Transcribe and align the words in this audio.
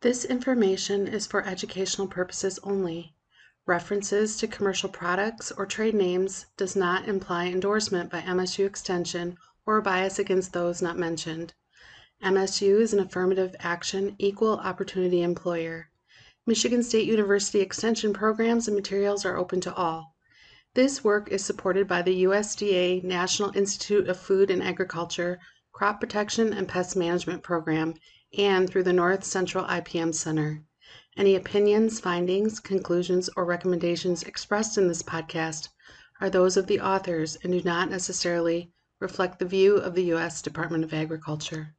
This 0.00 0.24
information 0.24 1.08
is 1.08 1.26
for 1.26 1.44
educational 1.44 2.06
purposes 2.06 2.60
only. 2.62 3.16
References 3.66 4.36
to 4.36 4.46
commercial 4.46 4.88
products 4.88 5.50
or 5.50 5.66
trade 5.66 5.96
names 5.96 6.46
does 6.56 6.76
not 6.76 7.08
imply 7.08 7.46
endorsement 7.46 8.08
by 8.08 8.20
MSU 8.20 8.64
Extension 8.64 9.36
or 9.66 9.80
bias 9.80 10.20
against 10.20 10.52
those 10.52 10.80
not 10.80 10.96
mentioned. 10.96 11.52
MSU 12.22 12.80
is 12.80 12.92
an 12.92 13.00
affirmative 13.00 13.56
action, 13.58 14.14
equal 14.20 14.58
opportunity 14.58 15.20
employer. 15.20 15.90
Michigan 16.46 16.84
State 16.84 17.08
University 17.08 17.58
Extension 17.60 18.12
programs 18.12 18.68
and 18.68 18.76
materials 18.76 19.24
are 19.24 19.36
open 19.36 19.60
to 19.62 19.74
all. 19.74 20.14
This 20.74 21.02
work 21.02 21.28
is 21.32 21.44
supported 21.44 21.88
by 21.88 22.02
the 22.02 22.22
USDA 22.22 23.02
National 23.02 23.50
Institute 23.56 24.08
of 24.08 24.16
Food 24.16 24.48
and 24.48 24.62
Agriculture 24.62 25.40
Crop 25.72 25.98
Protection 25.98 26.52
and 26.52 26.68
Pest 26.68 26.94
Management 26.94 27.42
Program 27.42 27.94
and 28.36 28.68
through 28.68 28.82
the 28.82 28.92
North 28.92 29.24
Central 29.24 29.64
IPM 29.64 30.14
Center. 30.14 30.62
Any 31.16 31.36
opinions, 31.36 32.00
findings, 32.00 32.60
conclusions, 32.60 33.28
or 33.36 33.44
recommendations 33.44 34.22
expressed 34.22 34.78
in 34.78 34.88
this 34.88 35.02
podcast 35.02 35.68
are 36.20 36.30
those 36.30 36.56
of 36.56 36.66
the 36.66 36.80
authors 36.80 37.36
and 37.42 37.52
do 37.52 37.62
not 37.62 37.90
necessarily 37.90 38.72
reflect 39.00 39.38
the 39.38 39.44
view 39.44 39.76
of 39.76 39.94
the 39.94 40.04
U.S. 40.04 40.42
Department 40.42 40.84
of 40.84 40.92
Agriculture. 40.92 41.74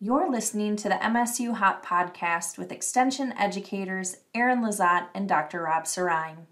You're 0.00 0.30
listening 0.30 0.76
to 0.76 0.88
the 0.88 0.96
MSU 0.96 1.54
Hop 1.54 1.86
Podcast 1.86 2.58
with 2.58 2.72
Extension 2.72 3.32
educators 3.38 4.16
Erin 4.34 4.60
Lizotte 4.60 5.08
and 5.14 5.28
Dr. 5.28 5.62
Rob 5.62 5.84
Sirrine. 5.84 6.46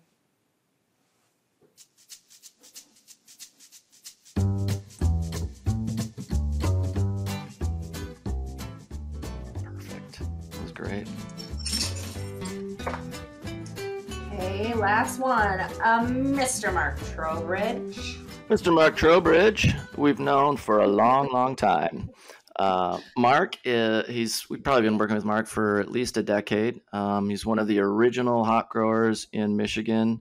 Last 14.82 15.20
one. 15.20 15.60
Um, 15.84 16.34
Mr. 16.34 16.74
Mark 16.74 16.98
Trowbridge. 17.14 18.18
Mr. 18.48 18.74
Mark 18.74 18.96
Trowbridge, 18.96 19.72
we've 19.96 20.18
known 20.18 20.56
for 20.56 20.80
a 20.80 20.88
long, 20.88 21.28
long 21.32 21.54
time. 21.54 22.10
Uh, 22.56 22.98
Mark, 23.16 23.56
uh, 23.64 24.02
he's 24.08 24.50
we've 24.50 24.64
probably 24.64 24.82
been 24.82 24.98
working 24.98 25.14
with 25.14 25.24
Mark 25.24 25.46
for 25.46 25.78
at 25.78 25.88
least 25.88 26.16
a 26.16 26.22
decade. 26.24 26.80
Um, 26.92 27.30
he's 27.30 27.46
one 27.46 27.60
of 27.60 27.68
the 27.68 27.78
original 27.78 28.44
hop 28.44 28.70
growers 28.70 29.28
in 29.32 29.56
Michigan. 29.56 30.20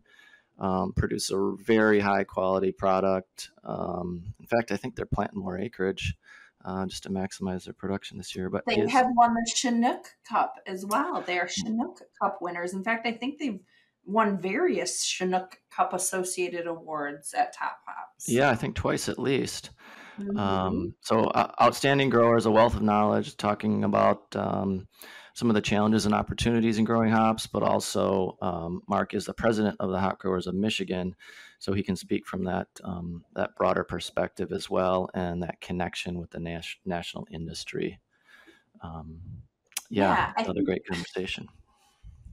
Um, 0.59 0.93
produce 0.93 1.31
a 1.31 1.55
very 1.57 1.99
high 1.99 2.23
quality 2.23 2.71
product. 2.71 3.49
Um, 3.63 4.35
in 4.39 4.45
fact, 4.45 4.71
I 4.71 4.77
think 4.77 4.95
they're 4.95 5.07
planting 5.07 5.41
more 5.41 5.57
acreage 5.57 6.13
uh, 6.63 6.85
just 6.85 7.01
to 7.03 7.09
maximize 7.09 7.63
their 7.63 7.73
production 7.73 8.19
this 8.19 8.35
year. 8.35 8.47
But 8.47 8.65
they 8.67 8.75
his... 8.75 8.91
have 8.91 9.07
won 9.15 9.33
the 9.33 9.51
Chinook 9.55 10.05
Cup 10.29 10.53
as 10.67 10.85
well. 10.85 11.23
They 11.25 11.39
are 11.39 11.47
Chinook 11.47 11.99
Cup 12.21 12.43
winners. 12.43 12.73
In 12.73 12.83
fact, 12.83 13.07
I 13.07 13.13
think 13.13 13.39
they've 13.39 13.59
won 14.11 14.39
various 14.39 15.03
Chinook 15.03 15.57
Cup 15.69 15.93
associated 15.93 16.67
awards 16.67 17.33
at 17.33 17.53
Top 17.53 17.77
Hops. 17.85 18.27
Yeah, 18.27 18.49
I 18.49 18.55
think 18.55 18.75
twice 18.75 19.09
at 19.09 19.19
least. 19.19 19.71
Mm-hmm. 20.19 20.37
Um, 20.37 20.95
so, 21.01 21.21
uh, 21.25 21.51
outstanding 21.61 22.09
growers, 22.09 22.45
a 22.45 22.51
wealth 22.51 22.75
of 22.75 22.81
knowledge, 22.81 23.37
talking 23.37 23.83
about 23.83 24.35
um, 24.35 24.87
some 25.33 25.49
of 25.49 25.55
the 25.55 25.61
challenges 25.61 26.05
and 26.05 26.13
opportunities 26.13 26.77
in 26.77 26.85
growing 26.85 27.11
hops, 27.11 27.47
but 27.47 27.63
also 27.63 28.37
um, 28.41 28.81
Mark 28.87 29.13
is 29.13 29.25
the 29.25 29.33
president 29.33 29.77
of 29.79 29.89
the 29.89 29.99
Hop 29.99 30.19
Growers 30.19 30.47
of 30.47 30.55
Michigan 30.55 31.15
so 31.61 31.73
he 31.73 31.83
can 31.83 31.95
speak 31.95 32.25
from 32.25 32.43
that 32.45 32.67
um, 32.83 33.23
that 33.35 33.55
broader 33.55 33.83
perspective 33.83 34.51
as 34.51 34.67
well 34.67 35.11
and 35.13 35.43
that 35.43 35.61
connection 35.61 36.19
with 36.19 36.31
the 36.31 36.39
nas- 36.39 36.77
national 36.85 37.27
industry. 37.31 37.99
Um, 38.81 39.19
yeah, 39.91 40.31
yeah 40.37 40.43
another 40.43 40.55
think, 40.55 40.65
great 40.65 40.87
conversation. 40.87 41.47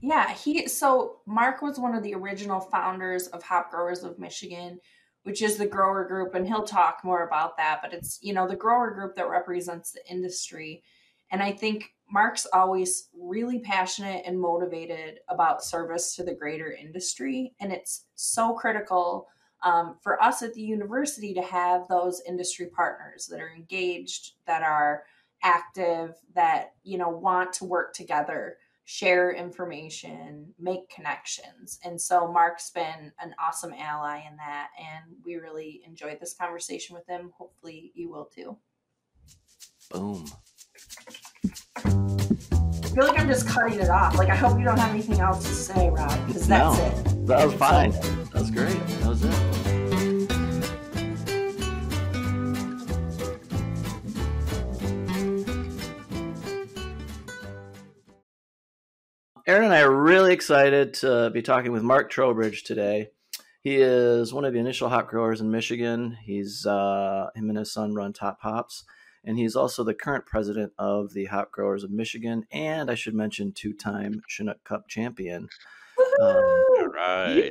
Yeah, 0.01 0.33
he 0.33 0.67
so 0.67 1.17
Mark 1.25 1.61
was 1.61 1.79
one 1.79 1.95
of 1.95 2.03
the 2.03 2.13
original 2.13 2.59
founders 2.59 3.27
of 3.27 3.43
Hop 3.43 3.71
Growers 3.71 4.03
of 4.03 4.19
Michigan, 4.19 4.79
which 5.23 5.41
is 5.41 5.57
the 5.57 5.67
grower 5.67 6.05
group, 6.05 6.35
and 6.35 6.47
he'll 6.47 6.63
talk 6.63 6.99
more 7.03 7.25
about 7.25 7.57
that. 7.57 7.79
But 7.81 7.93
it's 7.93 8.19
you 8.21 8.33
know 8.33 8.47
the 8.47 8.55
grower 8.55 8.91
group 8.91 9.15
that 9.15 9.29
represents 9.29 9.91
the 9.91 10.05
industry, 10.09 10.83
and 11.31 11.43
I 11.43 11.51
think 11.51 11.93
Mark's 12.11 12.47
always 12.53 13.09
really 13.13 13.59
passionate 13.59 14.23
and 14.25 14.39
motivated 14.39 15.19
about 15.29 15.63
service 15.63 16.15
to 16.15 16.23
the 16.23 16.33
greater 16.33 16.71
industry. 16.71 17.53
And 17.59 17.71
it's 17.71 18.05
so 18.15 18.53
critical 18.53 19.27
um, 19.63 19.97
for 20.01 20.21
us 20.21 20.41
at 20.41 20.53
the 20.53 20.61
university 20.61 21.33
to 21.33 21.41
have 21.41 21.87
those 21.87 22.21
industry 22.27 22.67
partners 22.67 23.27
that 23.27 23.39
are 23.39 23.53
engaged, 23.53 24.33
that 24.47 24.63
are 24.63 25.03
active, 25.43 26.15
that, 26.33 26.73
you 26.83 26.97
know, 26.97 27.09
want 27.09 27.53
to 27.53 27.65
work 27.65 27.93
together, 27.93 28.57
share 28.89 29.31
information, 29.33 30.51
make 30.57 30.89
connections. 30.89 31.77
And 31.85 32.01
so 32.01 32.27
Mark's 32.27 32.71
been 32.71 33.13
an 33.21 33.35
awesome 33.39 33.71
ally 33.77 34.23
in 34.27 34.35
that. 34.37 34.69
And 34.79 35.15
we 35.23 35.35
really 35.35 35.81
enjoyed 35.85 36.19
this 36.19 36.33
conversation 36.33 36.95
with 36.95 37.07
him. 37.07 37.31
Hopefully 37.37 37.91
you 37.93 38.09
will 38.09 38.25
too. 38.25 38.57
Boom. 39.91 40.25
I 41.75 41.81
feel 41.81 43.05
like 43.05 43.19
I'm 43.19 43.27
just 43.27 43.47
cutting 43.47 43.79
it 43.79 43.89
off. 43.89 44.17
Like 44.17 44.29
I 44.29 44.35
hope 44.35 44.57
you 44.57 44.65
don't 44.65 44.79
have 44.79 44.89
anything 44.89 45.19
else 45.19 45.43
to 45.43 45.53
say, 45.53 45.91
Rob, 45.91 46.25
because 46.25 46.47
that's 46.47 46.75
no, 46.75 46.85
it. 46.85 47.27
That 47.27 47.45
was 47.45 47.53
fine. 47.53 47.91
That 47.91 48.33
was 48.33 48.49
great. 48.49 48.87
That 49.01 49.09
was 49.09 49.23
it. 49.23 49.48
Erin 59.49 59.63
and 59.63 59.73
I 59.73 59.81
are 59.81 59.91
really 59.91 60.31
excited 60.31 60.93
to 60.95 61.31
be 61.31 61.41
talking 61.41 61.71
with 61.71 61.81
Mark 61.81 62.11
Trowbridge 62.11 62.63
today. 62.63 63.07
He 63.63 63.77
is 63.77 64.31
one 64.31 64.45
of 64.45 64.53
the 64.53 64.59
initial 64.59 64.89
hop 64.89 65.09
growers 65.09 65.41
in 65.41 65.49
Michigan. 65.49 66.15
He's 66.23 66.67
uh, 66.67 67.29
him 67.35 67.49
and 67.49 67.57
his 67.57 67.73
son 67.73 67.95
run 67.95 68.13
Top 68.13 68.37
Hops 68.41 68.83
and 69.23 69.39
he's 69.39 69.55
also 69.55 69.83
the 69.83 69.95
current 69.95 70.27
president 70.27 70.73
of 70.77 71.13
the 71.13 71.25
Hop 71.25 71.51
Growers 71.51 71.83
of 71.83 71.91
Michigan, 71.91 72.45
and 72.51 72.89
I 72.89 72.95
should 72.95 73.13
mention 73.13 73.51
two-time 73.51 74.21
Chinook 74.27 74.63
Cup 74.63 74.87
champion. 74.87 75.49
Um, 76.21 76.91
right. 76.93 77.49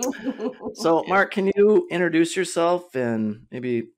so, 0.74 1.04
Mark, 1.06 1.32
can 1.32 1.50
you 1.54 1.86
introduce 1.90 2.36
yourself 2.36 2.94
and 2.94 3.46
maybe 3.50 3.88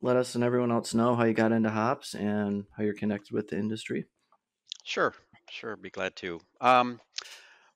let 0.00 0.16
us 0.16 0.34
and 0.34 0.42
everyone 0.42 0.72
else 0.72 0.94
know 0.94 1.14
how 1.14 1.24
you 1.24 1.34
got 1.34 1.52
into 1.52 1.70
hops 1.70 2.14
and 2.14 2.64
how 2.76 2.82
you're 2.82 2.94
connected 2.94 3.32
with 3.32 3.48
the 3.48 3.58
industry? 3.58 4.06
Sure, 4.84 5.14
sure. 5.50 5.76
Be 5.76 5.90
glad 5.90 6.16
to. 6.16 6.40
Um, 6.60 7.00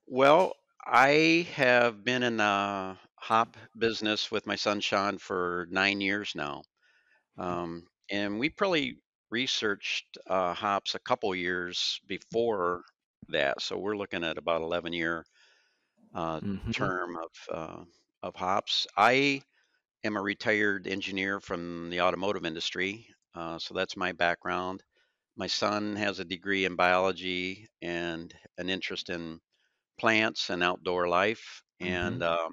well, 0.06 0.54
I 0.84 1.46
have 1.54 2.04
been 2.04 2.22
in 2.22 2.38
the 2.38 2.96
hop 3.16 3.56
business 3.78 4.30
with 4.30 4.46
my 4.46 4.56
son 4.56 4.80
Sean 4.80 5.18
for 5.18 5.66
nine 5.70 6.00
years 6.00 6.32
now. 6.34 6.62
Um, 7.38 7.86
and 8.10 8.38
we 8.38 8.50
probably 8.50 8.98
researched 9.30 10.18
uh, 10.28 10.52
hops 10.52 10.94
a 10.94 10.98
couple 11.00 11.34
years 11.34 12.00
before 12.06 12.82
that. 13.28 13.62
So 13.62 13.78
we're 13.78 13.96
looking 13.96 14.24
at 14.24 14.38
about 14.38 14.62
11 14.62 14.92
year 14.92 15.24
uh, 16.14 16.40
mm-hmm. 16.40 16.70
term 16.70 17.16
of 17.16 17.56
uh, 17.56 17.84
of 18.22 18.36
hops. 18.36 18.86
I 18.96 19.42
am 20.04 20.16
a 20.16 20.22
retired 20.22 20.86
engineer 20.86 21.40
from 21.40 21.90
the 21.90 22.00
automotive 22.00 22.44
industry, 22.44 23.06
uh, 23.34 23.58
so 23.58 23.74
that's 23.74 23.96
my 23.96 24.12
background. 24.12 24.82
My 25.36 25.46
son 25.46 25.96
has 25.96 26.18
a 26.18 26.24
degree 26.24 26.64
in 26.64 26.76
biology 26.76 27.68
and 27.80 28.32
an 28.58 28.68
interest 28.68 29.08
in 29.08 29.40
plants 29.98 30.50
and 30.50 30.62
outdoor 30.62 31.08
life, 31.08 31.62
mm-hmm. 31.80 31.92
and 31.92 32.22
uh, 32.22 32.48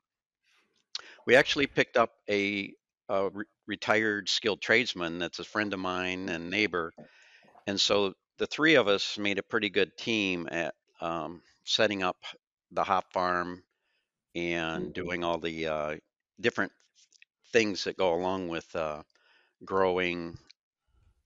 we 1.25 1.35
actually 1.35 1.67
picked 1.67 1.97
up 1.97 2.11
a 2.29 2.73
a 3.09 3.29
re- 3.29 3.45
retired 3.67 4.29
skilled 4.29 4.61
tradesman 4.61 5.19
that's 5.19 5.39
a 5.39 5.43
friend 5.43 5.73
of 5.73 5.79
mine 5.79 6.29
and 6.29 6.49
neighbor. 6.49 6.93
And 7.67 7.79
so 7.79 8.13
the 8.37 8.47
three 8.47 8.75
of 8.75 8.87
us 8.87 9.17
made 9.17 9.39
a 9.39 9.43
pretty 9.43 9.69
good 9.69 9.97
team 9.97 10.47
at 10.51 10.75
um, 11.01 11.41
setting 11.65 12.03
up 12.03 12.17
the 12.71 12.83
hop 12.83 13.11
farm 13.11 13.63
and 14.35 14.83
mm-hmm. 14.85 14.91
doing 14.91 15.23
all 15.23 15.39
the 15.39 15.67
uh, 15.67 15.95
different 16.39 16.71
things 17.51 17.83
that 17.83 17.97
go 17.97 18.13
along 18.13 18.47
with 18.47 18.73
uh, 18.75 19.01
growing 19.65 20.37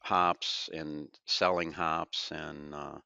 hops 0.04 0.70
and 0.74 1.08
selling 1.26 1.72
hops 1.72 2.32
and 2.32 2.76
uh, 2.76 2.98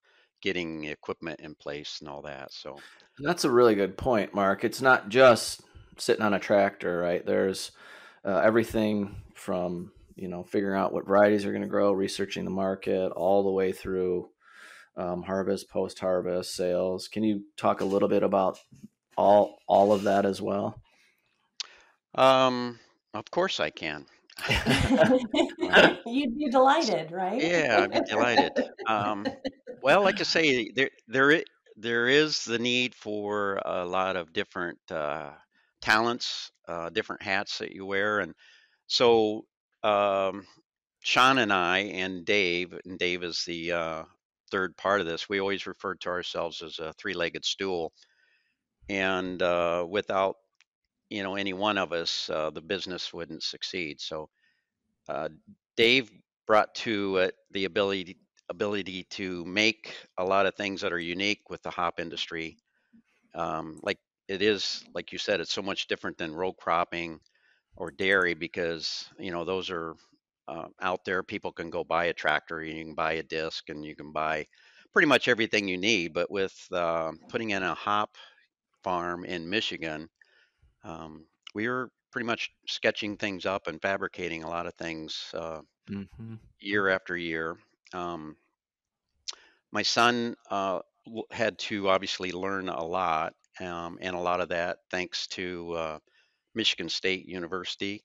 getting 0.41 0.85
equipment 0.85 1.39
in 1.39 1.55
place 1.55 1.97
and 1.99 2.09
all 2.09 2.23
that. 2.23 2.51
So 2.51 2.77
that's 3.19 3.45
a 3.45 3.51
really 3.51 3.75
good 3.75 3.97
point, 3.97 4.33
Mark. 4.33 4.63
It's 4.63 4.81
not 4.81 5.09
just 5.09 5.61
sitting 5.97 6.23
on 6.23 6.33
a 6.33 6.39
tractor, 6.39 6.99
right? 6.99 7.25
There's 7.25 7.71
uh, 8.25 8.41
everything 8.44 9.15
from 9.35 9.91
you 10.15 10.27
know 10.27 10.44
figuring 10.44 10.79
out 10.79 10.91
what 10.91 11.07
varieties 11.07 11.45
are 11.45 11.51
going 11.51 11.61
to 11.61 11.67
grow, 11.67 11.91
researching 11.91 12.45
the 12.45 12.51
market, 12.51 13.11
all 13.11 13.43
the 13.43 13.51
way 13.51 13.71
through 13.71 14.29
um, 14.97 15.21
harvest, 15.21 15.69
post 15.69 16.00
harvest, 16.00 16.55
sales. 16.55 17.07
Can 17.07 17.23
you 17.23 17.43
talk 17.55 17.81
a 17.81 17.85
little 17.85 18.09
bit 18.09 18.23
about 18.23 18.59
all 19.15 19.59
all 19.67 19.93
of 19.93 20.03
that 20.03 20.25
as 20.25 20.41
well? 20.41 20.81
Um, 22.15 22.79
of 23.13 23.29
course 23.29 23.59
I 23.59 23.69
can. 23.69 24.07
You'd 26.06 26.38
be 26.38 26.50
delighted, 26.50 27.12
right? 27.12 27.42
Yeah, 27.42 27.81
I'd 27.84 27.92
be 27.92 28.01
delighted. 28.01 28.54
Um, 28.86 29.31
well, 29.81 30.04
like 30.04 30.19
I 30.19 30.24
say, 30.24 30.72
there 30.72 30.89
there 31.07 31.44
there 31.75 32.07
is 32.07 32.44
the 32.45 32.60
need 32.60 32.95
for 32.95 33.62
a 33.66 33.86
lot 33.86 34.16
of 34.16 34.34
different 34.34 34.80
uh, 34.89 35.31
talents, 35.81 36.51
uh, 36.68 36.89
different 36.89 37.22
hats 37.22 37.60
that 37.60 37.72
you 37.72 37.86
wear, 37.86 38.19
and 38.19 38.34
so 38.88 39.45
um, 39.84 40.45
Sean 41.04 41.38
and 41.39 41.54
I 41.54 41.80
and 41.80 42.25
Dave, 42.25 42.74
and 42.86 42.98
Dave 43.00 43.24
is 43.24 43.44
the 43.45 43.72
uh, 43.74 44.04
third 44.51 44.78
part 44.78 45.01
of 45.01 45.07
this. 45.07 45.30
We 45.30 45.39
always 45.39 45.68
referred 45.68 46.01
to 46.01 46.10
ourselves 46.10 46.62
as 46.62 46.80
a 46.80 46.94
three-legged 46.94 47.45
stool, 47.45 47.94
and 48.89 49.42
uh, 49.42 49.86
without 49.89 50.38
you 51.09 51.24
know 51.24 51.36
any 51.36 51.54
one 51.54 51.77
of 51.77 51.94
us, 51.94 52.30
uh, 52.30 52.50
the 52.50 52.62
business 52.62 53.13
wouldn't 53.13 53.44
succeed. 53.44 54.01
So 54.01 54.30
uh, 55.09 55.30
Dave 55.75 56.12
brought 56.48 56.74
to 56.75 57.18
it 57.18 57.36
the 57.51 57.65
ability 57.65 58.18
ability 58.50 59.04
to 59.12 59.45
make 59.45 59.95
a 60.18 60.24
lot 60.24 60.45
of 60.45 60.56
things 60.56 60.81
that 60.81 60.94
are 60.94 61.00
unique 61.00 61.50
with 61.50 61.62
the 61.63 61.69
hop 61.69 62.00
industry. 62.00 62.57
Um, 63.36 63.80
like 63.83 64.00
it 64.27 64.42
is, 64.42 64.83
like 64.94 65.12
you 65.12 65.18
said, 65.18 65.39
it's 65.42 65.54
so 65.54 65.62
much 65.62 65.88
different 65.88 66.18
than 66.18 66.36
row 66.36 66.54
cropping 66.54 67.19
or 67.77 67.92
dairy 67.92 68.33
because 68.33 69.06
you 69.19 69.31
know 69.31 69.45
those 69.45 69.69
are 69.69 69.95
uh, 70.48 70.68
out 70.81 71.06
there. 71.06 71.24
People 71.24 71.51
can 71.51 71.69
go 71.69 71.83
buy 71.83 72.06
a 72.06 72.13
tractor, 72.13 72.63
you 72.63 72.83
can 72.83 72.95
buy 72.95 73.13
a 73.13 73.24
disc, 73.24 73.69
and 73.69 73.86
you 73.86 73.95
can 73.95 74.12
buy 74.12 74.45
pretty 74.94 75.07
much 75.07 75.27
everything 75.27 75.68
you 75.68 75.77
need. 75.77 76.13
But 76.13 76.31
with 76.31 76.56
uh, 76.71 77.12
putting 77.30 77.51
in 77.51 77.63
a 77.63 77.75
hop 77.75 78.18
farm 78.83 79.25
in 79.25 79.50
Michigan, 79.50 80.10
um, 80.83 81.25
we 81.53 81.68
were 81.68 81.89
pretty 82.12 82.25
much 82.25 82.51
sketching 82.68 83.18
things 83.18 83.45
up 83.45 83.68
and 83.68 83.81
fabricating 83.81 84.44
a 84.44 84.50
lot 84.50 84.68
of 84.68 84.74
things 84.75 85.33
uh, 85.33 85.62
mm-hmm. 85.89 86.35
year 86.59 86.89
after 86.89 87.15
year. 87.18 87.57
Um, 87.94 88.35
my 89.71 89.83
son 89.83 90.35
uh, 90.50 90.79
had 91.31 91.57
to 91.59 91.89
obviously 91.89 92.31
learn 92.31 92.69
a 92.69 92.83
lot, 92.83 93.33
um, 93.59 93.97
and 94.01 94.15
a 94.15 94.19
lot 94.19 94.41
of 94.41 94.50
that 94.50 94.79
thanks 94.89 95.27
to 95.27 95.74
uh, 95.74 96.00
Michigan 96.56 96.89
State 96.89 97.25
University. 97.27 98.03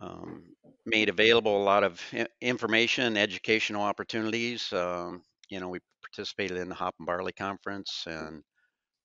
Um, 0.00 0.44
made 0.84 1.08
available 1.08 1.60
a 1.60 1.64
lot 1.64 1.82
of 1.82 2.00
information, 2.40 3.16
educational 3.16 3.82
opportunities. 3.82 4.72
Um, 4.72 5.22
you 5.48 5.58
know, 5.58 5.68
we 5.68 5.80
participated 6.02 6.58
in 6.58 6.68
the 6.68 6.74
Hop 6.74 6.94
and 6.98 7.06
Barley 7.06 7.32
Conference 7.32 8.04
and 8.06 8.42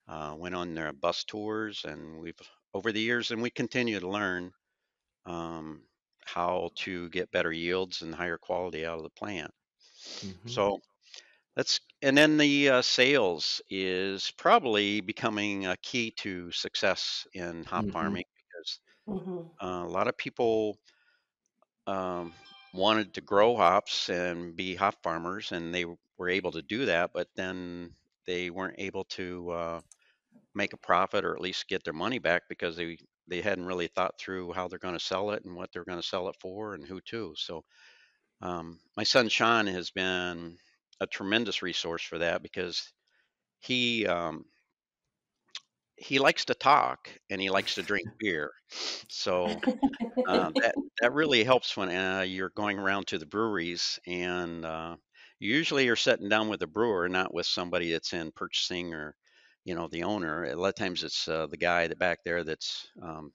uh, 0.07 0.35
went 0.37 0.55
on 0.55 0.73
their 0.73 0.91
bus 0.91 1.23
tours, 1.23 1.85
and 1.85 2.19
we've 2.19 2.35
over 2.73 2.91
the 2.91 3.01
years, 3.01 3.31
and 3.31 3.41
we 3.41 3.49
continue 3.49 3.99
to 3.99 4.09
learn 4.09 4.51
um, 5.25 5.81
how 6.25 6.69
to 6.75 7.09
get 7.09 7.31
better 7.31 7.51
yields 7.51 8.01
and 8.01 8.13
higher 8.13 8.37
quality 8.37 8.85
out 8.85 8.97
of 8.97 9.03
the 9.03 9.09
plant. 9.09 9.51
Mm-hmm. 10.19 10.49
So 10.49 10.79
that's 11.55 11.79
and 12.01 12.17
then 12.17 12.37
the 12.37 12.69
uh, 12.69 12.81
sales 12.81 13.61
is 13.69 14.31
probably 14.37 15.01
becoming 15.01 15.67
a 15.67 15.77
key 15.77 16.11
to 16.17 16.51
success 16.51 17.27
in 17.33 17.63
hop 17.63 17.83
mm-hmm. 17.83 17.91
farming 17.91 18.23
because 18.35 18.79
mm-hmm. 19.21 19.65
uh, 19.65 19.85
a 19.85 19.89
lot 19.89 20.07
of 20.07 20.17
people 20.17 20.77
um, 21.87 22.33
wanted 22.73 23.13
to 23.13 23.21
grow 23.21 23.55
hops 23.55 24.09
and 24.09 24.55
be 24.55 24.75
hop 24.75 24.95
farmers, 25.03 25.51
and 25.51 25.73
they 25.73 25.85
were 26.17 26.29
able 26.29 26.51
to 26.51 26.61
do 26.61 26.85
that, 26.85 27.11
but 27.13 27.27
then 27.35 27.91
they 28.25 28.49
weren't 28.49 28.75
able 28.77 29.03
to 29.05 29.51
uh, 29.51 29.81
make 30.55 30.73
a 30.73 30.77
profit 30.77 31.25
or 31.25 31.35
at 31.35 31.41
least 31.41 31.67
get 31.67 31.83
their 31.83 31.93
money 31.93 32.19
back 32.19 32.43
because 32.49 32.75
they 32.75 32.97
they 33.27 33.41
hadn't 33.41 33.65
really 33.65 33.87
thought 33.87 34.19
through 34.19 34.51
how 34.53 34.67
they're 34.67 34.79
going 34.79 34.97
to 34.97 34.99
sell 34.99 35.31
it 35.31 35.43
and 35.45 35.55
what 35.55 35.71
they're 35.71 35.85
going 35.85 35.99
to 36.01 36.07
sell 36.07 36.27
it 36.29 36.35
for 36.41 36.73
and 36.73 36.85
who 36.85 36.99
to. 37.01 37.33
So 37.37 37.63
um, 38.41 38.79
my 38.97 39.03
son 39.03 39.29
Sean 39.29 39.67
has 39.67 39.91
been 39.91 40.57
a 40.99 41.07
tremendous 41.07 41.61
resource 41.61 42.03
for 42.03 42.19
that 42.19 42.43
because 42.43 42.91
he 43.59 44.07
um, 44.07 44.45
he 45.95 46.19
likes 46.19 46.45
to 46.45 46.53
talk 46.55 47.09
and 47.29 47.39
he 47.41 47.49
likes 47.49 47.75
to 47.75 47.83
drink 47.83 48.09
beer. 48.19 48.51
So 49.09 49.63
uh, 50.25 50.51
that 50.61 50.75
that 51.01 51.13
really 51.13 51.43
helps 51.43 51.77
when 51.77 51.89
uh, 51.89 52.21
you're 52.21 52.51
going 52.55 52.79
around 52.79 53.07
to 53.07 53.17
the 53.19 53.25
breweries 53.25 53.99
and 54.07 54.65
uh, 54.65 54.97
usually 55.39 55.85
you're 55.85 55.95
sitting 55.95 56.29
down 56.29 56.49
with 56.49 56.61
a 56.63 56.67
brewer, 56.67 57.09
not 57.09 57.33
with 57.33 57.45
somebody 57.47 57.91
that's 57.91 58.13
in 58.13 58.31
purchasing 58.33 58.93
or 58.93 59.15
you 59.65 59.75
know 59.75 59.87
the 59.87 60.03
owner. 60.03 60.45
A 60.45 60.55
lot 60.55 60.69
of 60.69 60.75
times 60.75 61.03
it's 61.03 61.27
uh, 61.27 61.47
the 61.47 61.57
guy 61.57 61.87
that 61.87 61.99
back 61.99 62.19
there 62.23 62.43
that's 62.43 62.87
um, 63.01 63.31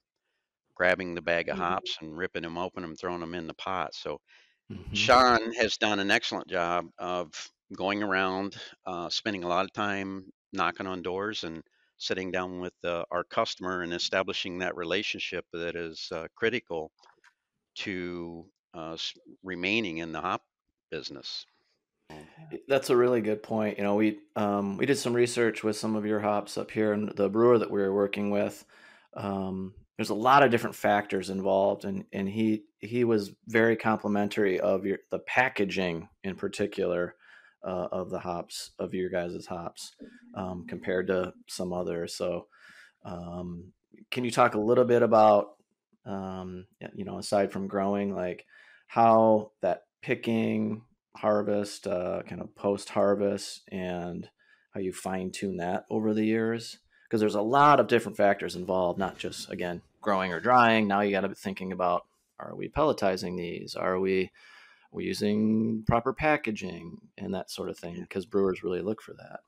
grabbing 0.75 1.15
the 1.15 1.23
bag 1.23 1.49
of 1.49 1.57
mm-hmm. 1.57 1.65
hops 1.65 1.97
and 2.01 2.17
ripping 2.17 2.43
them 2.43 2.59
open 2.59 2.85
and 2.85 2.99
throwing 2.99 3.21
them 3.21 3.35
in 3.35 3.47
the 3.47 3.55
pot. 3.55 3.95
So 3.95 4.21
mm-hmm. 4.73 4.95
Sean 4.95 5.53
has 5.55 5.77
done 5.77 5.99
an 5.99 6.11
excellent 6.11 6.49
job 6.49 6.87
of 6.99 7.33
going 7.75 8.03
around, 8.03 8.57
uh, 8.87 9.09
spending 9.09 9.45
a 9.45 9.49
lot 9.49 9.65
of 9.65 9.73
time 9.73 10.27
knocking 10.53 10.87
on 10.87 11.03
doors 11.03 11.45
and 11.45 11.63
sitting 11.99 12.31
down 12.31 12.61
with 12.61 12.75
uh, 12.85 13.05
our 13.11 13.25
customer 13.25 13.83
and 13.83 13.93
establishing 13.93 14.59
that 14.59 14.77
relationship 14.77 15.45
that 15.53 15.77
is 15.77 16.09
uh, 16.13 16.27
critical 16.37 16.91
to 17.75 18.45
uh, 18.75 18.97
remaining 19.43 19.99
in 19.99 20.13
the 20.13 20.21
hop 20.21 20.43
business. 20.91 21.47
That's 22.69 22.91
a 22.91 22.97
really 22.97 23.21
good 23.21 23.43
point. 23.43 23.79
You 23.79 23.85
know, 23.85 23.97
we 23.97 24.19
um, 24.37 24.77
we 24.77 24.87
did 24.87 24.99
some 24.99 25.15
research 25.15 25.65
with 25.65 25.77
some 25.77 25.97
of 25.97 26.07
your 26.07 26.21
hops 26.21 26.57
up 26.57 26.71
here, 26.71 26.93
and 26.93 27.09
the 27.11 27.29
brewer 27.29 27.59
that 27.59 27.71
we 27.71 27.81
were 27.81 27.95
working 27.95 28.31
with. 28.31 28.65
Um, 29.15 29.75
there's 29.97 30.11
a 30.11 30.15
lot 30.15 30.43
of 30.43 30.51
different 30.51 30.77
factors 30.77 31.31
involved, 31.31 31.85
and 31.85 32.05
and 32.13 32.29
he 32.29 32.65
he 32.79 33.05
was 33.05 33.33
very 33.49 33.77
complimentary 33.77 34.61
of 34.61 34.87
your 34.87 34.99
the 35.11 35.19
packaging 35.21 36.09
in 36.23 36.37
particular 36.37 37.17
uh, 37.65 37.89
of 37.91 38.11
the 38.11 38.19
hops 38.19 38.71
of 38.79 38.95
your 38.95 39.11
guys' 39.11 39.47
hops 39.47 39.93
um, 40.35 40.67
compared 40.69 41.09
to 41.09 41.33
some 41.49 41.73
others. 41.73 42.15
So, 42.15 42.47
um, 43.05 43.73
can 44.11 44.25
you 44.25 44.31
talk 44.31 44.55
a 44.55 44.61
little 44.61 44.85
bit 44.85 45.03
about 45.03 45.57
um, 46.05 46.67
you 46.95 47.05
know 47.05 47.19
aside 47.19 47.51
from 47.51 47.67
growing, 47.67 48.15
like 48.15 48.45
how 48.87 49.51
that 49.63 49.83
picking 50.03 50.83
harvest, 51.17 51.87
uh, 51.87 52.23
kind 52.29 52.41
of 52.41 52.55
post 52.55 52.91
harvest, 52.91 53.63
and 53.71 54.29
how 54.73 54.81
you 54.81 54.93
fine 54.93 55.31
tune 55.31 55.57
that 55.59 55.85
over 55.91 56.15
the 56.15 56.25
years? 56.25 56.79
Because 57.05 57.21
there's 57.21 57.35
a 57.35 57.43
lot 57.43 57.81
of 57.81 57.89
different 57.89 58.17
factors 58.17 58.57
involved, 58.57 58.99
not 58.99 59.19
just 59.19 59.51
again 59.51 59.83
growing 60.01 60.33
or 60.33 60.41
drying. 60.41 60.89
Now 60.89 61.01
you 61.01 61.11
got 61.11 61.23
to 61.23 61.29
be 61.29 61.35
thinking 61.35 61.73
about: 61.73 62.07
Are 62.39 62.55
we 62.55 62.69
pelletizing 62.69 63.37
these? 63.37 63.75
Are 63.75 63.99
we 63.99 64.31
we 64.93 65.05
using 65.05 65.85
proper 65.87 66.13
packaging 66.13 66.99
and 67.19 67.35
that 67.35 67.51
sort 67.51 67.71
of 67.71 67.79
thing? 67.79 68.01
Because 68.01 68.27
brewers 68.27 68.63
really 68.63 68.81
look 68.81 69.03
for 69.03 69.13
that. 69.15 69.41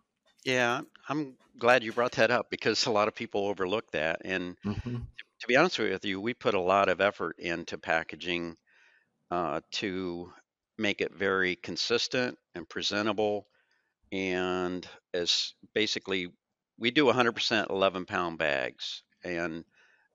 Yeah, 0.45 0.83
I'm 1.09 1.35
glad 1.59 1.83
you 1.83 1.93
brought 1.93 2.13
that 2.13 2.31
up 2.31 2.51
because 2.51 2.87
a 2.87 2.91
lot 2.91 3.09
of 3.09 3.15
people 3.15 3.47
overlook 3.47 3.91
that. 3.93 4.23
And 4.25 4.57
mm-hmm. 4.65 4.97
to 5.41 5.47
be 5.47 5.57
honest 5.57 5.79
with 5.79 6.05
you, 6.05 6.21
we 6.21 6.35
put 6.35 6.55
a 6.55 6.61
lot 6.61 6.89
of 6.89 7.01
effort 7.01 7.39
into 7.39 7.77
packaging 7.79 8.57
uh, 9.31 9.61
to 9.73 10.33
make 10.79 11.01
it 11.01 11.13
very 11.15 11.57
consistent 11.57 12.39
and 12.55 12.69
presentable. 12.69 13.47
And 14.13 14.87
as 15.13 15.55
basically, 15.75 16.29
we 16.79 16.91
do 16.91 17.07
100% 17.07 17.71
11 17.71 18.07
pound 18.07 18.39
bags. 18.39 19.03
And 19.25 19.65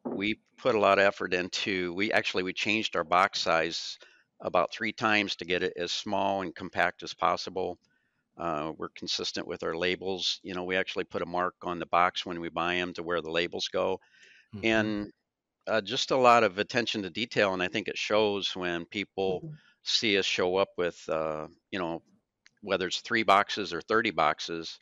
we 0.05 0.39
put 0.57 0.75
a 0.75 0.79
lot 0.79 0.99
of 0.99 1.05
effort 1.05 1.33
into, 1.33 1.93
we 1.93 2.11
actually, 2.11 2.43
we 2.43 2.53
changed 2.53 2.95
our 2.95 3.03
box 3.03 3.41
size 3.41 3.97
about 4.41 4.73
three 4.73 4.93
times 4.93 5.35
to 5.35 5.45
get 5.45 5.63
it 5.63 5.73
as 5.77 5.91
small 5.91 6.41
and 6.41 6.55
compact 6.55 7.03
as 7.03 7.13
possible. 7.13 7.77
Uh, 8.37 8.71
we're 8.77 8.89
consistent 8.89 9.47
with 9.47 9.63
our 9.63 9.75
labels. 9.75 10.39
You 10.43 10.55
know, 10.55 10.63
we 10.63 10.75
actually 10.75 11.03
put 11.03 11.21
a 11.21 11.25
mark 11.25 11.55
on 11.63 11.79
the 11.79 11.85
box 11.85 12.25
when 12.25 12.39
we 12.39 12.49
buy 12.49 12.75
them 12.75 12.93
to 12.93 13.03
where 13.03 13.21
the 13.21 13.29
labels 13.29 13.67
go. 13.67 13.99
Mm-hmm. 14.55 14.65
And 14.65 15.11
uh, 15.67 15.81
just 15.81 16.11
a 16.11 16.17
lot 16.17 16.43
of 16.43 16.57
attention 16.57 17.03
to 17.03 17.09
detail. 17.09 17.53
And 17.53 17.61
I 17.61 17.67
think 17.67 17.87
it 17.87 17.97
shows 17.97 18.55
when 18.55 18.85
people 18.85 19.41
mm-hmm 19.45 19.53
see 19.83 20.17
us 20.17 20.25
show 20.25 20.57
up 20.57 20.69
with, 20.77 21.07
uh, 21.09 21.47
you 21.71 21.79
know, 21.79 22.01
whether 22.61 22.87
it's 22.87 23.01
three 23.01 23.23
boxes 23.23 23.73
or 23.73 23.81
30 23.81 24.11
boxes, 24.11 24.79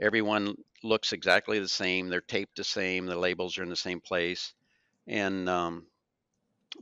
everyone 0.00 0.56
looks 0.82 1.12
exactly 1.12 1.58
the 1.58 1.68
same. 1.68 2.08
They're 2.08 2.20
taped 2.20 2.56
the 2.56 2.64
same. 2.64 3.06
The 3.06 3.16
labels 3.16 3.58
are 3.58 3.62
in 3.62 3.68
the 3.68 3.76
same 3.76 4.00
place. 4.00 4.52
And 5.06 5.48
um, 5.48 5.86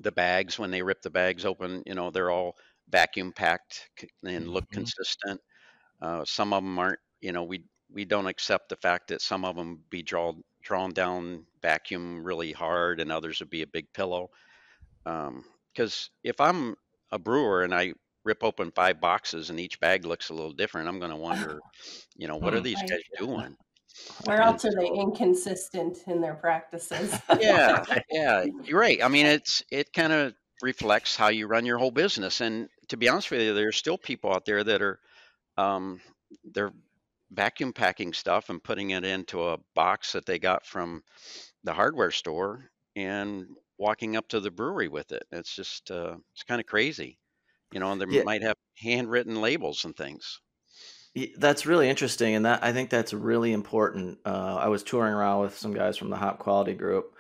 the 0.00 0.12
bags, 0.12 0.58
when 0.58 0.70
they 0.70 0.82
rip 0.82 1.02
the 1.02 1.10
bags 1.10 1.44
open, 1.44 1.82
you 1.87 1.94
know, 1.94 2.10
they're 2.10 2.30
all 2.30 2.56
vacuum 2.88 3.32
packed 3.32 3.90
and 4.25 4.48
look 4.48 4.64
mm-hmm. 4.64 4.76
consistent. 4.76 5.40
Uh, 6.00 6.25
some 6.25 6.52
of 6.52 6.62
them 6.62 6.78
aren't, 6.78 7.00
you 7.20 7.32
know, 7.32 7.44
we, 7.44 7.64
we 7.92 8.04
don't 8.04 8.26
accept 8.26 8.68
the 8.68 8.76
fact 8.76 9.08
that 9.08 9.20
some 9.20 9.44
of 9.44 9.56
them 9.56 9.80
be 9.90 10.02
drawn 10.02 10.42
drawn 10.62 10.92
down 10.92 11.46
vacuum 11.62 12.22
really 12.22 12.52
hard 12.52 13.00
and 13.00 13.10
others 13.10 13.40
would 13.40 13.48
be 13.48 13.62
a 13.62 13.66
big 13.66 13.90
pillow. 13.94 14.28
Because 15.04 16.10
um, 16.10 16.18
if 16.22 16.40
I'm 16.40 16.76
a 17.10 17.18
brewer 17.18 17.62
and 17.62 17.74
I 17.74 17.94
rip 18.24 18.44
open 18.44 18.70
five 18.72 19.00
boxes 19.00 19.50
and 19.50 19.58
each 19.58 19.80
bag 19.80 20.04
looks 20.04 20.30
a 20.30 20.34
little 20.34 20.52
different, 20.52 20.88
I'm 20.88 20.98
going 20.98 21.10
to 21.10 21.16
wonder, 21.16 21.60
you 22.16 22.28
know, 22.28 22.36
what 22.36 22.54
are 22.54 22.58
hmm. 22.58 22.64
these 22.64 22.82
guys 22.82 23.00
doing? 23.18 23.56
Where 24.24 24.40
else 24.40 24.64
are 24.64 24.74
they 24.78 24.86
inconsistent 24.86 25.98
in 26.06 26.20
their 26.20 26.34
practices? 26.34 27.14
yeah, 27.40 27.82
yeah, 28.10 28.44
you're 28.62 28.78
right. 28.78 29.02
I 29.02 29.08
mean, 29.08 29.26
it's 29.26 29.62
it 29.72 29.92
kind 29.92 30.12
of 30.12 30.34
reflects 30.62 31.16
how 31.16 31.28
you 31.28 31.46
run 31.46 31.66
your 31.66 31.78
whole 31.78 31.90
business. 31.90 32.40
And 32.40 32.68
to 32.88 32.96
be 32.96 33.08
honest 33.08 33.30
with 33.30 33.40
you, 33.40 33.54
there's 33.54 33.76
still 33.76 33.98
people 33.98 34.32
out 34.32 34.44
there 34.44 34.62
that 34.62 34.82
are 34.82 35.00
um, 35.56 36.00
they're 36.44 36.72
vacuum 37.30 37.72
packing 37.72 38.12
stuff 38.12 38.50
and 38.50 38.62
putting 38.62 38.90
it 38.90 39.04
into 39.04 39.48
a 39.48 39.58
box 39.74 40.12
that 40.12 40.26
they 40.26 40.38
got 40.38 40.64
from 40.64 41.02
the 41.64 41.72
hardware 41.72 42.10
store 42.10 42.70
and 42.96 43.46
walking 43.78 44.16
up 44.16 44.28
to 44.28 44.40
the 44.40 44.50
brewery 44.50 44.88
with 44.88 45.12
it. 45.12 45.25
It's 45.32 45.54
just 45.54 45.90
uh, 45.90 46.18
it's 46.35 46.44
kind 46.44 46.61
of 46.61 46.66
crazy, 46.66 47.20
you 47.73 47.80
know. 47.80 47.92
And 47.92 48.00
they 48.00 48.06
Yeah, 48.08 48.25
might 48.25 48.42
have 48.42 48.56
handwritten 48.78 49.37
labels 49.42 49.85
and 49.85 49.97
things. 49.97 50.40
that's 51.37 51.66
really 51.66 51.88
interesting, 51.88 52.35
and 52.35 52.44
that 52.47 52.62
I 52.62 52.73
think 52.73 52.90
that's 52.90 53.12
really 53.12 53.52
important. 53.52 54.20
Uh, 54.25 54.56
I 54.56 54.68
was 54.68 54.82
touring 54.82 55.12
around 55.14 55.40
with 55.42 55.56
some 55.56 55.73
guys 55.75 55.97
from 55.97 56.11
the 56.11 56.16
Hop 56.16 56.38
Quality 56.38 56.75
Group, 56.75 57.14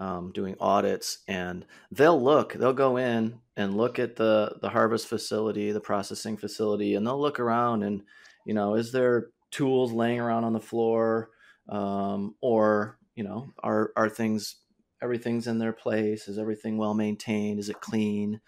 um, 0.00 0.32
doing 0.32 0.56
audits, 0.58 1.18
and 1.28 1.66
they'll 1.90 2.22
look, 2.22 2.54
they'll 2.54 2.72
go 2.72 2.96
in 2.96 3.40
and 3.56 3.76
look 3.76 3.98
at 3.98 4.16
the 4.16 4.58
the 4.62 4.70
harvest 4.70 5.06
facility, 5.06 5.70
the 5.72 5.80
processing 5.80 6.36
facility, 6.36 6.94
and 6.94 7.06
they'll 7.06 7.20
look 7.20 7.40
around 7.40 7.82
and 7.82 8.04
you 8.44 8.54
know, 8.54 8.74
is 8.74 8.90
there 8.92 9.30
tools 9.50 9.92
laying 9.92 10.18
around 10.18 10.44
on 10.44 10.52
the 10.52 10.60
floor, 10.60 11.30
um, 11.68 12.34
or 12.40 12.98
you 13.14 13.24
know, 13.24 13.52
are 13.62 13.92
are 13.96 14.08
things 14.08 14.61
everything's 15.02 15.46
in 15.46 15.58
their 15.58 15.72
place? 15.72 16.28
Is 16.28 16.38
everything 16.38 16.78
well 16.78 16.94
maintained? 16.94 17.58
Is 17.58 17.68
it 17.68 17.80
clean? 17.80 18.40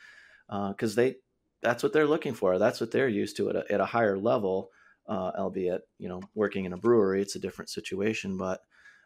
Because 0.48 0.94
they 0.94 1.16
that's 1.62 1.82
what 1.82 1.92
they're 1.92 2.06
looking 2.06 2.34
for. 2.34 2.58
That's 2.58 2.80
what 2.80 2.90
they're 2.90 3.08
used 3.08 3.36
to 3.38 3.48
at 3.48 3.56
a, 3.56 3.72
at 3.72 3.80
a 3.80 3.86
higher 3.86 4.18
level, 4.18 4.70
uh, 5.08 5.32
albeit 5.36 5.82
you 5.98 6.08
know 6.08 6.20
working 6.34 6.66
in 6.66 6.72
a 6.72 6.78
brewery, 6.78 7.22
it's 7.22 7.36
a 7.36 7.40
different 7.40 7.70
situation. 7.70 8.36
But 8.36 8.60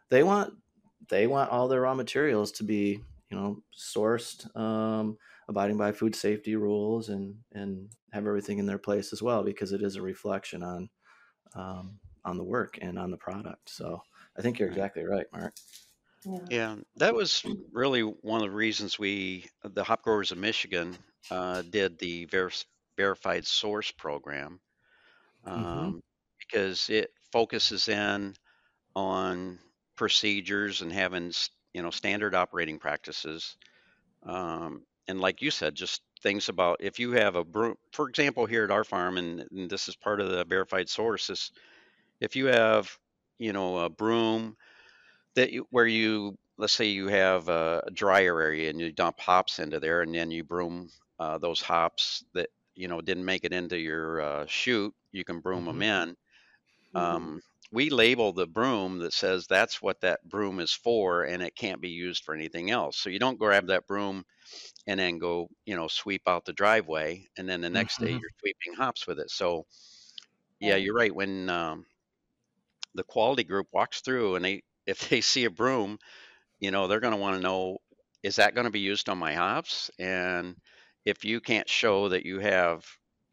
they 0.09 0.23
want 0.23 0.53
they 1.07 1.25
want 1.25 1.49
all 1.49 1.67
their 1.67 1.81
raw 1.81 1.95
materials 1.95 2.51
to 2.53 2.63
be 2.63 3.01
you 3.29 3.37
know 3.37 3.63
sourced, 3.77 4.55
um, 4.57 5.17
abiding 5.47 5.77
by 5.77 5.91
food 5.91 6.15
safety 6.15 6.55
rules, 6.55 7.09
and 7.09 7.35
and 7.53 7.89
have 8.11 8.27
everything 8.27 8.59
in 8.59 8.65
their 8.65 8.77
place 8.77 9.13
as 9.13 9.21
well 9.21 9.43
because 9.43 9.71
it 9.71 9.81
is 9.81 9.95
a 9.95 10.01
reflection 10.01 10.61
on 10.61 10.89
um, 11.55 11.99
on 12.25 12.37
the 12.37 12.43
work 12.43 12.77
and 12.81 12.99
on 12.99 13.11
the 13.11 13.17
product. 13.17 13.69
So 13.69 14.01
I 14.37 14.41
think 14.41 14.59
you're 14.59 14.69
exactly 14.69 15.03
right, 15.05 15.25
Mark. 15.31 15.53
Yeah. 16.25 16.49
Yeah, 16.49 16.75
that 16.97 17.13
was 17.13 17.45
really 17.71 18.01
one 18.01 18.41
of 18.41 18.49
the 18.49 18.55
reasons 18.55 18.97
we, 18.99 19.45
the 19.63 19.83
Hop 19.83 20.03
Growers 20.03 20.31
of 20.31 20.37
Michigan, 20.37 20.97
uh, 21.29 21.61
did 21.63 21.97
the 21.99 22.25
ver- 22.25 22.51
verified 22.97 23.45
source 23.45 23.91
program 23.91 24.59
hmm 25.55 25.91
um, 25.91 26.01
because 26.39 26.89
it 26.89 27.11
focuses 27.31 27.87
in 27.89 28.35
on 28.95 29.59
procedures 29.95 30.81
and 30.81 30.91
having 30.91 31.27
s- 31.29 31.49
you 31.73 31.81
know 31.81 31.91
standard 31.91 32.35
operating 32.35 32.79
practices 32.79 33.57
um, 34.23 34.85
and 35.07 35.19
like 35.21 35.41
you 35.41 35.51
said 35.51 35.75
just 35.75 36.01
things 36.21 36.49
about 36.49 36.77
if 36.79 36.99
you 36.99 37.11
have 37.11 37.35
a 37.35 37.43
broom 37.43 37.75
for 37.93 38.09
example 38.09 38.45
here 38.45 38.63
at 38.63 38.71
our 38.71 38.83
farm 38.83 39.17
and, 39.17 39.45
and 39.51 39.69
this 39.69 39.87
is 39.87 39.95
part 39.95 40.19
of 40.21 40.29
the 40.29 40.43
verified 40.45 40.89
source 40.89 41.29
is 41.29 41.51
if 42.19 42.35
you 42.35 42.45
have 42.47 42.97
you 43.39 43.53
know 43.53 43.79
a 43.79 43.89
broom 43.89 44.55
that 45.39 45.51
you, 45.53 45.67
where 45.71 45.87
you 45.87 46.37
let's 46.57 46.73
say 46.73 46.85
you 46.87 47.07
have 47.07 47.49
a 47.49 47.83
drier 47.93 48.41
area 48.41 48.69
and 48.69 48.81
you 48.81 48.91
dump 48.93 49.19
hops 49.19 49.59
into 49.59 49.79
there 49.79 50.01
and 50.03 50.15
then 50.15 50.31
you 50.31 50.43
broom 50.43 50.89
uh, 51.19 51.37
those 51.39 51.61
hops 51.61 52.23
that 52.35 52.49
you 52.75 52.87
know 52.87 53.01
didn't 53.01 53.25
make 53.25 53.45
it 53.45 53.53
into 53.53 53.77
your 53.77 54.21
uh, 54.21 54.45
chute 54.47 54.93
you 55.13 55.25
can 55.25 55.41
broom 55.41 55.65
them 55.65 55.81
hmm 55.81 55.83
in. 55.83 56.15
Um, 56.95 57.41
we 57.71 57.89
label 57.89 58.33
the 58.33 58.47
broom 58.47 58.99
that 58.99 59.13
says 59.13 59.47
that's 59.47 59.81
what 59.81 60.01
that 60.01 60.27
broom 60.27 60.59
is 60.59 60.73
for 60.73 61.23
and 61.23 61.43
it 61.43 61.55
can't 61.55 61.81
be 61.81 61.89
used 61.89 62.23
for 62.23 62.35
anything 62.35 62.71
else. 62.71 62.97
So 62.97 63.09
you 63.09 63.19
don't 63.19 63.39
grab 63.39 63.67
that 63.67 63.87
broom 63.87 64.25
and 64.87 64.99
then 64.99 65.19
go 65.19 65.49
you 65.65 65.75
know 65.75 65.87
sweep 65.87 66.23
out 66.27 66.45
the 66.45 66.53
driveway 66.53 67.25
and 67.37 67.49
then 67.49 67.61
the 67.61 67.69
next 67.69 67.99
day 68.01 68.09
hmm 68.09 68.19
you're 68.19 68.31
sweeping 68.39 68.73
hops 68.75 69.07
with 69.07 69.19
it. 69.19 69.31
So 69.31 69.65
yeah 70.59 70.75
you're 70.75 70.95
right. 70.95 71.13
When 71.15 71.49
um, 71.49 71.85
the 72.95 73.03
quality 73.03 73.43
group 73.43 73.67
walks 73.71 74.01
through 74.01 74.35
and 74.35 74.45
they 74.45 74.61
if 74.89 75.09
they 75.09 75.21
see 75.21 75.45
a 75.45 75.51
broom 75.51 75.99
you 76.59 76.71
know 76.71 76.87
they're 76.87 76.99
going 76.99 77.13
to 77.13 77.19
want 77.19 77.35
to 77.35 77.41
know 77.41 77.77
is 78.23 78.35
that 78.37 78.55
going 78.55 78.65
to 78.65 78.71
be 78.71 78.81
used 78.81 79.09
on 79.09 79.17
my 79.17 79.33
hops? 79.33 79.89
And 79.99 80.57
if 81.05 81.23
you 81.25 81.41
can't 81.41 81.69
show 81.69 82.09
that 82.09 82.25
you 82.25 82.39
have 82.39 82.85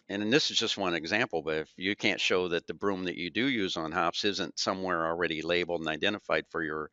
and 0.08 0.32
this 0.32 0.50
is 0.50 0.58
just 0.58 0.78
one 0.78 0.94
example 0.94 1.42
but 1.42 1.56
if 1.58 1.72
you 1.76 1.96
can't 1.96 2.20
show 2.20 2.48
that 2.48 2.66
the 2.66 2.74
broom 2.74 3.04
that 3.04 3.16
you 3.16 3.30
do 3.30 3.46
use 3.48 3.76
on 3.76 3.92
hops 3.92 4.24
isn't 4.24 4.58
somewhere 4.58 5.06
already 5.06 5.42
labeled 5.42 5.80
and 5.80 5.88
identified 5.90 6.46
for 6.50 6.62
your 6.64 6.90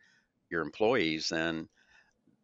your 0.50 0.62
employees 0.64 1.30
then 1.30 1.70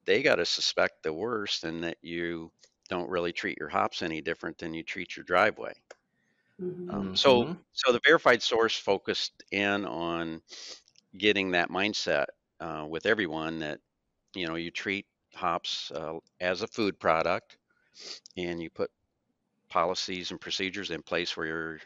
they 0.06 0.22
got 0.24 0.36
to 0.38 0.46
suspect 0.46 1.04
the 1.04 1.14
worst 1.14 1.64
and 1.64 1.84
that 1.84 1.98
you 2.02 2.52
don't 2.90 3.10
really 3.10 3.34
treat 3.34 3.58
your 3.60 3.70
hops 3.70 4.02
any 4.02 4.22
different 4.22 4.58
than 4.58 4.74
you 4.74 4.84
treat 4.84 5.16
your 5.16 5.24
driveway. 5.26 5.74
Mhm. 6.60 6.90
um, 6.90 7.10
hmm 7.14 7.14
so 7.14 7.54
so 7.72 7.92
the 7.92 8.00
verified 8.06 8.42
source 8.42 8.78
focused 8.78 9.44
in 9.52 9.86
on 9.86 10.42
getting 11.18 11.52
that 11.52 11.70
mindset 11.70 12.26
uh, 12.60 12.86
with 12.88 13.06
everyone 13.06 13.60
that 13.60 13.80
you 14.36 14.48
know 14.48 14.56
you 14.56 14.72
treat 14.72 15.06
hops 15.34 15.92
uh, 15.92 16.14
as 16.40 16.62
a 16.62 16.68
food 16.68 17.00
product 17.00 17.58
and 18.38 18.62
you 18.62 18.70
put 18.70 18.92
policies 19.70 20.32
and 20.32 20.42
procedures 20.42 20.92
in 20.92 21.02
place 21.02 21.36
where 21.36 21.48
you're 21.48 21.80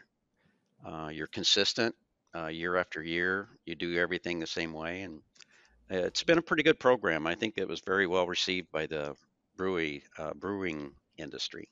uh, 0.86 1.08
you're 1.08 1.26
consistent 1.28 1.94
uh, 2.34 2.46
year 2.46 2.76
after 2.76 3.02
year 3.02 3.48
you 3.64 3.74
do 3.74 3.98
everything 3.98 4.38
the 4.38 4.46
same 4.46 4.72
way 4.72 5.02
and 5.02 5.20
it's 5.90 6.22
been 6.22 6.38
a 6.38 6.42
pretty 6.42 6.62
good 6.62 6.80
program 6.80 7.26
i 7.26 7.34
think 7.34 7.54
it 7.56 7.68
was 7.68 7.80
very 7.80 8.06
well 8.06 8.26
received 8.26 8.70
by 8.72 8.86
the 8.86 9.14
brewery 9.56 10.02
uh, 10.18 10.32
brewing 10.34 10.90
industry 11.18 11.68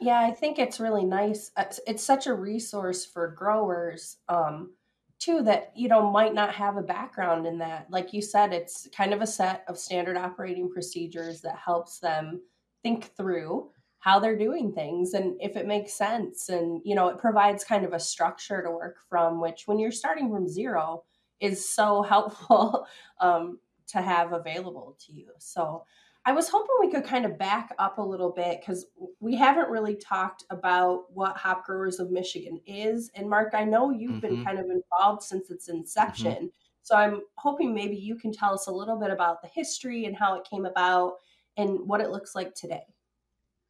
Yeah, 0.00 0.20
I 0.20 0.30
think 0.32 0.58
it's 0.58 0.78
really 0.78 1.04
nice. 1.04 1.50
It's, 1.58 1.80
it's 1.86 2.02
such 2.04 2.26
a 2.26 2.34
resource 2.34 3.04
for 3.04 3.28
growers, 3.28 4.18
um, 4.28 4.74
too, 5.18 5.42
that, 5.42 5.72
you 5.74 5.88
know, 5.88 6.10
might 6.10 6.34
not 6.34 6.54
have 6.54 6.76
a 6.76 6.82
background 6.82 7.46
in 7.46 7.58
that. 7.58 7.86
Like 7.90 8.12
you 8.12 8.22
said, 8.22 8.52
it's 8.52 8.88
kind 8.96 9.12
of 9.12 9.20
a 9.20 9.26
set 9.26 9.64
of 9.68 9.78
standard 9.78 10.16
operating 10.16 10.70
procedures 10.70 11.40
that 11.42 11.56
helps 11.56 11.98
them 11.98 12.40
think 12.82 13.16
through 13.16 13.70
how 14.00 14.20
they're 14.20 14.38
doing 14.38 14.72
things 14.72 15.14
and 15.14 15.36
if 15.40 15.56
it 15.56 15.66
makes 15.66 15.92
sense. 15.92 16.48
And, 16.48 16.80
you 16.84 16.94
know, 16.94 17.08
it 17.08 17.18
provides 17.18 17.64
kind 17.64 17.84
of 17.84 17.92
a 17.92 18.00
structure 18.00 18.62
to 18.62 18.70
work 18.70 18.98
from, 19.08 19.40
which 19.40 19.64
when 19.66 19.78
you're 19.78 19.90
starting 19.90 20.30
from 20.30 20.48
zero 20.48 21.02
is 21.40 21.68
so 21.68 22.02
helpful 22.08 22.86
um, 23.20 23.58
to 23.88 24.00
have 24.00 24.32
available 24.32 24.96
to 25.06 25.12
you. 25.12 25.30
So, 25.38 25.84
I 26.28 26.32
was 26.32 26.50
hoping 26.50 26.74
we 26.78 26.90
could 26.90 27.04
kind 27.04 27.24
of 27.24 27.38
back 27.38 27.74
up 27.78 27.96
a 27.96 28.02
little 28.02 28.30
bit 28.30 28.60
because 28.60 28.84
we 29.18 29.34
haven't 29.34 29.70
really 29.70 29.96
talked 29.96 30.44
about 30.50 31.10
what 31.14 31.38
Hop 31.38 31.64
Growers 31.64 31.98
of 32.00 32.10
Michigan 32.10 32.60
is. 32.66 33.10
And 33.14 33.30
Mark, 33.30 33.54
I 33.54 33.64
know 33.64 33.90
you've 33.90 34.20
been 34.20 34.36
hmm 34.36 34.46
kind 34.46 34.58
of 34.58 34.66
involved 34.68 35.22
since 35.22 35.50
its 35.50 35.68
hmm 36.16 36.34
inception. 36.34 36.52
So 36.82 36.96
I'm 36.96 37.22
hoping 37.38 37.72
maybe 37.74 37.96
you 37.96 38.14
can 38.16 38.30
tell 38.30 38.52
us 38.52 38.66
a 38.66 38.72
little 38.72 38.98
bit 39.00 39.10
about 39.10 39.40
the 39.40 39.48
history 39.48 40.04
and 40.04 40.14
how 40.14 40.34
it 40.34 40.44
came 40.44 40.66
about 40.66 41.14
and 41.56 41.88
what 41.88 42.02
it 42.02 42.10
looks 42.10 42.34
like 42.34 42.54
today. 42.54 42.84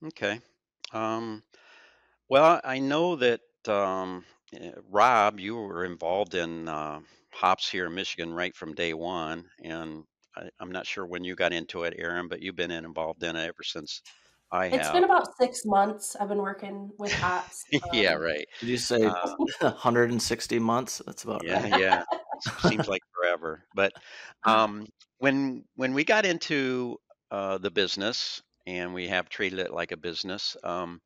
okay 0.05 0.41
um, 0.93 1.43
well 2.29 2.61
i 2.65 2.79
know 2.79 3.17
that 3.17 3.41
um, 3.69 4.25
eh, 4.55 4.73
rob 4.91 5.41
you 5.41 5.57
were 5.57 5.85
involved 5.85 6.35
in 6.35 6.69
uh, 6.69 7.01
hops 7.33 7.71
here 7.71 7.87
in 7.87 7.95
michigan 7.95 8.33
right 8.35 8.57
from 8.57 8.75
day 8.75 8.95
one 8.95 9.49
and 9.65 10.05
I, 10.39 10.51
i'm 10.61 10.71
not 10.73 10.87
sure 10.87 11.07
when 11.07 11.25
you 11.25 11.35
got 11.35 11.53
into 11.53 11.85
it 11.85 11.95
erin 11.99 12.29
but 12.29 12.41
you've 12.43 12.57
been 12.57 12.71
involved 12.71 13.23
in 13.23 13.37
it 13.37 13.45
ever 13.47 13.63
since 13.63 14.03
i 14.53 14.67
had 14.69 14.81
It's 14.81 14.91
been 14.91 15.05
about 15.05 15.37
six 15.37 15.65
months 15.65 16.17
I've 16.17 16.29
been 16.29 16.39
working 16.39 16.91
with 16.99 17.13
hops. 17.13 17.65
yeah 17.93 18.15
Um, 18.15 18.23
right 18.23 18.47
Did 18.61 18.69
you 18.69 18.77
say 18.79 19.05
uh, 19.07 19.37
160 19.61 20.59
months? 20.59 21.03
That's 21.07 21.25
about 21.25 21.45
Yeah, 21.45 21.63
right. 21.63 21.73
yeah. 21.75 22.03
S- 22.37 22.67
Seems 22.69 22.87
like 22.89 23.03
forever. 23.15 23.65
But 23.75 23.93
um, 24.45 24.87
when 25.19 25.65
when 25.77 25.95
we 25.95 26.05
got 26.05 26.25
into 26.27 26.99
uh, 27.31 27.59
the 27.59 27.71
business 27.71 28.43
and 28.67 28.95
we 28.95 29.09
have 29.09 29.29
treated 29.29 29.59
it 29.59 29.73
like 29.73 29.93
a 29.93 29.97
business, 29.97 30.57
um, 30.65 31.01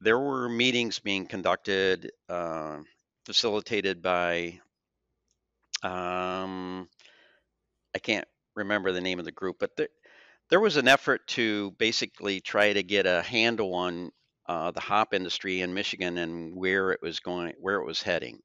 there 0.00 0.18
were 0.18 0.48
meetings 0.48 0.98
being 0.98 1.26
conducted, 1.26 2.10
uh, 2.28 2.80
facilitated 3.26 4.02
by 4.02 4.60
um, 5.82 6.88
I 7.94 7.98
can't 7.98 8.26
remember 8.56 8.92
the 8.92 9.00
name 9.00 9.18
of 9.18 9.24
the 9.24 9.32
group, 9.32 9.56
but 9.60 9.76
there, 9.76 9.88
there 10.50 10.60
was 10.60 10.76
an 10.76 10.88
effort 10.88 11.26
to 11.28 11.72
basically 11.72 12.40
try 12.40 12.72
to 12.72 12.82
get 12.82 13.06
a 13.06 13.22
handle 13.22 13.74
on 13.74 14.10
uh, 14.48 14.70
the 14.72 14.80
hop 14.80 15.14
industry 15.14 15.60
in 15.60 15.74
Michigan 15.74 16.18
and 16.18 16.56
where 16.56 16.92
it 16.92 17.00
was 17.02 17.20
going, 17.20 17.54
where 17.58 17.76
it 17.80 17.86
was 17.86 18.02
heading 18.02 18.40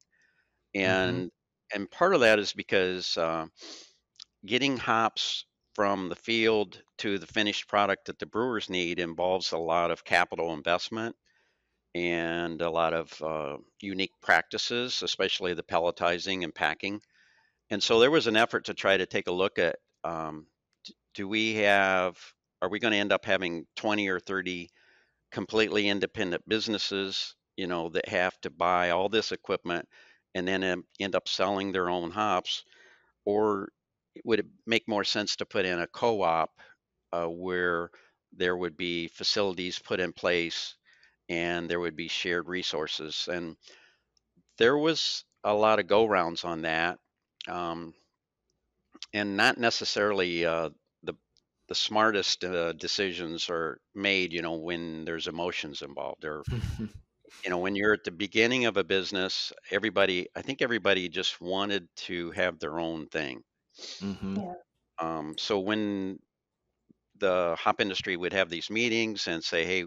hmm 0.84 1.20
and 1.20 1.30
and 1.74 1.90
part 1.90 2.14
of 2.14 2.20
that 2.20 2.38
is 2.38 2.52
because 2.52 3.16
uh, 3.18 3.46
getting 4.46 4.76
hops 4.76 5.44
from 5.74 6.08
the 6.08 6.16
field 6.16 6.82
to 6.98 7.18
the 7.18 7.26
finished 7.26 7.68
product 7.68 8.06
that 8.06 8.18
the 8.18 8.26
brewers 8.26 8.68
need 8.68 8.98
involves 8.98 9.52
a 9.52 9.58
lot 9.58 9.90
of 9.92 10.04
capital 10.04 10.52
investment 10.52 11.14
and 11.94 12.62
a 12.62 12.70
lot 12.70 12.94
of 12.94 13.22
uh, 13.22 13.58
unique 13.80 14.12
practices, 14.22 15.02
especially 15.02 15.54
the 15.54 15.62
pelletizing 15.64 16.44
and 16.44 16.54
packing. 16.54 17.00
And 17.70 17.82
so 17.82 18.00
there 18.00 18.10
was 18.10 18.26
an 18.28 18.36
effort 18.36 18.66
to 18.66 18.74
try 18.74 18.96
to 18.96 19.06
take 19.06 19.28
a 19.28 19.32
look 19.32 19.58
at 19.58 19.76
um, 20.04 20.46
do 21.14 21.28
we 21.28 21.54
have 21.56 22.16
are 22.62 22.68
we 22.68 22.78
going 22.80 22.92
to 22.92 22.98
end 22.98 23.12
up 23.12 23.24
having 23.24 23.66
20 23.76 24.08
or 24.08 24.20
30 24.20 24.70
completely 25.32 25.88
independent 25.88 26.42
businesses, 26.48 27.34
you 27.56 27.66
know, 27.66 27.88
that 27.90 28.08
have 28.08 28.40
to 28.42 28.50
buy 28.50 28.90
all 28.90 29.08
this 29.08 29.32
equipment 29.32 29.88
and 30.34 30.46
then 30.48 30.82
end 31.00 31.14
up 31.14 31.28
selling 31.28 31.72
their 31.72 31.90
own 31.90 32.10
hops? 32.10 32.64
Or 33.24 33.68
would 34.24 34.40
it 34.40 34.46
make 34.66 34.88
more 34.88 35.04
sense 35.04 35.36
to 35.36 35.46
put 35.46 35.66
in 35.66 35.80
a 35.80 35.86
co 35.88 36.22
op 36.22 36.50
uh, 37.12 37.26
where 37.26 37.90
there 38.32 38.56
would 38.56 38.76
be 38.76 39.08
facilities 39.08 39.78
put 39.78 40.00
in 40.00 40.12
place 40.12 40.76
and 41.28 41.70
there 41.70 41.80
would 41.80 41.96
be 41.96 42.08
shared 42.08 42.48
resources? 42.48 43.28
And 43.30 43.56
there 44.58 44.76
was 44.76 45.24
a 45.44 45.54
lot 45.54 45.78
of 45.78 45.86
go 45.86 46.04
rounds 46.04 46.44
on 46.44 46.62
that. 46.62 46.98
Um, 47.46 47.94
and 49.12 49.36
not 49.36 49.58
necessarily 49.58 50.44
uh, 50.44 50.70
the 51.02 51.14
the 51.68 51.74
smartest 51.74 52.44
uh, 52.44 52.72
decisions 52.72 53.48
are 53.50 53.80
made, 53.94 54.32
you 54.32 54.42
know, 54.42 54.54
when 54.54 55.04
there's 55.04 55.28
emotions 55.28 55.82
involved, 55.82 56.24
or 56.24 56.42
you 57.44 57.50
know, 57.50 57.58
when 57.58 57.76
you're 57.76 57.94
at 57.94 58.04
the 58.04 58.10
beginning 58.10 58.66
of 58.66 58.76
a 58.76 58.84
business, 58.84 59.52
everybody, 59.70 60.28
I 60.36 60.42
think 60.42 60.62
everybody 60.62 61.08
just 61.08 61.40
wanted 61.40 61.88
to 62.08 62.30
have 62.32 62.58
their 62.58 62.78
own 62.80 63.06
thing. 63.08 63.42
Mm-hmm. 64.02 64.36
Yeah. 64.36 64.54
Um, 65.00 65.34
so 65.38 65.60
when 65.60 66.18
the 67.18 67.56
hop 67.58 67.80
industry 67.80 68.16
would 68.16 68.32
have 68.32 68.48
these 68.48 68.70
meetings 68.70 69.28
and 69.28 69.42
say, 69.42 69.64
hey, 69.64 69.84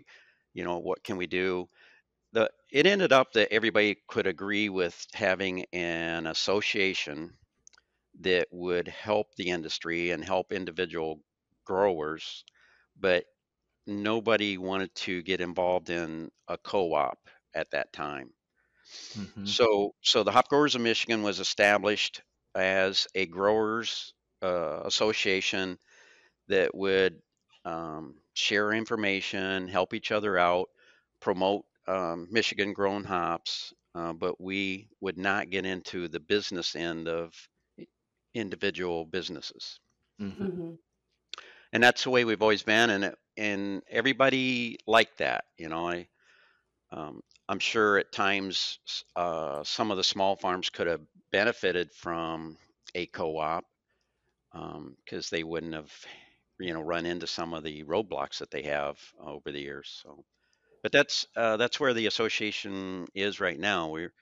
you 0.53 0.63
know, 0.63 0.79
what 0.79 1.03
can 1.03 1.17
we 1.17 1.27
do? 1.27 1.67
The 2.33 2.49
it 2.71 2.85
ended 2.87 3.13
up 3.13 3.33
that 3.33 3.53
everybody 3.53 3.97
could 4.07 4.27
agree 4.27 4.69
with 4.69 5.05
having 5.13 5.65
an 5.73 6.27
association 6.27 7.33
that 8.19 8.47
would 8.51 8.87
help 8.87 9.35
the 9.35 9.49
industry 9.49 10.11
and 10.11 10.23
help 10.23 10.51
individual 10.51 11.21
growers, 11.65 12.43
but 12.99 13.25
nobody 13.87 14.57
wanted 14.57 14.93
to 14.95 15.21
get 15.23 15.41
involved 15.41 15.89
in 15.89 16.29
a 16.47 16.57
co-op 16.57 17.17
at 17.55 17.71
that 17.71 17.91
time. 17.93 18.31
Mm-hmm. 19.17 19.45
So, 19.45 19.95
so 20.01 20.23
the 20.23 20.31
Hop 20.31 20.49
Growers 20.49 20.75
of 20.75 20.81
Michigan 20.81 21.23
was 21.23 21.39
established 21.39 22.21
as 22.55 23.07
a 23.15 23.25
growers 23.25 24.13
uh, 24.41 24.81
association 24.85 25.77
that 26.47 26.75
would 26.75 27.21
um, 27.63 28.15
share 28.33 28.73
information, 28.73 29.67
help 29.67 29.93
each 29.93 30.11
other 30.11 30.37
out, 30.37 30.67
promote 31.21 31.65
um, 31.87 32.27
Michigan 32.31 32.73
grown 32.73 33.03
hops, 33.03 33.73
uh, 33.95 34.13
but 34.13 34.39
we 34.41 34.89
would 34.99 35.17
not 35.17 35.49
get 35.49 35.65
into 35.65 36.07
the 36.07 36.19
business 36.19 36.75
end 36.75 37.07
of 37.07 37.33
individual 38.33 39.05
businesses. 39.05 39.79
Mm-hmm. 40.21 40.45
hmm 40.45 40.75
And 41.73 41.83
that's 41.83 42.03
the 42.03 42.09
way 42.09 42.25
we've 42.25 42.41
always 42.41 42.63
been, 42.63 42.89
and 42.89 43.05
it, 43.05 43.17
and 43.37 43.81
everybody 43.89 44.77
liked 44.87 45.17
that. 45.19 45.45
You 45.57 45.69
know, 45.69 45.87
I 45.87 46.07
um, 46.91 47.21
I'm 47.49 47.59
sure 47.59 47.97
at 47.97 48.11
times 48.11 48.79
uh, 49.15 49.63
some 49.63 49.91
of 49.91 49.97
the 49.97 50.03
small 50.03 50.35
farms 50.35 50.69
could 50.69 50.87
have 50.87 51.01
benefited 51.31 51.91
from 51.93 52.57
a 52.95 53.05
co-op 53.07 53.65
because 55.05 55.29
they 55.29 55.43
wouldn't 55.43 55.73
have, 55.73 55.91
you 56.59 56.73
know, 56.73 56.81
run 56.81 57.05
into 57.05 57.27
some 57.27 57.53
of 57.53 57.63
the 57.63 57.83
roadblocks 57.83 58.39
that 58.39 58.51
they 58.51 58.63
have 58.63 58.97
over 59.19 59.51
the 59.51 59.61
years. 59.61 59.99
So, 60.03 60.23
but 60.83 60.91
that's 60.91 61.25
uh, 61.35 61.57
that's 61.57 61.79
where 61.79 61.93
the 61.93 62.07
association 62.07 63.07
is 63.15 63.39
right 63.39 63.59
now. 63.59 63.89
We're 63.89 64.13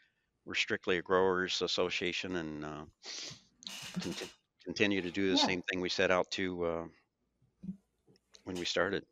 we're 0.46 0.56
strictly 0.56 0.98
a 0.98 1.02
growers 1.02 1.62
association 1.62 2.36
and 2.36 2.66
uh, 2.66 2.86
conti- 4.00 4.30
continue 4.64 5.02
to 5.02 5.12
do 5.12 5.32
the 5.32 5.38
Yeah. 5.38 5.46
same 5.46 5.62
thing 5.64 5.82
we 5.82 5.90
set 5.90 6.12
out 6.12 6.30
to 6.32 6.66
uh, 6.66 6.88
when 8.44 8.58
we 8.58 8.66
started. 8.66 9.06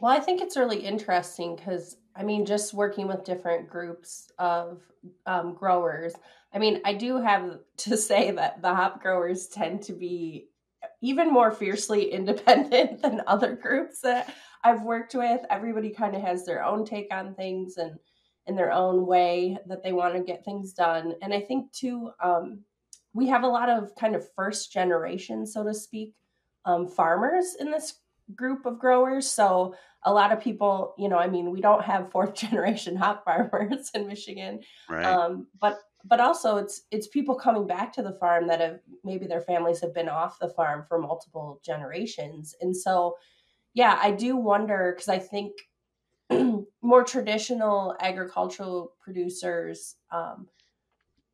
Well, 0.00 0.12
I 0.12 0.20
think 0.20 0.40
it's 0.40 0.56
really 0.56 0.80
interesting 0.80 1.56
because 1.56 1.96
I 2.14 2.24
mean, 2.24 2.44
just 2.44 2.74
working 2.74 3.06
with 3.06 3.24
different 3.24 3.70
groups 3.70 4.30
of 4.38 4.82
um, 5.24 5.54
growers. 5.54 6.14
I 6.52 6.58
mean, 6.58 6.80
I 6.84 6.94
do 6.94 7.20
have 7.20 7.60
to 7.78 7.96
say 7.96 8.30
that 8.32 8.62
the 8.62 8.74
hop 8.74 9.00
growers 9.00 9.48
tend 9.48 9.82
to 9.84 9.92
be 9.92 10.48
even 11.00 11.32
more 11.32 11.50
fiercely 11.50 12.10
independent 12.12 13.02
than 13.02 13.22
other 13.26 13.54
groups 13.54 14.00
that 14.02 14.34
I've 14.64 14.82
worked 14.82 15.14
with. 15.14 15.40
Everybody 15.50 15.90
kind 15.90 16.14
of 16.14 16.22
has 16.22 16.44
their 16.44 16.64
own 16.64 16.84
take 16.84 17.12
on 17.12 17.34
things 17.34 17.76
and 17.76 17.98
in 18.46 18.56
their 18.56 18.72
own 18.72 19.06
way 19.06 19.56
that 19.66 19.84
they 19.84 19.92
want 19.92 20.14
to 20.14 20.22
get 20.22 20.44
things 20.44 20.72
done. 20.72 21.14
And 21.22 21.32
I 21.32 21.40
think 21.40 21.72
too, 21.72 22.10
um, 22.20 22.64
we 23.14 23.28
have 23.28 23.42
a 23.42 23.48
lot 23.48 23.68
of 23.68 23.94
kind 23.94 24.14
of 24.14 24.26
first 24.34 24.72
generation, 24.72 25.46
so 25.46 25.62
to 25.64 25.74
speak, 25.74 26.14
um, 26.64 26.88
farmers 26.88 27.56
in 27.58 27.70
this 27.70 27.94
group 28.34 28.66
of 28.66 28.78
growers. 28.78 29.28
So 29.28 29.74
a 30.04 30.12
lot 30.12 30.32
of 30.32 30.40
people, 30.40 30.94
you 30.98 31.08
know, 31.08 31.18
I 31.18 31.28
mean, 31.28 31.50
we 31.50 31.60
don't 31.60 31.84
have 31.84 32.10
fourth 32.10 32.34
generation 32.44 32.96
hop 32.96 33.24
farmers 33.24 33.90
in 33.94 34.06
Michigan, 34.06 34.60
Right. 34.88 35.04
um, 35.04 35.46
but 35.60 35.78
but 36.04 36.18
also 36.18 36.56
it's 36.56 36.82
it's 36.90 37.06
people 37.06 37.36
coming 37.36 37.66
back 37.66 37.92
to 37.92 38.02
the 38.02 38.12
farm 38.12 38.48
that 38.48 38.60
have 38.60 38.80
maybe 39.04 39.26
their 39.26 39.40
families 39.40 39.80
have 39.80 39.94
been 39.94 40.08
off 40.08 40.38
the 40.40 40.48
farm 40.48 40.84
for 40.88 40.98
multiple 40.98 41.60
generations, 41.64 42.54
and 42.60 42.76
so 42.76 43.16
yeah, 43.74 43.98
I 44.02 44.10
do 44.10 44.36
wonder 44.36 44.92
because 44.94 45.08
I 45.08 45.18
think 45.18 45.52
more 46.82 47.04
traditional 47.04 47.96
agricultural 48.00 48.92
producers 49.00 49.96
um, 50.10 50.48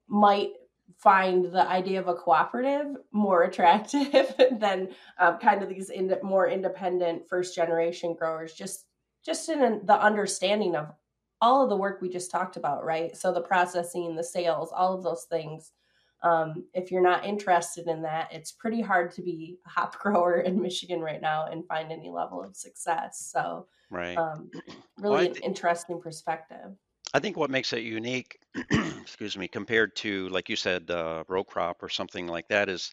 might 0.06 0.50
find 0.96 1.44
the 1.46 1.68
idea 1.68 2.00
of 2.00 2.08
a 2.08 2.14
cooperative 2.14 2.96
more 3.12 3.44
attractive 3.44 4.34
than 4.58 4.88
um, 5.18 5.38
kind 5.38 5.62
of 5.62 5.68
these 5.68 5.90
ind- 5.90 6.18
more 6.22 6.48
independent 6.48 7.28
first 7.28 7.54
generation 7.54 8.14
growers 8.14 8.52
just 8.52 8.86
just 9.24 9.48
in 9.48 9.62
an- 9.62 9.84
the 9.84 10.00
understanding 10.00 10.74
of 10.74 10.92
all 11.40 11.62
of 11.62 11.68
the 11.68 11.76
work 11.76 12.00
we 12.00 12.08
just 12.08 12.30
talked 12.30 12.56
about 12.56 12.84
right? 12.84 13.16
So 13.16 13.32
the 13.32 13.40
processing 13.40 14.16
the 14.16 14.24
sales 14.24 14.72
all 14.74 14.94
of 14.94 15.02
those 15.02 15.24
things. 15.24 15.72
Um, 16.20 16.64
if 16.74 16.90
you're 16.90 17.00
not 17.00 17.24
interested 17.24 17.86
in 17.86 18.02
that 18.02 18.32
it's 18.32 18.50
pretty 18.50 18.80
hard 18.80 19.12
to 19.12 19.22
be 19.22 19.58
a 19.66 19.68
hop 19.68 19.96
grower 20.00 20.40
in 20.40 20.60
michigan 20.60 21.00
right 21.00 21.20
now 21.20 21.46
and 21.46 21.66
find 21.66 21.92
any 21.92 22.10
level 22.10 22.42
of 22.42 22.56
success. 22.56 23.30
So 23.32 23.66
right. 23.90 24.16
um, 24.16 24.50
Well, 24.98 25.12
really 25.12 25.28
I 25.28 25.30
an 25.30 25.36
interesting 25.44 26.00
perspective 26.00 26.72
I 27.14 27.20
think 27.20 27.36
what 27.36 27.50
makes 27.50 27.72
it 27.72 27.82
unique, 27.82 28.38
excuse 28.70 29.36
me, 29.36 29.48
compared 29.48 29.96
to, 29.96 30.28
like 30.28 30.48
you 30.48 30.56
said, 30.56 30.90
uh, 30.90 31.24
row 31.28 31.42
crop 31.44 31.82
or 31.82 31.88
something 31.88 32.26
like 32.26 32.48
that 32.48 32.68
is, 32.68 32.92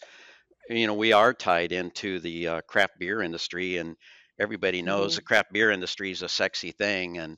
you 0.69 0.87
know, 0.87 0.93
we 0.95 1.13
are 1.13 1.33
tied 1.33 1.71
into 1.71 2.19
the 2.19 2.47
uh, 2.47 2.61
craft 2.63 2.99
beer 2.99 3.21
industry, 3.21 3.77
and 3.77 3.97
everybody 4.39 4.81
knows 4.81 5.15
Mhm. 5.15 5.17
the 5.17 5.23
craft 5.23 5.53
beer 5.53 5.71
industry 5.71 6.11
is 6.11 6.23
a 6.23 6.29
sexy 6.29 6.71
thing. 6.71 7.19
And 7.19 7.37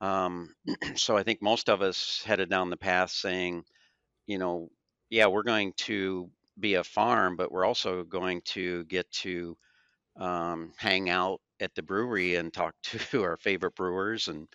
um, 0.00 0.54
so 0.96 1.16
I 1.16 1.24
think 1.24 1.42
most 1.42 1.68
of 1.70 1.82
us 1.82 2.22
headed 2.24 2.50
down 2.50 2.70
the 2.70 2.76
path 2.78 3.10
saying, 3.10 3.64
you 4.26 4.38
know, 4.38 4.70
yeah, 5.10 5.26
we're 5.26 5.42
going 5.44 5.72
to 5.78 6.30
be 6.60 6.74
a 6.74 6.84
farm, 6.84 7.36
but 7.36 7.52
we're 7.52 7.64
also 7.66 8.04
going 8.04 8.42
to 8.42 8.84
get 8.86 9.10
to 9.12 9.56
um, 10.16 10.72
hang 10.78 11.10
out 11.10 11.40
at 11.60 11.74
the 11.74 11.82
brewery 11.82 12.36
and 12.36 12.52
talk 12.52 12.74
to 12.82 13.22
our 13.22 13.36
favorite 13.36 13.74
brewers 13.76 14.28
and 14.28 14.48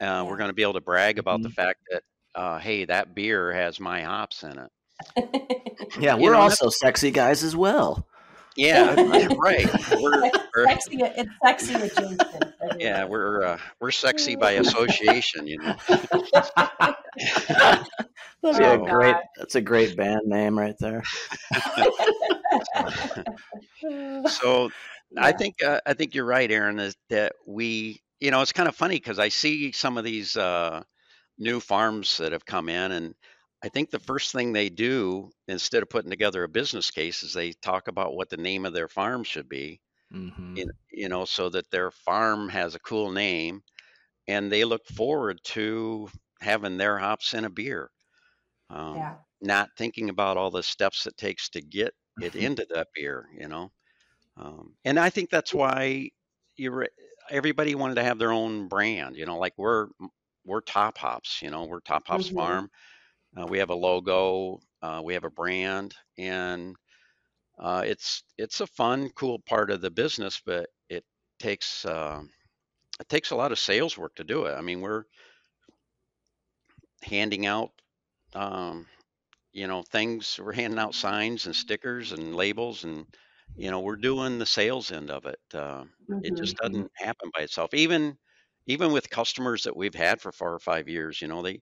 uh, 0.00 0.24
we're 0.28 0.36
going 0.36 0.48
to 0.48 0.54
be 0.54 0.62
able 0.62 0.72
to 0.74 0.80
brag 0.80 1.18
about 1.18 1.42
the 1.42 1.48
Mhm. 1.48 1.54
fact 1.54 1.80
that, 1.90 2.02
uh, 2.34 2.58
hey, 2.58 2.84
that 2.86 3.14
beer 3.14 3.52
has 3.52 3.78
my 3.80 4.02
hops 4.02 4.42
in 4.42 4.58
it. 4.58 4.70
Yeah, 5.98 6.14
we're 6.14 6.32
know, 6.34 6.40
also 6.40 6.68
sexy 6.68 7.10
guys 7.10 7.42
as 7.42 7.56
well. 7.56 8.06
Yeah, 8.56 8.94
right. 9.38 9.68
We're, 10.00 10.30
we're 10.54 10.66
sexy, 10.66 10.98
it's 11.00 11.30
sexy 11.44 11.74
adjacent. 11.74 12.22
yeah, 12.78 13.04
we're 13.04 13.42
uh, 13.44 13.58
we're 13.80 13.90
sexy 13.90 14.36
by 14.36 14.52
association, 14.52 15.46
you 15.48 15.58
know. 15.58 15.74
That'd 18.42 18.62
a 18.62 18.70
Oh, 18.70 18.76
great. 18.86 19.16
That's 19.36 19.54
a 19.56 19.60
great 19.60 19.96
band 19.96 20.26
name 20.26 20.56
right 20.58 20.76
there. 20.78 21.02
So 24.28 24.70
I 25.16 25.32
think 25.32 25.62
uh, 25.62 25.80
I 25.86 25.94
think 25.94 26.14
you're 26.14 26.24
right, 26.24 26.50
Erin. 26.50 26.78
Is 26.78 26.96
that 27.08 27.32
we, 27.46 28.00
you 28.20 28.30
know, 28.30 28.42
it's 28.42 28.52
kind 28.52 28.68
of 28.68 28.76
funny 28.76 28.96
because 28.96 29.18
I 29.18 29.28
see 29.28 29.72
some 29.72 29.98
of 29.98 30.04
these 30.04 30.36
uh, 30.36 30.82
new 31.38 31.60
farms 31.60 32.18
that 32.18 32.32
have 32.32 32.46
come 32.46 32.68
in, 32.68 32.92
and 32.92 33.14
I 33.62 33.68
think 33.70 33.90
the 33.90 34.00
first 34.00 34.32
thing 34.32 34.52
they 34.52 34.70
do 34.70 35.30
instead 35.48 35.82
of 35.82 35.90
putting 35.90 36.10
together 36.10 36.44
a 36.44 36.48
business 36.48 36.90
case 36.90 37.22
is 37.24 37.34
they 37.34 37.52
talk 37.52 37.88
about 37.88 38.14
what 38.14 38.30
the 38.30 38.36
name 38.38 38.66
of 38.66 38.74
their 38.74 38.88
farm 38.88 39.24
should 39.24 39.48
be. 39.48 39.80
hmm 40.10 40.56
you, 40.56 40.70
you 40.92 41.08
know, 41.08 41.24
so 41.24 41.48
that 41.50 41.70
their 41.70 41.90
farm 41.90 42.48
has 42.50 42.74
a 42.74 42.80
cool 42.80 43.10
name 43.12 43.62
and 44.28 44.50
they 44.52 44.64
look 44.64 44.86
forward 44.86 45.40
to 45.44 46.08
having 46.40 46.76
their 46.78 46.98
hops 46.98 47.34
in 47.34 47.44
a 47.44 47.50
beer. 47.50 47.90
Um, 48.70 49.10
yeah. 49.10 49.18
Not 49.40 49.70
thinking 49.76 50.10
about 50.10 50.36
all 50.36 50.50
the 50.50 50.62
steps 50.62 51.06
it 51.06 51.16
takes 51.16 51.48
to 51.50 51.60
get 51.62 51.94
it 52.20 52.34
into 52.36 52.66
that 52.70 52.88
beer, 52.94 53.28
you 53.34 53.48
know. 53.48 53.72
Um, 54.36 54.76
and 54.84 54.98
I 54.98 55.10
think 55.10 55.30
that's 55.30 55.54
why 55.54 56.10
you 56.56 56.72
re- 56.72 56.88
everybody 57.30 57.74
wanted 57.74 57.96
to 57.96 58.04
have 58.04 58.18
their 58.18 58.32
own 58.32 58.68
brand, 58.68 59.16
you 59.16 59.26
know, 59.26 59.38
like 59.38 59.54
we're 59.56 59.88
we're 60.44 60.60
Top 60.62 60.98
Hops, 60.98 61.42
you 61.42 61.50
know, 61.50 61.64
we're 61.66 61.80
Top 61.80 62.06
Hops 62.06 62.28
Mhm. 62.28 62.30
Farm. 62.30 62.70
Uh, 63.36 63.46
we 63.46 63.58
have 63.58 63.70
a 63.70 63.74
logo, 63.74 64.60
uh, 64.82 65.02
we 65.04 65.14
have 65.14 65.24
a 65.24 65.30
brand, 65.30 65.94
and 66.18 66.76
uh, 67.58 67.82
it's 67.86 68.24
it's 68.38 68.60
a 68.60 68.66
fun, 68.68 69.10
cool 69.10 69.40
part 69.40 69.70
of 69.70 69.80
the 69.80 69.90
business, 69.90 70.42
but 70.44 70.70
it 70.88 71.04
takes 71.38 71.84
uh, 71.84 72.22
it 73.00 73.08
takes 73.08 73.30
a 73.30 73.36
lot 73.36 73.52
of 73.52 73.58
sales 73.58 73.98
work 73.98 74.14
to 74.16 74.24
do 74.24 74.46
it. 74.46 74.52
I 74.54 74.62
mean, 74.62 74.80
we're 74.80 75.04
handing 77.02 77.46
out 77.46 77.72
um, 78.34 78.86
you 79.52 79.66
know 79.68 79.82
things. 79.82 80.38
We're 80.42 80.52
handing 80.52 80.78
out 80.80 80.94
signs 80.94 81.46
and 81.46 81.56
stickers 81.56 82.12
and 82.12 82.36
labels, 82.36 82.84
and 82.84 83.06
you 83.56 83.70
know 83.70 83.80
we're 83.80 83.96
doing 83.96 84.38
the 84.38 84.46
sales 84.46 84.90
end 84.92 85.10
of 85.10 85.26
it. 85.26 85.40
Uh, 85.54 85.84
it 86.22 86.36
just 86.36 86.56
Mhm. 86.56 86.58
doesn't 86.58 86.90
happen 86.96 87.30
by 87.34 87.42
itself. 87.42 87.74
Even 87.74 88.18
even 88.66 88.92
with 88.92 89.10
customers 89.10 89.64
that 89.64 89.76
we've 89.76 89.94
had 89.94 90.20
for 90.20 90.32
four 90.32 90.52
or 90.54 90.58
five 90.60 90.88
years, 90.88 91.20
you 91.22 91.28
know 91.28 91.42
they 91.42 91.60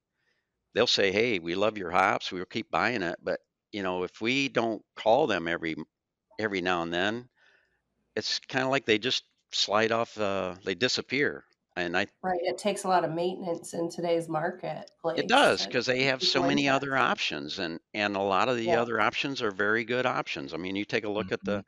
they'll 0.74 0.86
say, 0.88 1.12
"Hey, 1.12 1.38
we 1.40 1.54
love 1.56 1.78
your 1.78 1.90
hops. 1.92 2.32
We'll 2.32 2.46
keep 2.46 2.70
buying 2.70 3.02
it." 3.02 3.18
But 3.22 3.40
you 3.72 3.82
know 3.84 4.04
if 4.04 4.20
we 4.20 4.48
don't 4.50 4.84
call 4.96 5.26
them 5.28 5.48
every 5.48 5.76
every 6.40 6.60
now 6.62 6.82
and 6.82 6.92
then, 6.94 7.30
it's 8.16 8.38
kind 8.40 8.64
of 8.64 8.70
like 8.70 8.86
they 8.86 8.98
just 8.98 9.24
slide 9.52 9.92
off. 9.92 10.18
Uh, 10.18 10.56
they 10.64 10.74
disappear. 10.74 11.44
And 11.78 11.96
I 11.96 12.06
Right. 12.22 12.40
It 12.42 12.58
takes 12.58 12.84
a 12.84 12.88
lot 12.88 13.04
of 13.04 13.12
maintenance 13.12 13.74
in 13.74 13.88
today's 13.90 14.28
market. 14.28 14.90
It 15.14 15.26
does 15.26 15.66
because 15.66 15.84
they 15.84 16.04
have 16.04 16.22
so 16.22 16.42
many 16.42 16.66
other 16.66 16.96
options, 16.96 17.58
and 17.58 17.78
and 17.92 18.16
a 18.16 18.20
lot 18.22 18.48
of 18.48 18.56
the 18.56 18.74
Yeah. 18.74 18.76
other 18.76 18.98
options 19.00 19.42
are 19.42 19.50
very 19.50 19.84
good 19.84 20.06
options. 20.06 20.54
I 20.54 20.56
mean, 20.56 20.76
you 20.76 20.86
take 20.86 21.04
a 21.04 21.10
look 21.10 21.30
at 21.30 21.44
Mhm. 21.44 21.44
the 21.44 21.62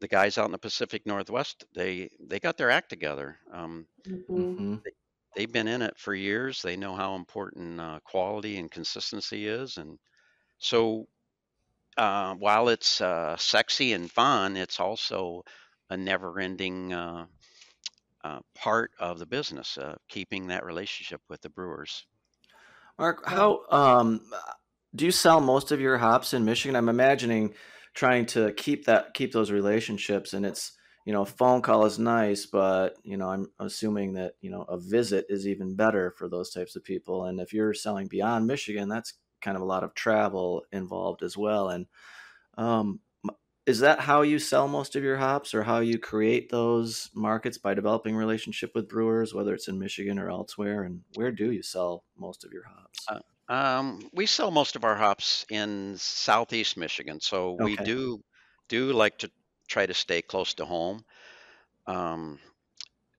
the 0.00 0.08
guys 0.08 0.38
out 0.38 0.46
in 0.46 0.52
the 0.52 0.58
Pacific 0.58 1.06
Northwest. 1.06 1.64
They 1.74 2.10
they 2.20 2.40
got 2.40 2.56
their 2.58 2.70
act 2.70 2.90
together. 2.90 3.40
Um, 3.52 3.88
Mhm. 4.06 4.52
hmm 4.58 4.76
they, 4.84 4.92
they've 5.34 5.52
been 5.52 5.68
in 5.68 5.82
it 5.82 5.98
for 5.98 6.14
years. 6.14 6.62
They 6.62 6.76
know 6.76 6.94
how 6.96 7.16
important 7.16 7.80
uh, 7.80 8.00
quality 8.04 8.58
and 8.58 8.70
consistency 8.70 9.46
is, 9.48 9.78
and 9.78 9.98
so 10.58 11.08
uh, 11.96 12.34
while 12.36 12.68
it's 12.68 13.00
uh, 13.00 13.36
sexy 13.36 13.92
and 13.92 14.10
fun, 14.10 14.56
it's 14.56 14.80
also 14.80 15.42
a 15.90 15.96
never-ending 15.96 16.92
uh, 18.24 18.40
part 18.54 18.92
of 18.98 19.18
the 19.18 19.26
business, 19.26 19.78
uh, 19.78 19.96
keeping 20.08 20.48
that 20.48 20.64
relationship 20.64 21.20
with 21.28 21.40
the 21.42 21.48
brewers. 21.48 22.06
Mark, 22.98 23.26
how 23.26 23.62
um, 23.70 24.20
do 24.94 25.04
you 25.04 25.10
sell 25.10 25.40
most 25.40 25.72
of 25.72 25.80
your 25.80 25.98
hops 25.98 26.34
in 26.34 26.44
Michigan? 26.44 26.76
I'm 26.76 26.88
imagining 26.88 27.54
trying 27.94 28.26
to 28.26 28.52
keep 28.52 28.86
that 28.86 29.14
keep 29.14 29.32
those 29.32 29.50
relationships, 29.50 30.34
and 30.34 30.46
it's 30.46 30.72
you 31.04 31.12
know, 31.12 31.22
a 31.22 31.26
phone 31.26 31.62
call 31.62 31.84
is 31.84 31.98
nice, 31.98 32.46
but 32.46 32.96
you 33.02 33.16
know, 33.16 33.28
I'm 33.28 33.48
assuming 33.58 34.14
that 34.14 34.34
you 34.40 34.50
know 34.50 34.62
a 34.62 34.78
visit 34.78 35.26
is 35.28 35.48
even 35.48 35.74
better 35.74 36.14
for 36.16 36.28
those 36.28 36.50
types 36.50 36.76
of 36.76 36.84
people. 36.84 37.24
And 37.24 37.40
if 37.40 37.52
you're 37.52 37.74
selling 37.74 38.06
beyond 38.06 38.46
Michigan, 38.46 38.88
that's 38.88 39.14
kind 39.40 39.56
of 39.56 39.62
a 39.62 39.66
lot 39.66 39.82
of 39.82 39.94
travel 39.94 40.64
involved 40.70 41.22
as 41.22 41.36
well. 41.36 41.70
And 41.70 41.86
um, 42.56 43.00
is 43.66 43.80
that 43.80 44.00
how 44.00 44.22
you 44.22 44.38
sell 44.38 44.68
most 44.68 44.96
of 44.96 45.04
your 45.04 45.18
hops, 45.18 45.54
or 45.54 45.62
how 45.64 45.80
you 45.80 45.98
create 45.98 46.50
those 46.50 47.10
markets 47.14 47.58
by 47.58 47.74
developing 47.74 48.16
relationship 48.16 48.72
with 48.74 48.88
brewers, 48.88 49.34
whether 49.34 49.54
it's 49.54 49.68
in 49.68 49.78
Michigan 49.78 50.18
or 50.18 50.30
elsewhere? 50.30 50.82
And 50.84 51.04
where 51.14 51.32
do 51.32 51.52
you 51.52 51.62
sell 51.62 52.04
most 52.16 52.44
of 52.44 52.52
your 52.52 52.64
hops? 52.64 53.10
Uh, 53.10 53.20
Um, 53.48 54.08
we 54.12 54.26
sell 54.26 54.50
most 54.50 54.76
of 54.76 54.84
our 54.84 54.96
hops 54.96 55.44
in 55.50 55.96
southeast 55.98 56.76
Michigan, 56.76 57.20
so 57.20 57.52
we 57.54 57.76
do 57.76 58.22
do 58.68 58.92
like 58.92 59.18
to 59.18 59.30
try 59.68 59.84
to 59.86 59.94
stay 59.94 60.22
close 60.22 60.54
to 60.54 60.64
home. 60.64 61.04
Um, 61.86 62.40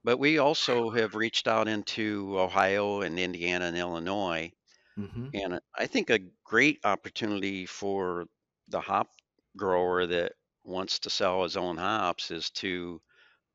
but 0.03 0.17
we 0.19 0.39
also 0.39 0.89
have 0.91 1.15
reached 1.15 1.47
out 1.47 1.67
into 1.69 2.39
Ohio 2.39 3.01
and 3.01 3.19
Indiana 3.19 3.65
and 3.67 3.77
Illinois, 3.77 4.51
hmm 4.95 5.29
and 5.33 5.59
I 5.77 5.87
think 5.87 6.09
a 6.11 6.19
great 6.45 6.79
opportunity 6.85 7.65
for 7.67 8.27
the 8.69 8.81
hop 8.81 9.09
grower 9.57 10.05
that 10.07 10.33
wants 10.63 10.99
to 10.99 11.09
sell 11.09 11.43
his 11.43 11.57
own 11.57 11.77
hops 11.77 12.31
is 12.31 12.49
to 12.51 13.01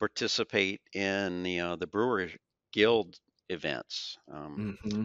participate 0.00 0.80
in 0.94 1.42
the 1.42 1.60
uh, 1.60 1.76
the 1.76 1.86
brewer 1.86 2.28
guild 2.72 3.18
events. 3.50 4.18
Um, 4.28 4.66
hmm 4.78 5.04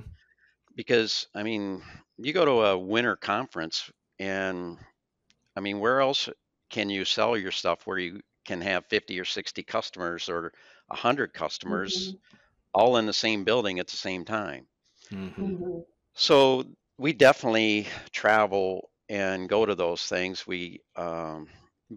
because 0.76 1.28
I 1.36 1.44
mean, 1.44 1.84
you 2.18 2.34
go 2.34 2.46
to 2.46 2.66
a 2.68 2.78
winter 2.78 3.16
conference, 3.16 3.92
and 4.20 4.78
I 5.56 5.62
mean, 5.62 5.80
where 5.80 6.02
else 6.02 6.30
can 6.70 6.90
you 6.90 7.06
sell 7.06 7.38
your 7.38 7.52
stuff 7.52 7.88
where 7.88 8.00
you 8.00 8.22
can 8.46 8.62
have 8.62 8.86
50 8.88 9.20
or 9.20 9.26
60 9.26 9.64
customers 9.64 10.30
or 10.30 10.54
100 10.88 11.34
customers 11.34 12.16
Mhm. 12.16 12.20
all 12.74 12.98
in 12.98 13.08
the 13.08 13.14
same 13.14 13.44
building 13.46 13.80
at 13.80 13.88
the 13.88 13.98
same 13.98 14.26
time? 14.26 14.68
hmm 15.12 15.28
Mhm. 15.38 15.86
So 16.16 16.66
we 16.98 17.14
definitely 17.14 17.88
travel 18.12 18.92
and 19.14 19.50
go 19.50 19.66
to 19.66 19.76
those 19.76 20.04
things. 20.08 20.48
We 20.48 20.82
um, 20.98 21.48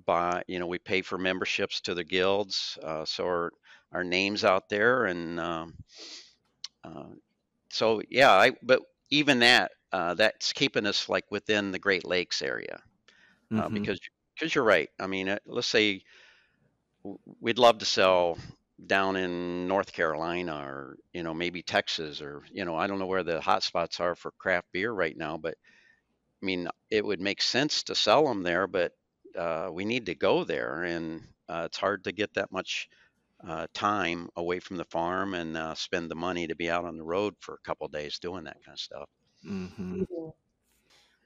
buy, 0.06 0.42
you 0.48 0.58
know, 0.60 0.66
we 0.66 0.78
pay 0.78 1.02
for 1.02 1.18
memberships 1.18 1.80
to 1.82 1.94
the 1.94 2.04
guilds, 2.04 2.78
uh, 2.82 3.04
so 3.06 3.24
our, 3.26 3.52
our 3.92 4.04
names 4.04 4.44
out 4.44 4.68
there, 4.68 5.06
and 5.06 5.40
um, 5.40 5.74
uh, 6.84 7.08
so 7.70 8.02
yeah, 8.10 8.32
I 8.32 8.52
but 8.62 8.82
even 9.10 9.40
that 9.40 9.72
uh, 9.92 10.14
that's 10.14 10.52
keeping 10.52 10.86
us 10.86 11.08
like 11.08 11.24
within 11.30 11.72
the 11.72 11.78
Great 11.78 12.04
Lakes 12.06 12.42
area 12.42 12.80
uh, 13.56 13.68
hmm 13.70 13.84
because 13.84 14.00
because 14.34 14.54
you're 14.54 14.64
right. 14.64 14.90
I 15.00 15.06
mean, 15.06 15.28
uh, 15.28 15.38
let's 15.46 15.68
say 15.68 16.02
we'd 17.40 17.58
love 17.58 17.78
to 17.78 17.86
sell 17.86 18.38
down 18.86 19.16
in 19.16 19.68
North 19.68 19.92
Carolina 19.92 20.56
or 20.66 20.96
you 21.12 21.22
know 21.22 21.34
maybe 21.34 21.62
Texas 21.62 22.20
or 22.20 22.42
you 22.52 22.64
know 22.64 22.76
I 22.76 22.86
don't 22.86 22.98
know 22.98 23.06
where 23.06 23.22
the 23.24 23.40
hot 23.40 23.62
spots 23.62 24.00
are 24.00 24.14
for 24.16 24.32
craft 24.32 24.68
beer 24.72 24.92
right 24.92 25.16
now, 25.16 25.36
but 25.36 25.56
I 26.42 26.46
mean 26.46 26.68
it 26.90 27.04
would 27.04 27.20
make 27.20 27.42
sense 27.42 27.82
to 27.84 27.94
sell 27.94 28.24
them 28.26 28.42
there, 28.42 28.66
but 28.66 28.92
uh, 29.36 29.70
we 29.72 29.84
need 29.84 30.06
to 30.06 30.14
go 30.14 30.44
there, 30.44 30.82
and 30.84 31.28
uh, 31.48 31.64
it's 31.66 31.76
hard 31.78 32.04
to 32.04 32.12
get 32.12 32.32
that 32.34 32.50
much 32.52 32.88
uh, 33.46 33.66
time 33.74 34.30
away 34.36 34.60
from 34.60 34.76
the 34.78 34.84
farm 34.86 35.34
and 35.34 35.56
uh, 35.56 35.74
spend 35.74 36.10
the 36.10 36.16
money 36.16 36.46
to 36.48 36.56
be 36.56 36.70
out 36.70 36.84
on 36.86 36.96
the 36.98 37.04
road 37.04 37.36
for 37.40 37.54
a 37.54 37.60
couple 37.68 37.88
days 37.88 38.18
doing 38.20 38.44
that 38.44 38.58
kind 38.64 38.74
of 38.76 38.80
stuff. 38.80 39.10
hmm 39.42 39.66
Mhm. 39.92 40.34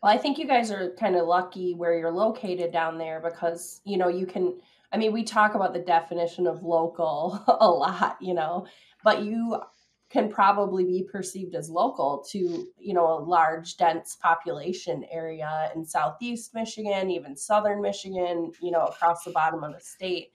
Well, 0.03 0.13
I 0.13 0.19
think 0.19 0.39
you 0.39 0.47
guys 0.47 0.71
are 0.71 0.95
kind 0.95 1.17
of 1.17 1.27
lucky 1.27 1.75
where 1.75 1.97
you're 1.99 2.11
located 2.13 2.73
down 2.73 2.99
there 2.99 3.21
because, 3.21 3.81
you 3.85 3.97
know, 3.99 4.09
you 4.09 4.27
can, 4.27 4.61
I 4.93 4.97
mean, 4.99 5.13
we 5.13 5.25
talk 5.25 5.55
about 5.55 5.73
the 5.75 5.81
definition 5.81 6.47
of 6.47 6.63
local 6.63 7.43
a 7.49 7.71
lot, 7.71 8.17
you 8.21 8.35
know, 8.35 8.67
but 9.03 9.23
you 9.23 9.63
can 10.11 10.29
probably 10.29 10.85
be 10.85 11.07
perceived 11.11 11.55
as 11.55 11.71
local 11.71 12.25
to, 12.31 12.67
you 12.79 12.95
know, 12.95 13.07
a 13.07 13.21
large, 13.21 13.77
dense 13.77 14.17
population 14.21 15.05
area 15.11 15.71
in 15.75 15.85
Southeast 15.85 16.53
Michigan, 16.53 17.11
even 17.11 17.37
Southern 17.37 17.81
Michigan, 17.81 18.51
you 18.61 18.73
know, 18.73 18.87
across 18.87 19.23
the 19.25 19.31
bottom 19.31 19.63
of 19.63 19.73
the 19.73 19.81
state. 19.81 20.33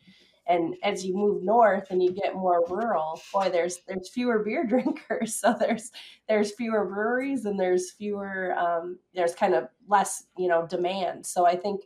And 0.47 0.75
as 0.83 1.03
you 1.03 1.15
move 1.15 1.43
north 1.43 1.87
and 1.89 2.01
you 2.01 2.11
get 2.11 2.35
more 2.35 2.63
rural, 2.69 3.19
boy, 3.33 3.49
there's 3.49 3.79
there's 3.87 4.09
fewer 4.09 4.39
beer 4.39 4.63
drinkers. 4.67 5.35
So 5.35 5.55
there's 5.59 5.91
there's 6.29 6.53
fewer 6.53 6.85
breweries 6.85 7.45
and 7.45 7.59
there's 7.59 7.91
fewer 7.91 8.55
um, 8.57 8.99
there's 9.13 9.35
kind 9.35 9.55
of 9.55 9.67
less 9.87 10.25
you 10.37 10.47
know 10.47 10.65
demand 10.65 11.25
so 11.25 11.45
i 11.45 11.55
think 11.55 11.81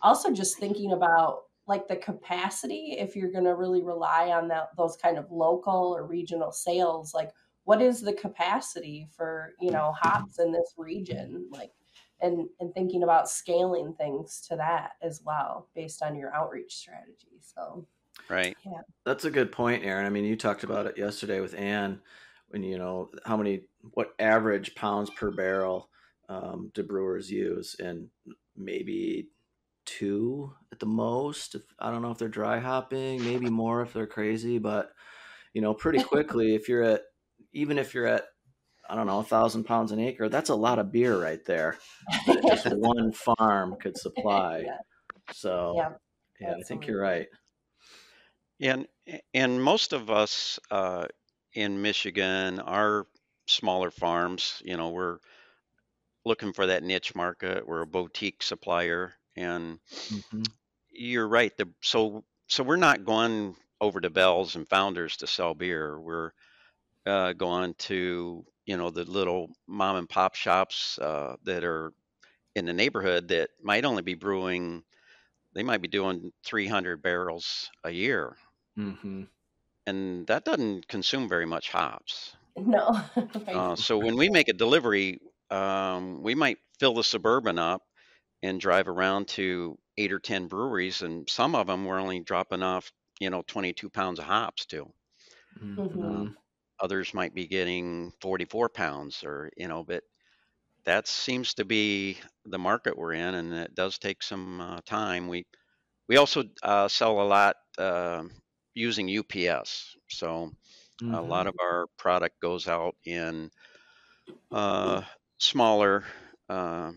also 0.00 0.32
just 0.32 0.58
thinking 0.58 0.92
about 0.92 1.42
like 1.66 1.86
the 1.88 1.96
capacity 1.96 2.96
if 2.98 3.14
you're 3.14 3.30
going 3.30 3.44
to 3.44 3.54
really 3.54 3.82
rely 3.82 4.30
on 4.30 4.48
that 4.48 4.68
those 4.76 4.96
kind 4.96 5.18
of 5.18 5.30
local 5.30 5.94
or 5.96 6.06
regional 6.06 6.52
sales 6.52 7.14
like 7.14 7.30
what 7.64 7.80
is 7.80 8.00
the 8.00 8.12
capacity 8.12 9.06
for 9.16 9.52
you 9.60 9.70
know 9.70 9.94
hops 10.00 10.38
in 10.38 10.52
this 10.52 10.74
region 10.76 11.46
like 11.50 11.70
and 12.20 12.48
and 12.60 12.74
thinking 12.74 13.02
about 13.02 13.30
scaling 13.30 13.94
things 13.94 14.44
to 14.48 14.56
that 14.56 14.92
as 15.02 15.22
well 15.24 15.68
based 15.74 16.02
on 16.02 16.16
your 16.16 16.34
outreach 16.34 16.74
strategy 16.74 17.40
so 17.40 17.86
Right. 18.28 18.56
yeah 18.64 18.80
That's 19.04 19.24
a 19.24 19.30
good 19.30 19.52
point, 19.52 19.84
Erin. 19.84 20.06
I 20.06 20.10
mean, 20.10 20.24
you 20.24 20.36
talked 20.36 20.64
about 20.64 20.86
it 20.86 20.98
yesterday 20.98 21.40
with 21.40 21.54
anne 21.54 22.00
when 22.48 22.62
you 22.62 22.78
know 22.78 23.10
how 23.24 23.36
many 23.36 23.62
what 23.92 24.14
average 24.18 24.74
pounds 24.74 25.10
per 25.10 25.30
barrel 25.30 25.88
um, 26.28 26.70
do 26.74 26.82
brewers 26.82 27.30
use, 27.30 27.76
and 27.78 28.08
maybe 28.56 29.28
two 29.84 30.52
at 30.72 30.78
the 30.78 30.86
most. 30.86 31.54
If, 31.54 31.62
I 31.78 31.90
don't 31.90 32.02
know 32.02 32.10
if 32.10 32.18
they're 32.18 32.28
dry 32.28 32.58
hopping, 32.58 33.24
maybe 33.24 33.50
more 33.50 33.82
if 33.82 33.92
they're 33.92 34.06
crazy, 34.06 34.58
but 34.58 34.90
you 35.54 35.62
know, 35.62 35.74
pretty 35.74 36.02
quickly 36.02 36.54
if 36.54 36.68
you're 36.68 36.82
at 36.82 37.02
even 37.52 37.78
if 37.78 37.94
you're 37.94 38.06
at 38.06 38.24
I 38.88 38.94
don't 38.94 39.06
know 39.06 39.20
a 39.20 39.24
thousand 39.24 39.64
pounds 39.64 39.92
an 39.92 40.00
acre, 40.00 40.28
that's 40.28 40.50
a 40.50 40.54
lot 40.54 40.78
of 40.78 40.92
beer 40.92 41.20
right 41.20 41.44
there 41.44 41.78
that 42.26 42.42
just 42.46 42.66
one 42.76 43.12
farm 43.12 43.76
could 43.80 43.96
supply. 43.96 44.64
yeah 44.66 44.78
So 45.32 45.74
yeah 45.76 45.92
yeah, 46.42 46.54
I 46.58 46.62
think 46.62 46.86
you're 46.86 47.00
right. 47.00 47.28
And 48.60 48.86
and 49.32 49.62
most 49.62 49.92
of 49.92 50.10
us 50.10 50.58
uh, 50.70 51.06
in 51.54 51.82
Michigan 51.82 52.58
are 52.60 53.06
smaller 53.46 53.90
farms. 53.90 54.60
You 54.64 54.76
know, 54.76 54.90
we're 54.90 55.18
looking 56.24 56.52
for 56.52 56.66
that 56.66 56.82
niche 56.82 57.14
market. 57.14 57.66
We're 57.66 57.82
a 57.82 57.86
boutique 57.86 58.42
supplier, 58.42 59.14
and 59.36 59.78
hmm 60.10 60.48
you're 60.90 61.28
right. 61.28 61.56
The 61.56 61.68
so 61.82 62.24
so 62.48 62.62
we're 62.62 62.76
not 62.76 63.04
going 63.04 63.56
over 63.80 64.00
to 64.00 64.10
Bell's 64.10 64.56
and 64.56 64.68
Founders 64.68 65.16
to 65.18 65.26
sell 65.26 65.54
beer. 65.54 65.98
We're 66.00 66.32
uh, 67.06 67.32
going 67.32 67.74
to 67.74 68.44
you 68.66 68.76
know 68.76 68.90
the 68.90 69.04
little 69.04 69.50
mom 69.66 69.96
and 69.96 70.08
pop 70.08 70.34
shops 70.34 70.98
uh, 70.98 71.36
that 71.44 71.64
are 71.64 71.92
in 72.54 72.66
the 72.66 72.72
neighborhood 72.72 73.28
that 73.28 73.50
might 73.62 73.84
only 73.84 74.02
be 74.02 74.14
brewing. 74.14 74.84
They 75.54 75.62
might 75.62 75.82
be 75.82 75.88
doing 75.88 76.32
300 76.44 77.02
barrels 77.02 77.70
a 77.84 77.90
year. 77.90 78.36
hmm 78.76 79.22
and 79.86 80.26
that 80.26 80.44
doesn't 80.44 80.86
consume 80.88 81.28
very 81.28 81.46
much 81.46 81.70
hops. 81.70 82.36
No. 82.56 83.00
Uh, 83.52 83.76
so 83.76 83.98
when 83.98 84.16
we 84.16 84.28
make 84.28 84.48
a 84.48 84.52
delivery, 84.52 85.18
um, 85.50 86.22
we 86.22 86.34
might 86.34 86.58
fill 86.78 86.94
the 86.94 87.04
suburban 87.04 87.58
up 87.58 87.82
and 88.42 88.60
drive 88.60 88.88
around 88.88 89.28
to 89.28 89.78
eight 89.98 90.12
or 90.12 90.20
ten 90.20 90.48
breweries, 90.48 91.02
and 91.02 91.28
some 91.30 91.54
of 91.54 91.66
them 91.68 91.84
we're 91.84 91.98
only 92.00 92.20
dropping 92.20 92.62
off, 92.62 92.92
you 93.20 93.30
know, 93.30 93.42
22 93.42 93.90
pounds 93.90 94.18
of 94.18 94.26
hops 94.26 94.66
to. 94.66 94.92
Mhm. 95.60 96.02
Um, 96.02 96.36
others 96.80 97.14
might 97.14 97.34
be 97.34 97.46
getting 97.46 98.12
44 98.20 98.68
pounds, 98.68 99.24
or 99.24 99.50
you 99.56 99.68
know, 99.68 99.84
but 99.84 100.04
that 100.84 101.08
seems 101.08 101.54
to 101.56 101.64
be 101.66 102.18
the 102.46 102.58
market 102.58 102.96
we're 102.98 103.14
in, 103.14 103.34
and 103.36 103.54
it 103.54 103.74
does 103.74 103.98
take 103.98 104.22
some 104.22 104.60
uh, 104.60 104.80
time. 104.82 105.28
We 105.28 105.46
we 106.08 106.16
also 106.18 106.44
uh, 106.62 106.88
sell 106.88 107.20
a 107.22 107.24
lot 107.28 107.56
uh, 107.78 108.24
using 108.74 109.08
UPS, 109.08 109.96
so 110.10 110.52
a 111.10 111.22
Mhm. 111.22 111.22
lot 111.22 111.48
of 111.48 111.54
our 111.60 111.88
product 111.98 112.40
goes 112.40 112.68
out 112.68 112.96
in 113.06 113.50
uh, 114.50 115.02
smaller 115.38 116.04
uh, 116.48 116.92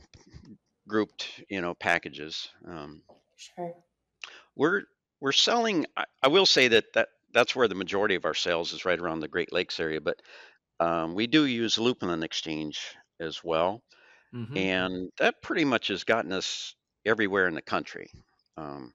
grouped, 0.88 1.44
you 1.50 1.62
know, 1.62 1.74
packages. 1.76 2.50
Um, 2.66 3.04
Sure. 3.36 3.86
we're 4.56 4.84
we're 5.20 5.32
selling. 5.32 5.86
I, 5.96 6.06
I 6.24 6.28
will 6.28 6.46
say 6.46 6.68
that 6.70 6.86
that 6.94 7.10
that's 7.34 7.56
where 7.56 7.68
the 7.68 7.76
majority 7.76 8.16
of 8.16 8.26
our 8.26 8.34
sales 8.34 8.74
is 8.74 8.86
right 8.86 9.00
around 9.00 9.20
the 9.20 9.28
Great 9.28 9.52
Lakes 9.52 9.80
area, 9.80 10.02
but 10.02 10.22
um, 10.80 11.16
we 11.16 11.28
do 11.28 11.46
use 11.46 11.78
Lupulin 11.78 12.24
Exchange 12.24 12.96
as 13.20 13.44
well, 13.44 13.84
Mhm. 14.32 14.56
and 14.56 15.12
that 15.20 15.42
pretty 15.44 15.66
much 15.66 15.90
has 15.90 16.04
gotten 16.06 16.34
us 16.34 16.76
everywhere 17.06 17.48
in 17.48 17.56
the 17.56 17.62
country. 17.62 18.12
Um, 18.58 18.94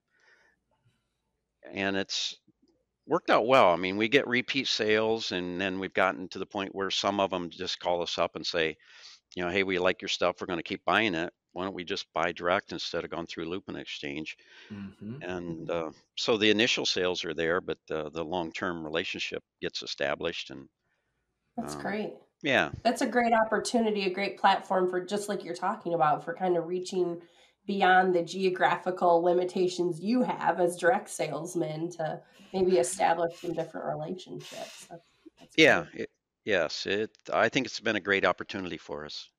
and 1.71 1.97
it's 1.97 2.37
worked 3.07 3.31
out 3.31 3.47
well. 3.47 3.71
I 3.73 3.77
mean, 3.77 3.97
we 3.97 4.09
get 4.09 4.27
repeat 4.29 4.69
sales, 4.69 5.33
and 5.33 5.61
then 5.61 5.79
we've 5.81 5.95
gotten 5.95 6.29
to 6.31 6.39
the 6.41 6.47
point 6.47 6.75
where 6.75 6.91
some 6.91 7.21
of 7.21 7.31
them 7.31 7.51
just 7.51 7.81
call 7.81 8.03
us 8.03 8.19
up 8.19 8.37
and 8.37 8.47
say, 8.47 8.77
you 9.35 9.45
know, 9.45 9.51
hey, 9.51 9.63
we 9.63 9.79
like 9.79 10.03
your 10.03 10.09
stuff. 10.09 10.37
We're 10.41 10.47
going 10.47 10.59
to 10.59 10.63
keep 10.63 10.85
buying 10.85 11.15
it. 11.15 11.33
Why 11.53 11.65
don't 11.65 11.75
we 11.75 11.85
just 11.85 12.07
buy 12.15 12.33
direct 12.33 12.73
instead 12.73 13.05
of 13.05 13.11
going 13.11 13.27
through 13.27 13.47
Lupulin 13.47 13.81
Exchange? 13.81 14.37
Mhm. 14.73 15.19
And 15.23 15.71
uh, 15.71 15.91
so 16.17 16.37
the 16.37 16.51
initial 16.51 16.87
sales 16.87 17.25
are 17.25 17.35
there, 17.35 17.61
but 17.61 17.79
uh, 17.91 18.09
the 18.11 18.25
long-term 18.25 18.85
relationship 18.85 19.43
gets 19.61 19.83
established. 19.83 20.51
And 20.51 20.69
That's 21.57 21.75
um, 21.75 21.83
great. 21.83 22.15
yeah, 22.43 22.71
That's 22.85 23.03
a 23.03 23.07
great 23.07 23.33
opportunity, 23.33 24.05
a 24.05 24.11
great 24.11 24.39
platform 24.39 24.89
for 24.89 25.05
just 25.05 25.29
like 25.29 25.45
you're 25.45 25.55
talking 25.55 25.95
about 25.95 26.25
for 26.25 26.35
kind 26.35 26.57
of 26.57 26.67
reaching 26.67 27.21
beyond 27.67 28.15
the 28.15 28.23
geographical 28.23 29.23
limitations 29.23 30.01
you 30.01 30.23
have 30.23 30.61
as 30.61 30.77
direct 30.77 31.11
salesmen 31.11 31.91
to 31.91 32.21
maybe 32.53 32.79
establish 32.79 33.39
some 33.41 33.53
different 33.53 33.87
relationships. 33.87 34.87
That's, 34.89 35.05
that's 35.39 35.55
yeah, 35.57 35.85
great. 35.93 36.03
it, 36.03 36.11
yes. 36.45 36.87
It. 36.87 37.11
I 37.33 37.49
think 37.49 37.67
it's 37.67 37.81
been 37.81 37.97
a 37.97 38.01
great 38.01 38.25
opportunity 38.25 38.77
for 38.77 39.05
us. 39.05 39.31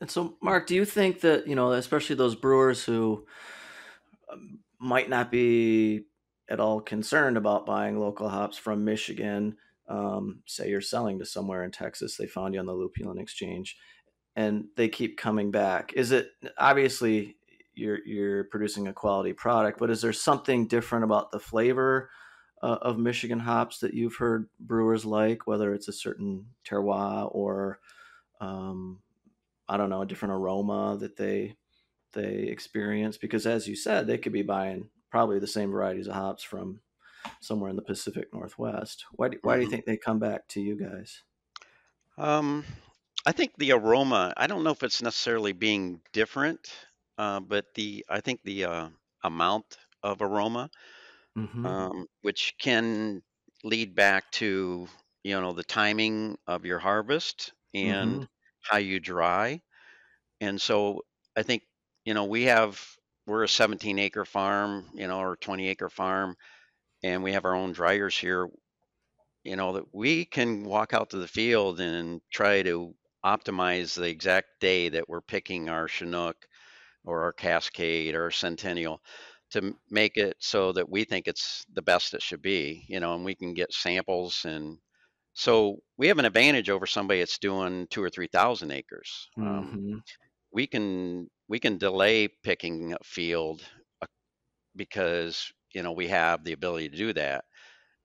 And 0.00 0.10
so, 0.10 0.36
Mark, 0.42 0.66
do 0.66 0.74
you 0.74 0.84
think 0.84 1.20
that, 1.20 1.46
you 1.46 1.54
know, 1.54 1.72
especially 1.72 2.16
those 2.16 2.34
brewers 2.34 2.84
who 2.84 3.26
um, 4.30 4.58
might 4.78 5.08
not 5.08 5.30
be 5.30 6.02
at 6.48 6.60
all 6.60 6.80
concerned 6.80 7.36
about 7.36 7.64
buying 7.64 7.98
local 7.98 8.28
hops 8.28 8.58
from 8.58 8.84
Michigan, 8.84 9.56
um, 9.88 10.40
say 10.46 10.68
you're 10.68 10.80
selling 10.80 11.18
to 11.18 11.24
somewhere 11.24 11.64
in 11.64 11.70
Texas, 11.70 12.16
they 12.16 12.26
found 12.26 12.54
you 12.54 12.60
on 12.60 12.66
the 12.66 12.74
Lupulin 12.74 13.20
Exchange, 13.20 13.76
and 14.36 14.66
they 14.76 14.88
keep 14.88 15.16
coming 15.16 15.50
back. 15.50 15.92
Is 15.94 16.12
it 16.12 16.30
obviously 16.58 17.36
you're 17.74 18.04
you're 18.04 18.44
producing 18.44 18.88
a 18.88 18.92
quality 18.92 19.32
product, 19.32 19.78
but 19.78 19.90
is 19.90 20.02
there 20.02 20.12
something 20.12 20.66
different 20.66 21.04
about 21.04 21.30
the 21.30 21.40
flavor 21.40 22.10
uh, 22.64 22.78
of 22.82 22.98
Michigan 22.98 23.40
hops 23.40 23.80
that 23.80 23.94
you've 23.94 24.16
heard 24.16 24.48
brewers 24.60 25.04
like, 25.04 25.46
whether 25.46 25.74
it's 25.74 25.88
a 25.88 25.92
certain 25.92 26.54
terroir 26.64 27.28
or 27.34 27.80
um, 28.40 29.02
I 29.68 29.76
don't 29.76 29.90
know, 29.90 30.02
a 30.02 30.06
different 30.06 30.34
aroma 30.34 30.96
that 31.00 31.16
they 31.16 31.56
they 32.12 32.44
experience 32.44 33.18
because 33.18 33.46
as 33.46 33.68
you 33.68 33.76
said, 33.76 34.06
they 34.06 34.18
could 34.18 34.32
be 34.32 34.42
buying 34.42 34.90
probably 35.10 35.38
the 35.40 35.46
same 35.48 35.70
varieties 35.72 36.08
of 36.08 36.14
hops 36.14 36.42
from 36.44 36.82
somewhere 37.40 37.70
in 37.70 37.76
the 37.76 37.82
Pacific 37.82 38.32
Northwest. 38.34 39.06
Why 39.16 39.28
do, 39.30 39.38
why 39.42 39.56
do 39.56 39.62
you 39.62 39.66
Mhm. 39.66 39.70
think 39.70 39.86
they 39.86 39.96
come 39.98 40.18
back 40.20 40.48
to 40.48 40.60
you 40.62 40.76
guys? 40.76 41.22
Um, 42.16 42.64
I 43.26 43.32
think 43.32 43.56
the 43.56 43.72
aroma. 43.72 44.32
I 44.36 44.46
don't 44.46 44.64
know 44.64 44.70
if 44.70 44.82
it's 44.82 45.02
necessarily 45.02 45.52
being 45.52 46.02
different, 46.12 46.68
uh, 47.18 47.40
but 47.40 47.74
the 47.74 48.04
I 48.08 48.20
think 48.20 48.42
the 48.42 48.64
uh, 48.64 48.90
amount 49.22 49.78
of 50.02 50.22
aroma. 50.22 50.70
Mm-hmm. 51.38 51.70
um, 51.70 52.06
which 52.22 52.54
can 52.60 53.22
lead 53.64 53.94
back 53.94 54.30
to 54.32 54.88
you 55.24 55.40
know 55.40 55.52
the 55.52 55.64
timing 55.64 56.36
of 56.46 56.64
your 56.66 56.78
harvest 56.78 57.52
and 57.74 58.20
Mm-hmm. 58.20 58.24
how 58.62 58.78
you 58.78 59.00
dry 59.00 59.60
and 60.40 60.60
so 60.60 61.02
i 61.36 61.42
think 61.42 61.62
you 62.04 62.14
know 62.14 62.24
we 62.24 62.44
have 62.44 62.82
we're 63.26 63.44
a 63.44 63.48
17 63.48 63.98
acre 63.98 64.24
farm 64.24 64.90
you 64.94 65.06
know 65.08 65.20
or 65.20 65.36
20 65.36 65.68
acre 65.68 65.90
farm 65.90 66.36
and 67.04 67.22
we 67.22 67.32
have 67.32 67.44
our 67.44 67.54
own 67.54 67.72
dryers 67.72 68.16
here 68.18 68.48
you 69.44 69.56
know 69.56 69.72
that 69.74 69.94
we 69.94 70.24
can 70.24 70.64
walk 70.64 70.92
out 70.92 71.10
to 71.10 71.18
the 71.18 71.28
field 71.28 71.80
and 71.80 72.20
try 72.32 72.62
to 72.62 72.94
optimize 73.24 73.94
the 73.94 74.08
exact 74.08 74.48
day 74.60 74.88
that 74.88 75.08
we're 75.08 75.20
picking 75.20 75.68
our 75.68 75.88
chinook 75.88 76.36
or 77.04 77.22
our 77.22 77.32
cascade 77.32 78.14
or 78.14 78.24
our 78.24 78.30
centennial 78.30 79.00
to 79.54 79.76
make 79.90 80.18
it 80.18 80.36
so 80.40 80.72
that 80.74 80.90
we 80.90 81.04
think 81.04 81.28
it's 81.28 81.66
the 81.74 81.82
best 81.82 82.14
it 82.14 82.22
should 82.22 82.42
be, 82.42 82.84
you 82.88 83.00
know, 83.00 83.14
and 83.16 83.24
we 83.24 83.36
can 83.36 83.54
get 83.54 83.74
samples 83.74 84.44
and 84.46 84.78
so 85.34 85.78
we 85.98 86.08
have 86.08 86.18
an 86.18 86.26
advantage 86.26 86.70
over 86.70 86.86
somebody 86.86 87.20
that's 87.20 87.38
doing 87.38 87.86
two 87.90 88.02
or 88.02 88.10
three 88.10 88.28
thousand 88.28 88.72
acres. 88.72 89.28
Um, 89.40 89.80
Mm-hmm. 89.80 89.98
we 90.52 90.66
can 90.66 91.28
we 91.48 91.60
can 91.60 91.78
delay 91.78 92.28
picking 92.28 92.92
a 92.94 92.98
field 93.04 93.62
uh, 94.02 94.06
because 94.76 95.52
you 95.74 95.82
know 95.82 95.92
we 95.92 96.08
have 96.08 96.44
the 96.44 96.52
ability 96.52 96.90
to 96.90 96.96
do 96.96 97.12
that. 97.14 97.44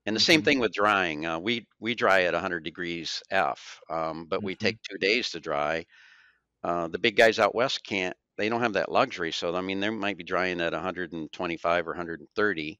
And 0.05 0.15
the 0.15 0.19
same 0.21 0.41
Mm-hmm. 0.41 0.43
thing 0.43 0.59
with 0.59 0.73
drying. 0.73 1.25
Uh, 1.25 1.39
we 1.39 1.67
we 1.79 1.95
dry 1.95 2.23
at 2.23 2.33
100 2.33 2.63
degrees 2.63 3.23
F, 3.31 3.79
um, 3.89 4.25
but 4.27 4.43
we 4.43 4.55
Mm-hmm. 4.55 4.55
take 4.55 4.77
two 4.83 4.97
days 4.99 5.31
to 5.31 5.39
dry. 5.41 5.85
Uh, 6.63 6.87
the 6.87 6.99
big 6.99 7.15
guys 7.15 7.39
out 7.39 7.55
west 7.55 7.83
can't. 7.85 8.15
They 8.39 8.49
don't 8.49 8.61
have 8.63 8.73
that 8.73 8.91
luxury. 8.91 9.33
So 9.33 9.55
I 9.55 9.61
mean, 9.61 9.81
they 9.81 9.91
might 9.91 10.17
be 10.17 10.25
drying 10.25 10.61
at 10.61 10.73
125 10.73 11.87
or 11.87 11.91
130 11.91 12.79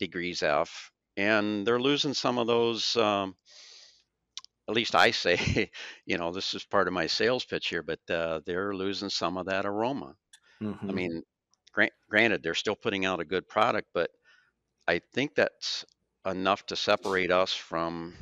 degrees 0.00 0.42
F, 0.42 0.92
and 1.16 1.66
they're 1.66 1.80
losing 1.80 2.14
some 2.14 2.38
of 2.38 2.48
those. 2.48 2.96
Um, 2.96 3.36
at 4.68 4.74
least 4.74 4.94
I 4.96 5.10
say, 5.12 5.70
you 6.06 6.18
know, 6.18 6.32
this 6.32 6.54
is 6.54 6.64
part 6.64 6.88
of 6.88 6.94
my 6.94 7.06
sales 7.06 7.44
pitch 7.44 7.68
here, 7.68 7.82
but 7.82 8.00
uh, 8.10 8.40
they're 8.46 8.74
losing 8.74 9.10
some 9.10 9.38
of 9.38 9.46
that 9.46 9.66
aroma. 9.66 10.14
I 10.88 10.92
Mm-hmm. 10.92 10.94
mean, 10.94 11.22
grant, 11.72 11.92
granted, 12.10 12.42
they're 12.42 12.54
still 12.54 12.76
putting 12.76 13.06
out 13.06 13.20
a 13.20 13.24
good 13.26 13.48
product, 13.48 13.88
but 13.94 14.10
I 14.88 15.00
think 15.14 15.34
that's 15.34 15.84
enough 16.26 16.66
to 16.66 16.76
separate 16.76 17.32
us 17.32 17.54
from 17.54 18.14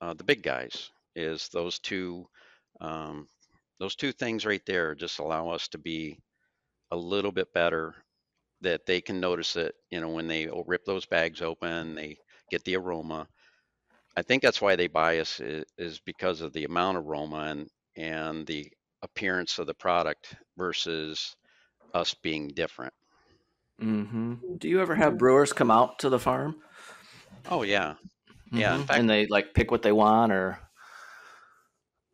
uh, 0.00 0.14
the 0.14 0.24
big 0.24 0.42
guys. 0.42 0.90
Is 1.16 1.48
those 1.50 1.78
two, 1.80 2.26
um, 2.80 3.28
those 3.80 3.96
two 3.96 4.12
things 4.12 4.46
right 4.46 4.64
there 4.66 4.94
just 4.94 5.20
allow 5.20 5.50
us 5.50 5.68
to 5.70 5.78
be 5.78 6.18
a 6.90 6.96
little 6.96 7.32
bit 7.32 7.52
better. 7.52 7.94
That 8.62 8.86
they 8.86 9.00
can 9.02 9.20
notice 9.20 9.56
it, 9.56 9.74
you 9.90 10.00
know, 10.00 10.10
when 10.10 10.28
they 10.28 10.48
rip 10.66 10.84
those 10.84 11.06
bags 11.06 11.42
open, 11.42 11.94
they 11.94 12.18
get 12.50 12.64
the 12.64 12.76
aroma. 12.76 13.28
I 14.16 14.22
think 14.22 14.42
that's 14.42 14.60
why 14.60 14.76
they 14.76 14.88
buy 14.88 15.18
us 15.20 15.40
is, 15.40 15.64
is 15.78 16.00
because 16.00 16.40
of 16.42 16.52
the 16.52 16.64
amount 16.64 16.98
of 16.98 17.06
aroma 17.06 17.38
and 17.50 17.68
and 17.96 18.46
the 18.46 18.72
appearance 19.02 19.58
of 19.58 19.66
the 19.66 19.74
product 19.74 20.36
versus 20.58 21.36
us 21.94 22.14
being 22.14 22.48
different. 22.48 22.94
Mm-hmm. 23.80 24.56
Do 24.56 24.68
you 24.68 24.80
ever 24.80 24.94
have 24.96 25.18
brewers 25.18 25.52
come 25.52 25.70
out 25.70 25.98
to 26.00 26.08
the 26.08 26.18
farm? 26.18 26.62
Oh 27.48 27.62
yeah, 27.62 27.96
yeah. 28.54 28.74
In 28.76 28.80
Mhm. 28.80 28.86
fact, 28.86 29.04
And 29.04 29.08
they 29.08 29.26
like 29.26 29.54
pick 29.54 29.70
what 29.70 29.82
they 29.82 29.92
want, 29.92 30.32
or 30.32 30.58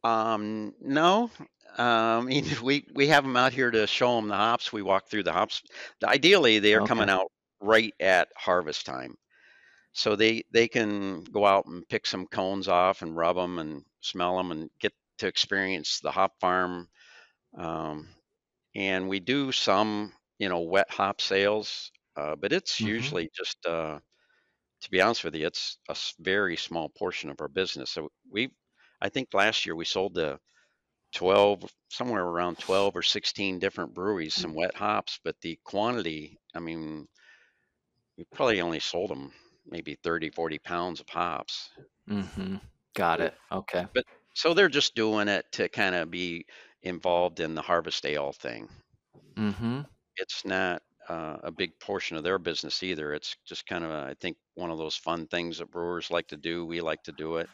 Um, 0.02 0.74
no. 0.80 1.30
Um, 1.78 1.86
I 1.86 2.20
mean, 2.22 2.44
we 2.62 2.86
we 2.94 3.08
have 3.08 3.24
them 3.24 3.36
out 3.36 3.52
here 3.52 3.70
to 3.70 3.86
show 3.86 4.16
them 4.16 4.28
the 4.28 4.36
hops. 4.36 4.72
We 4.72 4.82
walk 4.82 5.08
through 5.08 5.24
the 5.24 5.32
hops. 5.32 5.62
Ideally, 6.02 6.58
they 6.58 6.74
are 6.74 6.80
okay. 6.80 6.80
coming 6.82 7.08
out 7.10 7.30
right 7.60 7.92
at 8.00 8.28
harvest 8.36 8.86
time, 8.86 9.16
so 9.92 10.16
they 10.16 10.44
they 10.52 10.68
can 10.68 11.24
go 11.24 11.46
out 11.46 11.66
and 11.66 11.88
pick 11.88 12.06
some 12.06 12.26
cones 12.28 12.68
off 12.68 13.02
and 13.02 13.16
rub 13.16 13.36
them 13.36 13.58
and 13.58 13.84
smell 14.02 14.36
them 14.38 14.52
and 14.52 14.70
get 14.80 14.94
to 15.18 15.26
experience 15.28 16.00
the 16.00 16.12
hop 16.12 16.40
farm. 16.40 16.88
Um, 17.58 18.08
and 18.76 19.08
we 19.08 19.20
do 19.20 19.52
some, 19.52 20.14
you 20.38 20.48
know, 20.48 20.60
wet 20.62 20.90
hop 20.90 21.20
sales, 21.20 21.92
uh, 22.16 22.36
but 22.36 22.52
it's 22.52 22.82
Mm-hmm. 22.82 22.84
usually 22.84 23.30
just, 23.34 23.64
uh, 23.66 24.00
to 24.82 24.90
be 24.90 25.00
honest 25.00 25.24
with 25.24 25.34
you, 25.34 25.46
it's 25.46 25.78
a 25.88 25.96
very 26.20 26.56
small 26.56 26.88
portion 26.88 27.30
of 27.30 27.40
our 27.40 27.48
business. 27.48 27.90
So 27.90 28.10
we, 28.30 28.54
I 29.00 29.08
think 29.08 29.34
last 29.34 29.66
year 29.66 29.74
we 29.76 29.84
sold 29.84 30.14
to 30.16 30.38
12 31.14 31.64
somewhere 31.88 32.24
around 32.24 32.58
12 32.60 32.96
or 32.96 33.02
16 33.02 33.58
different 33.58 33.94
breweries 33.94 34.34
some 34.34 34.54
wet 34.54 34.74
hops 34.74 35.18
but 35.24 35.40
the 35.40 35.58
quantity 35.64 36.38
i 36.54 36.60
mean 36.60 37.06
we 38.16 38.24
probably 38.32 38.60
only 38.60 38.80
sold 38.80 39.10
them 39.10 39.32
maybe 39.66 39.96
30, 40.02 40.30
40 40.30 40.58
pounds 40.58 41.00
of 41.00 41.08
hops. 41.08 41.70
Mm-hmm. 42.08 42.56
Got 42.94 43.20
it. 43.20 43.34
Okay. 43.50 43.86
But 43.94 44.04
so 44.34 44.54
they're 44.54 44.68
just 44.68 44.94
doing 44.94 45.28
it 45.28 45.46
to 45.52 45.68
kind 45.68 45.94
of 45.94 46.10
be 46.10 46.46
involved 46.82 47.40
in 47.40 47.54
the 47.54 47.62
harvest 47.62 48.06
ale 48.06 48.32
thing. 48.32 48.68
Mm-hmm. 49.36 49.80
It's 50.16 50.44
not 50.44 50.82
uh, 51.08 51.38
a 51.42 51.50
big 51.50 51.78
portion 51.80 52.16
of 52.16 52.22
their 52.22 52.38
business 52.38 52.82
either. 52.82 53.12
It's 53.14 53.36
just 53.44 53.66
kind 53.66 53.84
of, 53.84 53.90
a, 53.90 54.06
I 54.10 54.14
think, 54.20 54.36
one 54.54 54.70
of 54.70 54.78
those 54.78 54.96
fun 54.96 55.26
things 55.26 55.58
that 55.58 55.70
brewers 55.70 56.10
like 56.10 56.28
to 56.28 56.36
do. 56.36 56.64
We 56.64 56.80
like 56.80 57.02
to 57.04 57.12
do 57.12 57.36
it. 57.36 57.48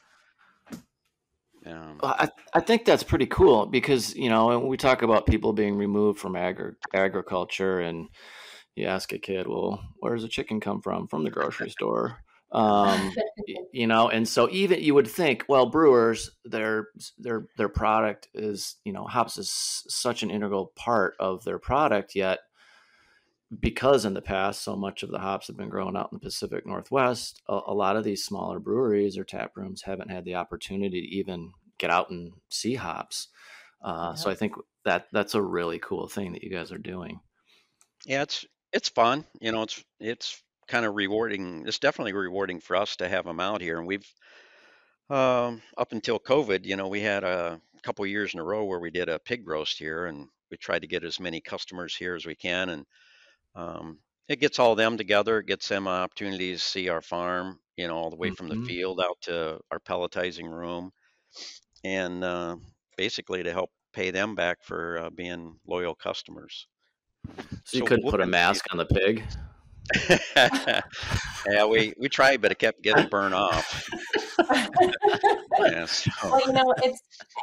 Um, 1.66 2.00
I, 2.02 2.28
I 2.54 2.60
think 2.60 2.84
that's 2.84 3.02
pretty 3.02 3.26
cool 3.26 3.66
because 3.66 4.14
you 4.14 4.30
know 4.30 4.46
when 4.46 4.66
we 4.66 4.76
talk 4.76 5.02
about 5.02 5.26
people 5.26 5.52
being 5.52 5.76
removed 5.76 6.18
from 6.18 6.36
agri- 6.36 6.76
agriculture 6.94 7.80
and 7.80 8.08
you 8.76 8.86
ask 8.86 9.12
a 9.12 9.18
kid, 9.18 9.46
well, 9.46 9.82
where 9.98 10.14
does 10.14 10.22
the 10.22 10.28
chicken 10.28 10.60
come 10.60 10.80
from? 10.80 11.06
From 11.06 11.24
the 11.24 11.30
grocery 11.30 11.70
store. 11.78 12.22
Um, 12.52 13.12
you 13.72 13.86
know, 13.86 14.08
and 14.08 14.26
so 14.26 14.48
even 14.50 14.82
you 14.82 14.94
would 14.94 15.06
think, 15.06 15.44
well, 15.48 15.66
brewers, 15.66 16.30
their 16.44 16.88
their 17.18 17.46
their 17.56 17.68
product 17.68 18.28
is, 18.34 18.76
you 18.84 18.92
know, 18.92 19.04
hops 19.04 19.38
is 19.38 19.50
such 19.88 20.22
an 20.22 20.30
integral 20.30 20.72
part 20.74 21.14
of 21.20 21.44
their 21.44 21.58
product, 21.58 22.16
yet 22.16 22.40
because 23.58 24.04
in 24.04 24.14
the 24.14 24.22
past 24.22 24.62
so 24.62 24.76
much 24.76 25.02
of 25.02 25.10
the 25.10 25.18
hops 25.18 25.48
have 25.48 25.56
been 25.56 25.68
grown 25.68 25.96
out 25.96 26.10
in 26.12 26.16
the 26.16 26.26
Pacific 26.26 26.66
Northwest, 26.66 27.42
a, 27.48 27.58
a 27.66 27.74
lot 27.74 27.96
of 27.96 28.04
these 28.04 28.24
smaller 28.24 28.60
breweries 28.60 29.18
or 29.18 29.24
tap 29.24 29.52
rooms 29.56 29.82
haven't 29.82 30.10
had 30.10 30.24
the 30.24 30.36
opportunity 30.36 31.00
to 31.00 31.16
even 31.16 31.52
get 31.78 31.90
out 31.90 32.10
and 32.10 32.32
see 32.48 32.74
hops. 32.74 33.28
Uh, 33.82 34.14
So 34.14 34.30
I 34.30 34.34
think 34.34 34.54
that 34.84 35.08
that's 35.12 35.34
a 35.34 35.42
really 35.42 35.78
cool 35.78 36.08
thing 36.08 36.32
that 36.32 36.42
you 36.42 36.50
guys 36.50 36.70
are 36.72 36.78
doing. 36.78 37.20
yeah, 38.06 38.22
it's 38.22 38.46
it's 38.72 38.88
fun. 38.88 39.26
You 39.40 39.52
know, 39.52 39.62
it's 39.62 39.84
it's 39.98 40.42
kind 40.68 40.86
of 40.86 40.94
rewarding. 40.94 41.64
It's 41.66 41.78
definitely 41.78 42.12
rewarding 42.12 42.60
for 42.60 42.76
us 42.76 42.96
to 42.96 43.08
have 43.08 43.24
them 43.24 43.40
out 43.40 43.60
here. 43.60 43.78
And 43.78 43.86
we've 43.86 44.06
um, 45.08 45.62
up 45.76 45.92
until 45.92 46.18
COVID, 46.20 46.64
you 46.64 46.76
know, 46.76 46.88
we 46.88 47.00
had 47.00 47.24
a 47.24 47.60
couple 47.82 48.06
years 48.06 48.34
in 48.34 48.40
a 48.40 48.44
row 48.44 48.64
where 48.64 48.80
we 48.80 48.90
did 48.90 49.08
a 49.08 49.18
pig 49.18 49.46
roast 49.46 49.78
here, 49.78 50.06
and 50.06 50.28
we 50.50 50.56
tried 50.56 50.80
to 50.82 50.88
get 50.88 51.04
as 51.04 51.18
many 51.20 51.40
customers 51.40 51.96
here 51.96 52.14
as 52.14 52.26
we 52.26 52.34
can. 52.36 52.68
And 52.70 52.86
um, 53.54 54.00
it 54.28 54.40
gets 54.40 54.58
all 54.58 54.74
them 54.74 54.96
together. 54.96 55.38
It 55.40 55.46
gets 55.46 55.68
them 55.68 55.88
opportunities 55.88 56.60
to 56.62 56.68
see 56.68 56.88
our 56.88 57.02
farm, 57.02 57.60
you 57.76 57.86
know, 57.88 57.96
all 57.96 58.10
the 58.10 58.16
way 58.16 58.30
from 58.30 58.48
the 58.48 58.56
Mhm. 58.56 58.64
field 58.64 59.00
out 59.00 59.20
to 59.22 59.60
our 59.70 59.80
pelletizing 59.80 60.50
room, 60.50 60.92
and 61.84 62.24
uh, 62.24 62.56
basically 62.96 63.42
to 63.42 63.52
help 63.52 63.70
pay 63.92 64.10
them 64.10 64.34
back 64.34 64.62
for 64.64 64.98
uh, 64.98 65.10
being 65.10 65.58
loyal 65.66 65.94
customers. 65.94 66.68
So 67.64 67.76
you 67.78 67.82
couldn't 67.82 68.04
we'll 68.04 68.12
put 68.12 68.20
a 68.20 68.26
mask 68.26 68.64
on 68.72 68.78
the 68.78 68.86
pig. 68.86 69.24
yeah, 70.36 71.64
we 71.66 71.94
we 71.98 72.08
tried, 72.08 72.40
but 72.40 72.52
it 72.52 72.58
kept 72.58 72.82
getting 72.82 73.08
burned 73.08 73.34
off. 73.34 73.88
Yeah, 75.60 75.86
so, 75.86 76.10
well, 76.24 76.40
you 76.46 76.52
know, 76.52 76.74
it's 76.82 77.00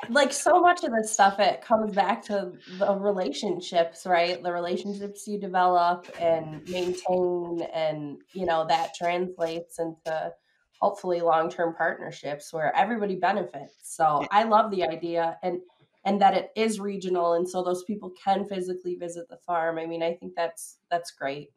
like 0.10 0.32
so 0.32 0.60
much 0.60 0.84
of 0.84 0.92
this 0.92 1.12
stuff, 1.12 1.40
it 1.40 1.62
comes 1.62 1.94
back 1.94 2.24
to 2.26 2.54
the 2.78 2.96
relationships, 2.96 4.06
right? 4.06 4.42
The 4.42 4.52
relationships 4.52 5.28
you 5.28 5.40
develop 5.40 6.08
and 6.20 6.68
maintain, 6.70 7.62
and, 7.74 8.18
you 8.34 8.46
know, 8.46 8.66
that 8.68 8.96
translates 8.96 9.80
into 9.80 10.34
hopefully 10.80 11.22
long 11.22 11.50
term 11.50 11.74
partnerships 11.76 12.54
where 12.54 12.76
everybody 12.76 13.16
benefits. 13.16 13.76
So 13.84 14.26
I 14.32 14.44
love 14.44 14.72
the 14.72 14.84
idea 14.84 15.38
and 15.44 15.60
and 16.06 16.22
that 16.22 16.36
it 16.36 16.52
is 16.56 16.80
regional 16.80 17.34
and 17.34 17.50
so 17.50 17.64
those 17.64 17.84
people 17.84 18.14
can 18.24 18.46
physically 18.46 18.96
visit 18.96 19.28
the 19.30 19.38
farm. 19.38 19.78
I 19.78 19.86
mean, 19.86 20.04
I 20.04 20.14
think 20.14 20.34
that's 20.36 20.78
that's 20.90 21.12
great. 21.12 21.50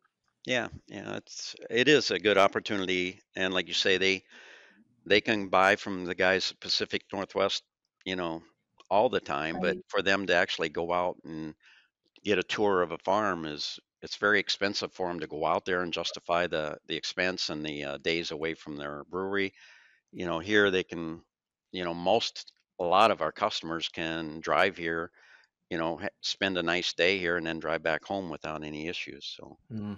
Yeah, 0.46 0.68
yeah, 0.88 1.16
it's 1.16 1.54
it 1.68 1.88
is 1.88 2.10
a 2.10 2.18
good 2.18 2.38
opportunity, 2.38 3.20
and 3.36 3.52
like 3.54 3.68
you 3.68 3.74
say, 3.74 3.98
they 3.98 4.24
they 5.06 5.20
can 5.20 5.48
buy 5.48 5.76
from 5.76 6.04
the 6.06 6.14
guys 6.14 6.52
at 6.52 6.60
Pacific 6.60 7.04
Northwest, 7.12 7.64
you 8.06 8.16
know, 8.16 8.42
all 8.90 9.08
the 9.10 9.20
time, 9.20 9.60
but 9.60 9.76
Right. 9.76 9.84
for 9.88 10.02
them 10.02 10.26
to 10.28 10.34
actually 10.34 10.70
go 10.70 10.92
out 10.92 11.18
and 11.24 11.54
get 12.24 12.38
a 12.38 12.44
tour 12.44 12.82
of 12.82 12.92
a 12.92 12.98
farm 12.98 13.46
is 13.46 13.78
it's 14.02 14.16
very 14.16 14.40
expensive 14.40 14.92
for 14.94 15.08
them 15.08 15.20
to 15.20 15.28
go 15.28 15.46
out 15.46 15.64
there 15.66 15.82
and 15.82 15.92
justify 15.94 16.46
the 16.48 16.78
the 16.86 16.96
expense 16.96 17.50
and 17.50 17.64
the 17.66 17.84
uh, 17.84 17.98
days 17.98 18.32
away 18.32 18.54
from 18.54 18.76
their 18.76 19.04
brewery. 19.06 19.54
You 20.12 20.26
know, 20.26 20.38
here 20.40 20.70
they 20.70 20.84
can, 20.84 21.24
you 21.72 21.84
know, 21.84 21.94
most 21.94 22.52
a 22.80 22.84
lot 22.84 23.10
of 23.10 23.22
our 23.22 23.32
customers 23.32 23.88
can 23.88 24.40
drive 24.40 24.76
here, 24.76 25.12
you 25.70 25.78
know, 25.78 26.00
spend 26.22 26.58
a 26.58 26.62
nice 26.62 26.92
day 26.94 27.18
here 27.18 27.36
and 27.38 27.46
then 27.46 27.60
drive 27.60 27.82
back 27.82 28.04
home 28.04 28.30
without 28.30 28.64
any 28.64 28.88
issues. 28.88 29.26
So, 29.26 29.58
hmm 29.70 29.94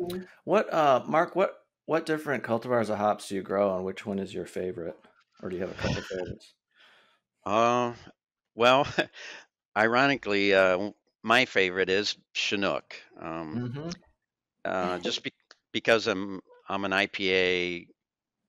Mhm. 0.00 0.28
What, 0.44 0.72
uh, 0.72 1.04
Mark? 1.06 1.36
What 1.36 1.66
what 1.86 2.06
different 2.06 2.44
cultivars 2.44 2.90
of 2.90 2.98
hops 2.98 3.28
do 3.28 3.34
you 3.36 3.42
grow, 3.42 3.76
and 3.76 3.84
which 3.84 4.06
one 4.06 4.18
is 4.18 4.32
your 4.34 4.46
favorite, 4.46 4.96
or 5.42 5.48
do 5.50 5.56
you 5.56 5.62
have 5.62 5.70
a 5.70 5.74
couple 5.74 6.02
favorites? 6.04 6.54
uh, 7.44 7.94
well, 8.54 8.86
ironically, 9.76 10.54
uh, 10.54 10.90
my 11.22 11.44
favorite 11.44 11.90
is 11.90 12.16
Chinook. 12.34 12.96
Um, 13.20 13.62
Mm-hmm. 13.62 13.90
uh, 14.64 14.98
just 15.00 15.22
be- 15.22 15.32
because 15.72 16.06
I'm 16.06 16.40
I'm 16.68 16.84
an 16.84 16.92
IPA 16.92 17.88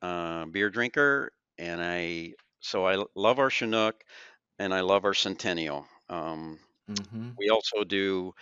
uh, 0.01 0.45
beer 0.45 0.69
drinker, 0.69 1.31
and 1.57 1.81
I 1.83 2.33
so 2.59 2.85
I 2.87 3.03
love 3.15 3.39
our 3.39 3.49
Chinook, 3.49 4.03
and 4.59 4.73
I 4.73 4.81
love 4.81 5.05
our 5.05 5.13
Centennial. 5.15 5.87
Um, 6.11 6.59
Mm-hmm. 6.89 7.31
we 7.37 7.49
also 7.49 7.83
do 7.85 8.33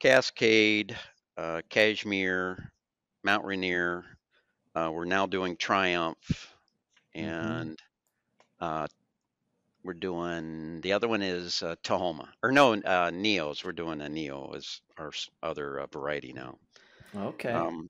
Cascade, 0.00 0.98
uh, 1.36 1.62
Cashmere, 1.70 2.72
Mount 3.24 3.44
Rainier. 3.44 4.04
Uh, 4.74 4.90
we're 4.94 5.04
now 5.06 5.26
doing 5.26 5.56
Triumph, 5.56 6.54
Mhm. 7.18 7.70
and 7.70 7.78
uh, 8.60 8.86
we're 9.84 9.94
doing 9.94 10.80
the 10.80 10.92
other 10.92 11.08
one 11.08 11.22
is 11.22 11.62
uh, 11.62 11.76
Tahoma, 11.82 12.28
or 12.42 12.52
no, 12.52 12.74
uh, 12.74 13.10
Neos. 13.10 13.64
We're 13.64 13.72
doing 13.72 14.00
a 14.00 14.08
Neo 14.08 14.52
as 14.54 14.80
our 14.98 15.12
other 15.42 15.80
uh, 15.80 15.86
variety 15.88 16.32
now. 16.32 16.58
Okay. 17.14 17.68
Um, 17.68 17.88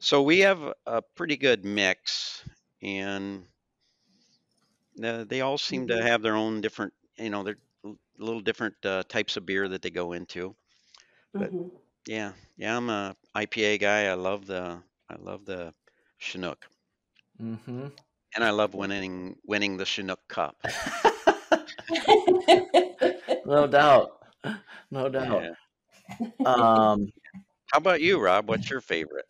so 0.00 0.22
we 0.22 0.40
have 0.40 0.74
a 0.86 1.02
pretty 1.02 1.36
good 1.36 1.64
mix, 1.64 2.44
and 2.82 3.46
uh, 5.02 5.24
they 5.24 5.40
all 5.40 5.58
seem 5.58 5.86
to 5.88 5.96
Mhm. 5.96 6.02
have 6.02 6.22
their 6.22 6.36
own 6.36 6.60
different, 6.60 6.92
you 7.18 7.30
know, 7.30 7.42
they're 7.42 7.58
little 8.18 8.40
different 8.40 8.74
uh, 8.84 9.02
types 9.08 9.36
of 9.36 9.46
beer 9.46 9.68
that 9.68 9.82
they 9.82 9.90
go 9.90 10.12
into. 10.12 10.54
But 11.36 11.52
Mhm. 11.52 11.70
yeah, 12.06 12.32
yeah, 12.56 12.76
I'm 12.76 12.88
a 12.90 13.16
IPA 13.34 13.78
guy. 13.78 14.06
I 14.06 14.14
love 14.14 14.46
the 14.46 14.82
I 15.08 15.16
love 15.18 15.44
the 15.44 15.72
Chinook, 16.18 16.66
mm-hmm. 17.40 17.86
and 18.34 18.44
I 18.44 18.50
love 18.50 18.74
winning 18.74 19.36
winning 19.44 19.76
the 19.76 19.86
Chinook 19.86 20.20
Cup. 20.28 20.56
no 23.44 23.66
doubt. 23.66 24.10
No 24.90 25.08
doubt. 25.08 25.42
Yeah. 25.42 25.54
Um, 26.44 27.10
How 27.72 27.78
about 27.78 28.00
you, 28.00 28.20
Rob? 28.20 28.48
What's 28.48 28.70
your 28.70 28.80
favorite? 28.80 29.26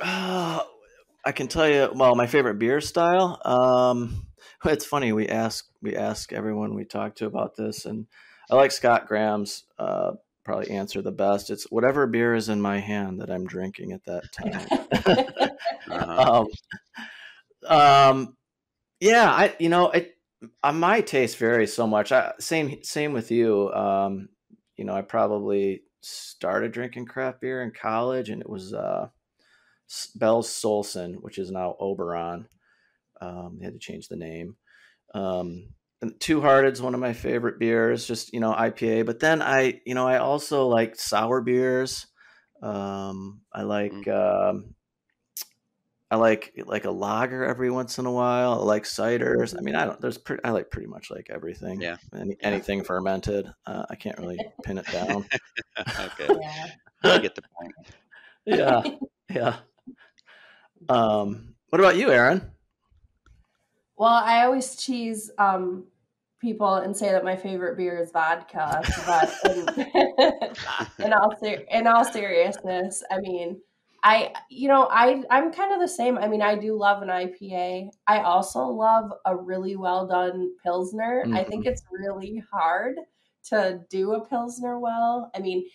uh, 0.00 0.60
I 1.24 1.32
can 1.32 1.48
tell 1.48 1.68
you. 1.68 1.90
Well, 1.94 2.14
my 2.14 2.26
favorite 2.26 2.58
beer 2.58 2.80
style. 2.80 3.40
Um, 3.44 4.26
it's 4.64 4.84
funny. 4.84 5.12
We 5.12 5.28
ask 5.28 5.66
we 5.82 5.96
ask 5.96 6.32
everyone 6.32 6.74
we 6.74 6.84
talk 6.84 7.16
to 7.16 7.26
about 7.26 7.56
this, 7.56 7.86
and 7.86 8.06
I 8.50 8.56
like 8.56 8.72
Scott 8.72 9.06
Graham's. 9.06 9.64
Uh, 9.78 10.12
probably 10.44 10.70
answer 10.70 11.02
the 11.02 11.12
best. 11.12 11.50
It's 11.50 11.70
whatever 11.70 12.06
beer 12.06 12.34
is 12.34 12.48
in 12.48 12.60
my 12.60 12.80
hand 12.80 13.20
that 13.20 13.30
I'm 13.30 13.46
drinking 13.46 13.92
at 13.92 14.04
that 14.06 14.32
time. 14.32 15.50
Uh-huh. 15.90 16.44
um, 17.68 17.76
um, 17.78 18.36
yeah, 19.00 19.30
I 19.30 19.54
you 19.58 19.68
know 19.68 19.90
it. 19.90 20.16
Uh, 20.62 20.72
my 20.72 21.02
taste 21.02 21.36
varies 21.36 21.74
so 21.74 21.86
much. 21.86 22.12
I, 22.12 22.32
same 22.38 22.82
same 22.82 23.12
with 23.12 23.30
you. 23.30 23.70
Um, 23.72 24.28
you 24.76 24.84
know, 24.84 24.94
I 24.94 25.02
probably 25.02 25.82
started 26.00 26.72
drinking 26.72 27.06
craft 27.06 27.40
beer 27.40 27.62
in 27.62 27.72
college, 27.72 28.30
and 28.30 28.40
it 28.40 28.48
was 28.48 28.72
uh, 28.72 29.08
Bell's 30.14 30.48
Solsun, 30.48 31.16
which 31.20 31.38
is 31.38 31.50
now 31.50 31.76
Oberon. 31.78 32.46
Um, 33.20 33.58
they 33.58 33.66
had 33.66 33.74
to 33.74 33.78
change 33.78 34.08
the 34.08 34.16
name. 34.16 34.56
Um, 35.14 35.74
and 36.02 36.18
Two 36.18 36.40
Hearted's 36.40 36.80
one 36.80 36.94
of 36.94 37.00
my 37.00 37.12
favorite 37.12 37.58
beers, 37.58 38.06
just 38.06 38.32
you 38.32 38.40
know 38.40 38.52
IPA. 38.52 39.06
But 39.06 39.20
then 39.20 39.42
I, 39.42 39.80
you 39.84 39.94
know, 39.94 40.06
I 40.06 40.18
also 40.18 40.66
like 40.66 40.96
sour 40.96 41.40
beers. 41.40 42.06
Um, 42.62 43.40
I 43.52 43.62
like 43.62 44.08
um, 44.08 44.74
I 46.10 46.16
like 46.16 46.52
like 46.66 46.86
a 46.86 46.90
lager 46.90 47.44
every 47.44 47.70
once 47.70 47.98
in 47.98 48.06
a 48.06 48.10
while. 48.10 48.54
I 48.54 48.64
like 48.64 48.82
ciders. 48.82 49.56
I 49.56 49.60
mean, 49.60 49.76
I 49.76 49.84
don't. 49.84 50.00
There's 50.00 50.18
pretty. 50.18 50.42
I 50.42 50.50
like 50.50 50.68
pretty 50.70 50.88
much 50.88 51.08
like 51.10 51.28
everything. 51.30 51.80
Yeah. 51.80 51.98
Any, 52.12 52.36
anything 52.40 52.82
fermented. 52.82 53.52
Uh, 53.64 53.84
I 53.88 53.94
can't 53.94 54.18
really 54.18 54.38
pin 54.64 54.78
it 54.78 54.86
down. 54.86 55.24
okay, 55.78 56.28
yeah. 56.40 56.66
I 57.04 57.18
get 57.18 57.36
the 57.36 57.42
point. 57.56 57.72
yeah. 58.44 58.82
Yeah. 59.30 59.56
Um. 60.88 61.54
What 61.68 61.78
about 61.78 61.96
you, 61.96 62.10
Erin? 62.10 62.50
Well, 64.00 64.14
I 64.14 64.46
always 64.46 64.74
tease 64.76 65.30
um, 65.36 65.84
people 66.40 66.76
and 66.76 66.96
say 66.96 67.10
that 67.10 67.22
my 67.22 67.36
favorite 67.36 67.76
beer 67.76 67.98
is 67.98 68.10
vodka, 68.10 68.80
but 69.04 69.30
in, 69.44 71.04
in 71.04 71.12
all 71.12 71.36
ser- 71.38 71.66
in 71.70 71.86
all 71.86 72.06
seriousness, 72.06 73.02
I 73.10 73.20
mean, 73.20 73.60
I, 74.02 74.32
you 74.48 74.68
know, 74.68 74.88
I 74.90 75.22
I'm 75.28 75.52
kind 75.52 75.74
of 75.74 75.80
the 75.80 75.86
same. 75.86 76.16
I 76.16 76.28
mean, 76.28 76.40
I 76.40 76.54
do 76.54 76.78
love 76.78 77.02
an 77.02 77.08
IPA. 77.08 77.90
I 78.06 78.20
also 78.20 78.64
love 78.64 79.12
a 79.26 79.36
really 79.36 79.76
well 79.76 80.06
done 80.06 80.52
pilsner. 80.64 81.24
Mm-hmm. 81.26 81.36
I 81.36 81.44
think 81.44 81.66
it's 81.66 81.82
really 81.92 82.42
hard 82.50 82.96
to 83.50 83.82
do 83.90 84.14
a 84.14 84.26
pilsner 84.26 84.78
well. 84.78 85.30
I 85.34 85.40
mean, 85.40 85.66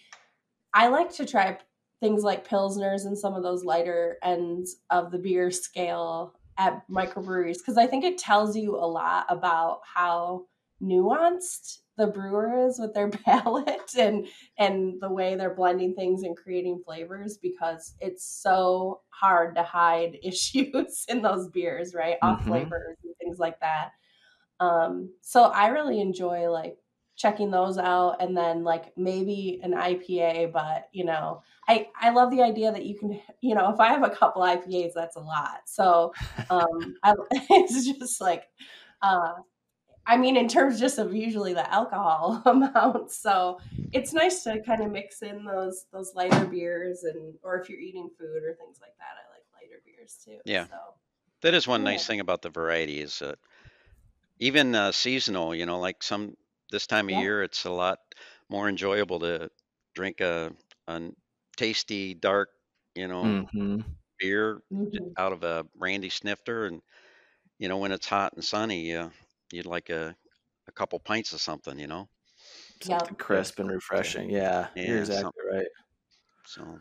I 0.73 0.87
like 0.87 1.13
to 1.17 1.27
try 1.27 1.59
things 1.99 2.23
like 2.23 2.47
pilsners 2.47 3.05
and 3.05 3.15
some 3.15 3.35
of 3.35 3.43
those 3.43 3.63
lighter 3.63 4.17
ends 4.23 4.77
of 4.89 5.11
the 5.11 5.19
beer 5.19 5.51
scale 5.51 6.33
at 6.57 6.81
microbreweries 6.89 7.57
because 7.57 7.77
I 7.77 7.87
think 7.87 8.03
it 8.03 8.17
tells 8.17 8.55
you 8.55 8.75
a 8.75 8.87
lot 8.87 9.25
about 9.29 9.81
how 9.83 10.45
nuanced 10.81 11.79
the 11.97 12.07
brewer 12.07 12.67
is 12.67 12.79
with 12.79 12.93
their 12.93 13.09
palate 13.25 13.95
and 13.97 14.27
and 14.57 14.99
the 15.01 15.11
way 15.11 15.35
they're 15.35 15.53
blending 15.53 15.93
things 15.95 16.23
and 16.23 16.35
creating 16.35 16.81
flavors 16.85 17.37
because 17.37 17.95
it's 17.99 18.25
so 18.25 19.01
hard 19.09 19.55
to 19.55 19.63
hide 19.63 20.17
issues 20.23 21.05
in 21.07 21.21
those 21.21 21.49
beers 21.49 21.93
right 21.93 22.17
off 22.21 22.39
mm-hmm. 22.39 22.49
flavors 22.49 22.97
and 23.03 23.15
things 23.21 23.39
like 23.39 23.59
that 23.61 23.91
um 24.59 25.09
so 25.21 25.43
i 25.43 25.67
really 25.67 25.99
enjoy 25.99 26.49
like 26.49 26.77
checking 27.15 27.49
those 27.49 27.77
out 27.77 28.21
and 28.21 28.35
then 28.35 28.63
like 28.63 28.91
maybe 28.97 29.59
an 29.63 29.71
ipa 29.71 30.51
but 30.51 30.89
you 30.91 31.05
know 31.05 31.41
i 31.67 31.87
i 31.99 32.09
love 32.09 32.29
the 32.29 32.41
idea 32.41 32.71
that 32.71 32.85
you 32.85 32.97
can 32.97 33.19
you 33.41 33.55
know 33.55 33.71
if 33.71 33.79
i 33.79 33.87
have 33.87 34.03
a 34.03 34.09
couple 34.09 34.41
ipas 34.41 34.91
that's 34.93 35.15
a 35.15 35.21
lot 35.21 35.61
so 35.65 36.13
um 36.49 36.95
I, 37.03 37.13
it's 37.31 37.85
just 37.85 38.19
like 38.19 38.43
uh 39.01 39.33
I 40.07 40.17
mean, 40.17 40.37
in 40.37 40.47
terms 40.47 40.79
just 40.79 40.99
of 40.99 41.15
usually 41.15 41.53
the 41.53 41.71
alcohol 41.71 42.41
amount. 42.45 43.11
So 43.11 43.59
it's 43.91 44.13
nice 44.13 44.43
to 44.43 44.61
kind 44.61 44.83
of 44.83 44.91
mix 44.91 45.21
in 45.21 45.45
those 45.45 45.85
those 45.91 46.13
lighter 46.13 46.45
beers, 46.45 47.03
and 47.03 47.33
or 47.43 47.59
if 47.59 47.69
you're 47.69 47.79
eating 47.79 48.09
food 48.17 48.43
or 48.43 48.53
things 48.53 48.77
like 48.81 48.95
that, 48.99 49.15
I 49.17 49.33
like 49.33 49.45
lighter 49.53 49.81
beers 49.83 50.17
too. 50.23 50.37
Yeah, 50.45 50.67
so, 50.67 50.77
that 51.41 51.53
is 51.53 51.67
one 51.67 51.81
yeah. 51.81 51.91
nice 51.91 52.05
thing 52.05 52.19
about 52.19 52.43
the 52.43 52.49
variety 52.49 53.01
is 53.01 53.19
that 53.19 53.39
even 54.39 54.75
uh, 54.75 54.91
seasonal. 54.91 55.55
You 55.55 55.65
know, 55.65 55.79
like 55.79 56.03
some 56.03 56.37
this 56.75 56.87
time 56.87 57.05
of 57.05 57.11
yeah. 57.11 57.21
year, 57.21 57.41
it's 57.41 57.63
a 57.63 57.71
lot 57.71 57.99
more 58.49 58.67
enjoyable 58.67 59.17
to 59.21 59.49
drink 59.93 60.19
a, 60.19 60.51
a 60.89 61.01
tasty 61.55 62.13
dark, 62.13 62.49
you 62.95 63.07
know, 63.07 63.23
mm-hmm. 63.23 63.79
beer 64.19 64.61
mm-hmm. 64.71 65.07
out 65.17 65.31
of 65.31 65.43
a 65.43 65.65
brandy 65.77 66.09
snifter, 66.09 66.65
and 66.65 66.81
you 67.59 67.69
know 67.69 67.77
when 67.77 67.93
it's 67.93 68.07
hot 68.07 68.33
and 68.33 68.43
sunny. 68.43 68.93
Uh, 68.93 69.09
you'd 69.51 69.65
like 69.65 69.89
a, 69.89 70.13
a 70.67 70.71
couple 70.71 70.99
pints 70.99 71.31
of 71.31 71.39
something, 71.39 71.79
you 71.79 71.87
know? 71.87 72.09
Something 72.81 73.07
yep. 73.11 73.17
crisp 73.17 73.59
and 73.59 73.71
refreshing. 73.71 74.29
Yeah, 74.29 74.67
yeah 74.75 74.87
you're 74.87 74.99
exactly 74.99 75.43
right. 75.53 75.67
So 76.45 76.79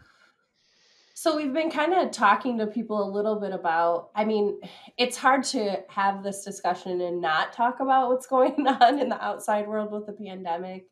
so 1.17 1.37
we've 1.37 1.53
been 1.53 1.71
kind 1.71 1.95
of 1.95 2.11
talking 2.11 2.59
to 2.59 2.67
people 2.67 3.03
a 3.03 3.09
little 3.09 3.39
bit 3.39 3.53
about 3.53 4.11
I 4.17 4.25
mean, 4.25 4.61
it's 4.99 5.17
hard 5.17 5.45
to 5.45 5.79
have 5.89 6.25
this 6.25 6.45
discussion 6.45 7.01
and 7.01 7.21
not 7.21 7.53
talk 7.53 7.79
about 7.79 8.11
what's 8.11 8.27
going 8.35 8.67
on 8.67 8.99
in 8.99 9.09
the 9.09 9.25
outside 9.25 9.69
world 9.69 9.93
with 9.93 10.07
the 10.07 10.13
pandemic 10.13 10.87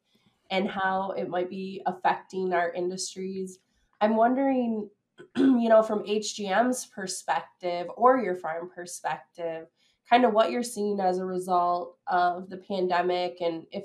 and 0.50 0.68
how 0.68 1.10
it 1.12 1.28
might 1.28 1.50
be 1.50 1.82
affecting 1.86 2.52
our 2.52 2.72
industries. 2.72 3.58
I'm 4.00 4.16
wondering, 4.16 4.88
you 5.36 5.68
know, 5.68 5.82
from 5.82 6.04
HGM's 6.04 6.86
perspective 6.86 7.88
or 7.96 8.18
your 8.18 8.36
farm 8.36 8.70
perspective, 8.72 9.66
kind 10.08 10.24
of 10.24 10.32
what 10.32 10.52
you're 10.52 10.62
seeing 10.62 11.00
as 11.00 11.18
a 11.18 11.24
result 11.24 11.96
of 12.06 12.48
the 12.48 12.58
pandemic 12.58 13.40
and 13.40 13.66
if 13.72 13.84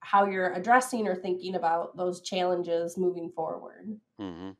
how 0.00 0.26
you're 0.26 0.54
addressing 0.54 1.06
or 1.06 1.14
thinking 1.14 1.54
about 1.54 1.96
those 1.96 2.20
challenges 2.22 2.96
moving 2.96 3.30
forward. 3.30 3.98
Mm-hmm. 4.20 4.50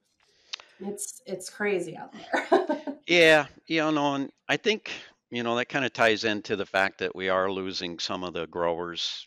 It's 0.80 1.22
it's 1.26 1.50
crazy 1.50 1.96
out 1.96 2.12
there. 2.12 2.80
yeah, 3.06 3.46
you 3.66 3.90
know, 3.90 4.14
and 4.14 4.30
I 4.48 4.56
think 4.56 4.90
you 5.30 5.42
know 5.42 5.56
that 5.56 5.68
kind 5.68 5.84
of 5.84 5.92
ties 5.92 6.24
into 6.24 6.56
the 6.56 6.66
fact 6.66 6.98
that 6.98 7.14
we 7.14 7.28
are 7.28 7.50
losing 7.50 7.98
some 7.98 8.24
of 8.24 8.32
the 8.32 8.46
growers 8.46 9.26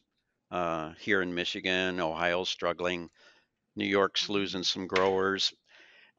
uh, 0.52 0.94
here 1.00 1.22
in 1.22 1.34
Michigan. 1.34 2.00
Ohio's 2.00 2.50
struggling. 2.50 3.10
New 3.76 3.86
York's 3.86 4.30
losing 4.30 4.64
some 4.64 4.88
growers, 4.88 5.54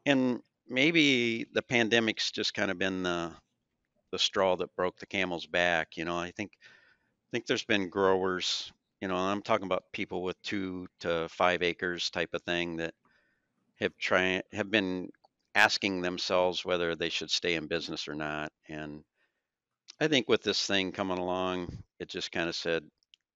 and 0.07 0.41
maybe 0.69 1.47
the 1.53 1.63
pandemic's 1.63 2.31
just 2.31 2.55
kind 2.55 2.71
of 2.71 2.79
been 2.79 3.03
the 3.03 3.33
the 4.11 4.19
straw 4.19 4.57
that 4.57 4.75
broke 4.77 4.99
the 4.99 5.07
camel's 5.07 5.47
back. 5.47 5.97
You 5.97 6.05
know, 6.05 6.19
I 6.19 6.31
think 6.31 6.53
I 6.61 7.29
think 7.33 7.47
there's 7.47 7.65
been 7.65 7.89
growers. 7.89 8.73
You 9.01 9.09
know, 9.09 9.17
I'm 9.17 9.43
talking 9.43 9.67
about 9.67 9.85
people 9.93 10.23
with 10.23 10.41
two 10.43 10.87
to 11.01 11.29
five 11.31 11.63
acres 11.63 12.11
type 12.11 12.35
of 12.35 12.43
thing 12.43 12.77
that 12.77 12.95
have 13.81 13.97
tried 13.99 14.43
have 14.53 14.71
been 14.71 15.09
asking 15.55 16.01
themselves 16.01 16.65
whether 16.65 16.95
they 16.95 17.09
should 17.09 17.31
stay 17.31 17.55
in 17.55 17.67
business 17.67 18.09
or 18.09 18.15
not. 18.15 18.53
And 18.69 19.05
I 20.01 20.09
think 20.09 20.29
with 20.29 20.43
this 20.43 20.67
thing 20.67 20.93
coming 20.93 21.19
along, 21.19 21.83
it 21.99 22.09
just 22.09 22.33
kind 22.33 22.49
of 22.49 22.55
said, 22.55 22.85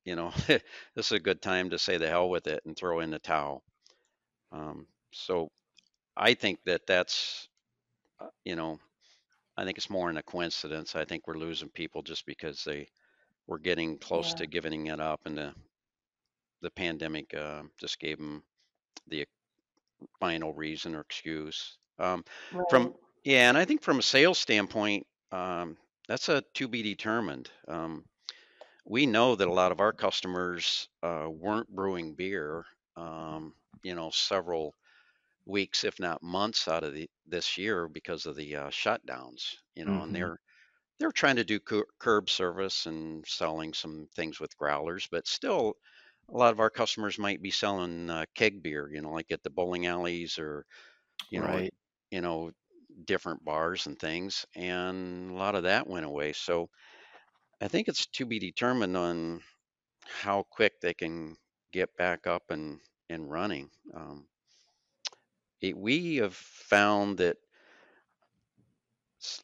you 0.04 0.16
know, 0.16 0.32
this 0.46 0.62
is 0.96 1.12
a 1.12 1.20
good 1.20 1.42
time 1.42 1.70
to 1.70 1.78
say 1.78 1.98
the 1.98 2.08
hell 2.08 2.28
with 2.28 2.46
it 2.46 2.62
and 2.64 2.76
throw 2.76 3.00
in 3.00 3.10
the 3.10 3.18
towel. 3.18 3.62
Um, 4.52 4.86
so 5.12 5.50
I 6.16 6.34
think 6.34 6.60
that 6.64 6.86
that's, 6.86 7.48
uh, 8.20 8.28
you 8.44 8.56
know, 8.56 8.78
I 9.56 9.64
think 9.64 9.78
it's 9.78 9.90
more 9.90 10.10
in 10.10 10.16
a 10.16 10.22
coincidence. 10.22 10.94
I 10.94 11.04
think 11.04 11.26
we're 11.26 11.38
losing 11.38 11.68
people 11.70 12.02
just 12.02 12.26
because 12.26 12.62
they 12.64 12.88
were 13.46 13.58
getting 13.58 13.98
close 13.98 14.30
yeah. 14.30 14.38
to 14.38 14.46
giving 14.46 14.86
it 14.86 15.00
up, 15.00 15.20
and 15.24 15.36
the 15.36 15.54
the 16.62 16.70
pandemic 16.70 17.32
uh, 17.34 17.62
just 17.78 17.98
gave 17.98 18.18
them 18.18 18.42
the 19.08 19.26
final 20.20 20.52
reason 20.52 20.94
or 20.94 21.00
excuse. 21.00 21.78
Um, 21.98 22.24
right. 22.50 22.66
From 22.68 22.94
yeah, 23.24 23.48
and 23.48 23.58
I 23.58 23.64
think 23.64 23.82
from 23.82 23.98
a 23.98 24.02
sales 24.02 24.38
standpoint, 24.38 25.06
um, 25.32 25.78
that's 26.08 26.28
a 26.28 26.42
to 26.54 26.68
be 26.68 26.82
determined. 26.82 27.50
Um, 27.68 28.06
we 28.84 29.06
know 29.06 29.34
that 29.36 29.48
a 29.48 29.52
lot 29.52 29.72
of 29.72 29.80
our 29.80 29.92
customers 29.92 30.88
uh, 31.02 31.28
weren't 31.30 31.68
brewing 31.68 32.14
beer, 32.14 32.64
um, 32.96 33.54
you 33.82 33.94
know, 33.94 34.10
several 34.10 34.74
weeks, 35.46 35.84
if 35.84 36.00
not 36.00 36.22
months, 36.22 36.68
out 36.68 36.84
of 36.84 36.94
the, 36.94 37.10
this 37.26 37.58
year 37.58 37.88
because 37.88 38.26
of 38.26 38.36
the 38.36 38.56
uh, 38.56 38.70
shutdowns. 38.70 39.56
You 39.74 39.84
know, 39.84 40.02
and 40.02 40.14
they're 40.14 40.40
they're 40.98 41.12
trying 41.12 41.36
to 41.36 41.44
do 41.44 41.60
curb 41.60 42.30
service 42.30 42.86
and 42.86 43.26
selling 43.26 43.74
some 43.74 44.08
things 44.14 44.40
with 44.40 44.56
growlers, 44.58 45.08
but 45.10 45.26
still, 45.28 45.74
a 46.34 46.38
lot 46.38 46.52
of 46.52 46.60
our 46.60 46.70
customers 46.70 47.18
might 47.18 47.42
be 47.42 47.50
selling 47.52 48.10
uh, 48.10 48.26
keg 48.34 48.62
beer. 48.62 48.90
You 48.92 49.02
know, 49.02 49.12
like 49.12 49.32
at 49.32 49.42
the 49.44 49.50
bowling 49.50 49.86
alleys 49.86 50.38
or 50.38 50.66
you 51.30 51.40
know, 51.40 51.48
right. 51.50 51.72
You 52.16 52.22
know, 52.22 52.50
different 53.04 53.44
bars 53.44 53.86
and 53.86 53.98
things, 53.98 54.46
and 54.56 55.30
a 55.30 55.34
lot 55.34 55.54
of 55.54 55.64
that 55.64 55.86
went 55.86 56.06
away. 56.06 56.32
So 56.32 56.70
I 57.60 57.68
think 57.68 57.88
it's 57.88 58.06
to 58.06 58.26
be 58.26 58.38
determined 58.38 58.96
on 58.96 59.42
how 60.06 60.44
quick 60.44 60.80
they 60.80 60.94
can 60.94 61.36
get 61.72 61.96
back 61.96 62.26
up 62.26 62.50
and 62.50 62.80
and 63.10 63.30
running. 63.30 63.70
Um, 63.94 64.28
it, 65.60 65.76
we 65.76 66.16
have 66.16 66.34
found 66.34 67.18
that 67.18 67.36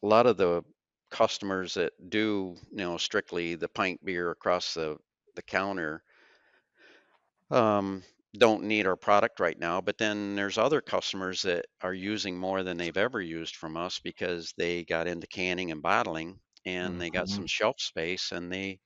a 0.02 0.06
lot 0.06 0.26
of 0.26 0.36
the 0.38 0.64
customers 1.10 1.74
that 1.74 1.92
do, 2.08 2.56
you 2.70 2.76
know, 2.76 2.96
strictly 2.96 3.54
the 3.54 3.68
pint 3.68 4.02
beer 4.04 4.30
across 4.30 4.74
the 4.74 4.96
the 5.34 5.42
counter 5.42 6.02
um, 7.50 8.02
don't 8.38 8.64
need 8.64 8.86
our 8.86 8.96
product 8.96 9.40
right 9.40 9.58
now. 9.58 9.80
But 9.80 9.98
then 9.98 10.36
there's 10.36 10.58
other 10.58 10.80
customers 10.80 11.42
that 11.42 11.66
are 11.82 11.94
using 11.94 12.38
more 12.38 12.62
than 12.62 12.78
they've 12.78 12.96
ever 12.96 13.20
used 13.20 13.56
from 13.56 13.76
us 13.76 14.00
because 14.02 14.54
they 14.56 14.84
got 14.84 15.06
into 15.06 15.26
canning 15.26 15.70
and 15.70 15.82
bottling 15.82 16.38
and 16.64 16.90
mm-hmm. 16.90 16.98
they 16.98 17.10
got 17.10 17.26
mm-hmm. 17.26 17.36
some 17.36 17.46
shelf 17.46 17.80
space 17.80 18.32
and 18.32 18.52
they 18.52 18.78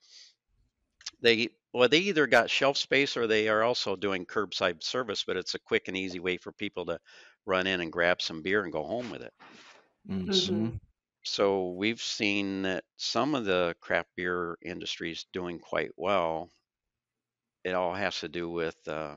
they 1.20 1.49
well 1.72 1.88
they 1.88 1.99
either 1.99 2.26
got 2.26 2.51
shelf 2.51 2.76
space 2.76 3.16
or 3.16 3.26
they 3.26 3.49
are 3.49 3.62
also 3.62 3.97
doing 3.97 4.26
curbside 4.26 4.82
service 4.82 5.24
but 5.26 5.36
it's 5.36 5.55
a 5.55 5.61
quick 5.61 5.88
and 5.88 5.97
easy 5.97 6.20
way 6.20 6.36
for 6.36 6.53
people 6.53 6.86
to 6.86 6.99
run 7.44 7.66
in 7.66 7.80
and 7.80 7.92
grab 7.92 8.20
some 8.20 8.42
beer 8.42 8.64
and 8.64 8.72
go 8.72 8.82
home 8.82 9.11
with 9.11 9.22
it 9.22 9.32
mm-hmm. 10.11 10.30
mm-hmm. 10.30 10.76
so 11.22 11.70
we've 11.72 12.03
seen 12.03 12.62
that 12.62 12.84
some 12.97 13.34
of 13.34 13.44
the 13.44 13.74
craft 13.80 14.09
beer 14.16 14.57
industry 14.64 15.12
is 15.12 15.26
doing 15.32 15.59
quite 15.59 15.90
well 15.97 16.51
it 17.67 17.75
all 17.75 17.93
has 17.93 18.21
to 18.21 18.29
do 18.29 18.49
with 18.49 18.77
uh, 18.87 19.17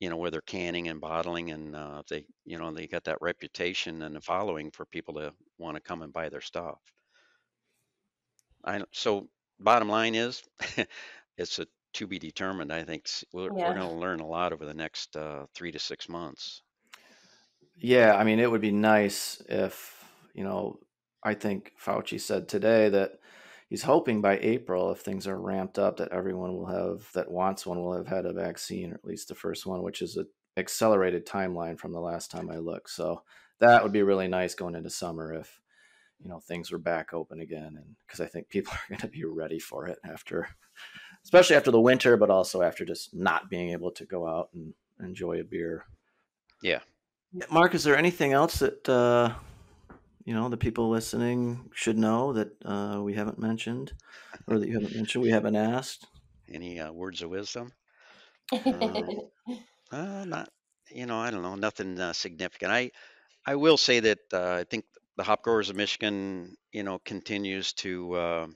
you 0.00 0.10
know 0.10 0.16
where 0.16 0.30
they're 0.30 0.40
canning 0.40 0.88
and 0.88 1.00
bottling 1.00 1.50
and 1.50 1.76
uh, 1.76 2.02
they 2.10 2.24
you 2.44 2.58
know 2.58 2.72
they 2.72 2.86
got 2.86 3.04
that 3.04 3.22
reputation 3.22 4.02
and 4.02 4.16
the 4.16 4.20
following 4.20 4.70
for 4.70 4.84
people 4.86 5.14
to 5.14 5.32
want 5.58 5.76
to 5.76 5.82
come 5.82 6.02
and 6.02 6.12
buy 6.12 6.28
their 6.28 6.40
stuff 6.40 6.78
I, 8.64 8.82
so 8.92 9.28
bottom 9.58 9.88
line 9.88 10.14
is 10.14 10.42
it's 11.38 11.58
a 11.58 11.66
to 11.94 12.06
be 12.06 12.18
determined. 12.18 12.72
I 12.72 12.84
think 12.84 13.08
we're, 13.32 13.44
yeah. 13.44 13.68
we're 13.68 13.74
going 13.74 13.88
to 13.88 13.94
learn 13.94 14.20
a 14.20 14.26
lot 14.26 14.52
over 14.52 14.64
the 14.64 14.74
next 14.74 15.16
uh, 15.16 15.46
three 15.54 15.72
to 15.72 15.78
six 15.78 16.08
months. 16.08 16.62
Yeah, 17.76 18.14
I 18.14 18.24
mean, 18.24 18.38
it 18.38 18.50
would 18.50 18.60
be 18.60 18.72
nice 18.72 19.42
if 19.48 20.04
you 20.34 20.44
know. 20.44 20.78
I 21.22 21.34
think 21.34 21.72
Fauci 21.82 22.18
said 22.20 22.48
today 22.48 22.88
that 22.88 23.19
he's 23.70 23.82
hoping 23.82 24.20
by 24.20 24.38
April, 24.42 24.92
if 24.92 24.98
things 25.00 25.26
are 25.26 25.40
ramped 25.40 25.78
up, 25.78 25.96
that 25.96 26.12
everyone 26.12 26.52
will 26.52 26.66
have 26.66 27.10
that 27.14 27.30
wants 27.30 27.64
one 27.64 27.80
will 27.80 27.96
have 27.96 28.08
had 28.08 28.26
a 28.26 28.32
vaccine, 28.34 28.92
or 28.92 28.96
at 28.96 29.04
least 29.04 29.28
the 29.28 29.34
first 29.34 29.64
one, 29.64 29.82
which 29.82 30.02
is 30.02 30.16
an 30.16 30.26
accelerated 30.58 31.26
timeline 31.26 31.78
from 31.78 31.92
the 31.92 32.00
last 32.00 32.30
time 32.30 32.50
I 32.50 32.58
looked. 32.58 32.90
So 32.90 33.22
that 33.60 33.82
would 33.82 33.92
be 33.92 34.02
really 34.02 34.28
nice 34.28 34.54
going 34.54 34.74
into 34.74 34.90
summer 34.90 35.32
if 35.32 35.60
you 36.22 36.28
know 36.28 36.40
things 36.40 36.70
were 36.70 36.78
back 36.78 37.14
open 37.14 37.40
again 37.40 37.76
and 37.76 37.96
because 38.06 38.20
i 38.20 38.26
think 38.26 38.48
people 38.48 38.72
are 38.74 38.88
going 38.90 39.00
to 39.00 39.08
be 39.08 39.24
ready 39.24 39.58
for 39.58 39.86
it 39.86 39.98
after 40.04 40.48
especially 41.24 41.56
after 41.56 41.70
the 41.70 41.80
winter 41.80 42.16
but 42.16 42.30
also 42.30 42.62
after 42.62 42.84
just 42.84 43.14
not 43.14 43.48
being 43.48 43.70
able 43.70 43.90
to 43.90 44.04
go 44.04 44.26
out 44.26 44.50
and 44.54 44.74
enjoy 45.02 45.40
a 45.40 45.44
beer 45.44 45.86
Yeah. 46.62 46.80
mark 47.50 47.74
is 47.74 47.84
there 47.84 47.96
anything 47.96 48.32
else 48.32 48.58
that 48.58 48.86
uh 48.88 49.32
you 50.24 50.34
know 50.34 50.48
the 50.48 50.56
people 50.56 50.90
listening 50.90 51.70
should 51.74 51.98
know 51.98 52.32
that 52.32 52.50
uh 52.64 53.00
we 53.02 53.14
haven't 53.14 53.38
mentioned 53.38 53.94
or 54.46 54.58
that 54.58 54.68
you 54.68 54.74
haven't 54.74 54.94
mentioned 54.94 55.22
we 55.22 55.30
haven't 55.30 55.56
asked 55.56 56.06
Any 56.48 56.80
uh, 56.80 56.92
words 56.92 57.22
of 57.22 57.30
wisdom? 57.30 57.72
Uh, 59.90 60.24
not, 60.24 60.48
you 60.90 61.06
know, 61.06 61.18
I 61.18 61.30
don't 61.30 61.42
know, 61.42 61.54
nothing 61.56 61.98
uh, 62.00 62.12
significant. 62.12 62.72
I 62.72 62.90
I 63.46 63.56
will 63.56 63.76
say 63.78 64.00
that 64.00 64.20
uh, 64.32 64.54
I 64.54 64.64
think 64.64 64.86
the 65.16 65.24
Hop 65.24 65.42
Growers 65.44 65.70
of 65.70 65.76
Michigan, 65.76 66.56
you 66.72 66.82
know, 66.84 66.98
continues 67.00 67.72
to 67.74 68.14
uh, 68.14 68.48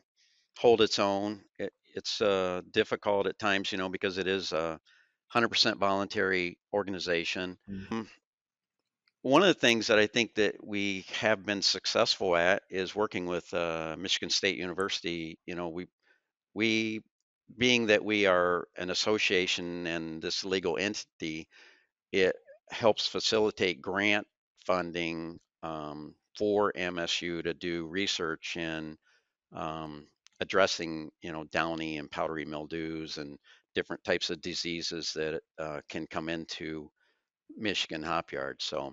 hold 0.58 0.82
its 0.82 0.98
own. 1.00 1.44
It, 1.58 1.72
it's 1.94 2.20
uh, 2.22 2.62
difficult 2.72 3.26
at 3.28 3.38
times, 3.38 3.72
you 3.72 3.78
know, 3.78 3.88
because 3.90 4.18
it 4.18 4.28
is 4.28 4.52
a 4.52 4.72
100% 4.72 5.78
voluntary 5.78 6.58
organization. 6.74 7.58
Mhm. 7.68 8.06
One 9.24 9.40
of 9.40 9.48
the 9.48 9.54
things 9.54 9.86
that 9.86 9.98
I 9.98 10.06
think 10.06 10.34
that 10.34 10.62
we 10.62 11.06
have 11.14 11.46
been 11.46 11.62
successful 11.62 12.36
at 12.36 12.62
is 12.68 12.94
working 12.94 13.24
with 13.24 13.54
uh, 13.54 13.96
Michigan 13.98 14.28
State 14.28 14.58
University. 14.58 15.38
You 15.46 15.54
know, 15.54 15.70
we 15.70 15.86
we 16.54 17.02
being 17.56 17.86
that 17.86 18.04
we 18.04 18.26
are 18.26 18.68
an 18.76 18.90
association 18.90 19.86
and 19.86 20.20
this 20.22 20.44
legal 20.44 20.76
entity, 20.78 21.48
it 22.12 22.36
helps 22.70 23.06
facilitate 23.08 23.82
grant 23.82 24.26
funding 24.66 25.40
um, 25.62 26.14
for 26.38 26.72
MSU 26.76 27.42
to 27.44 27.54
do 27.54 27.86
research 27.86 28.56
in 28.58 28.98
um, 29.54 30.06
addressing, 30.40 31.10
you 31.22 31.32
know, 31.32 31.44
downy 31.44 31.98
and 31.98 32.10
powdery 32.10 32.44
mildews 32.44 33.18
and 33.18 33.38
different 33.74 34.04
types 34.04 34.30
of 34.30 34.42
diseases 34.42 35.12
that 35.14 35.40
uh, 35.58 35.80
can 35.88 36.06
come 36.08 36.28
into 36.28 36.90
Michigan 37.56 38.02
hop 38.02 38.32
yards. 38.32 38.64
So, 38.64 38.92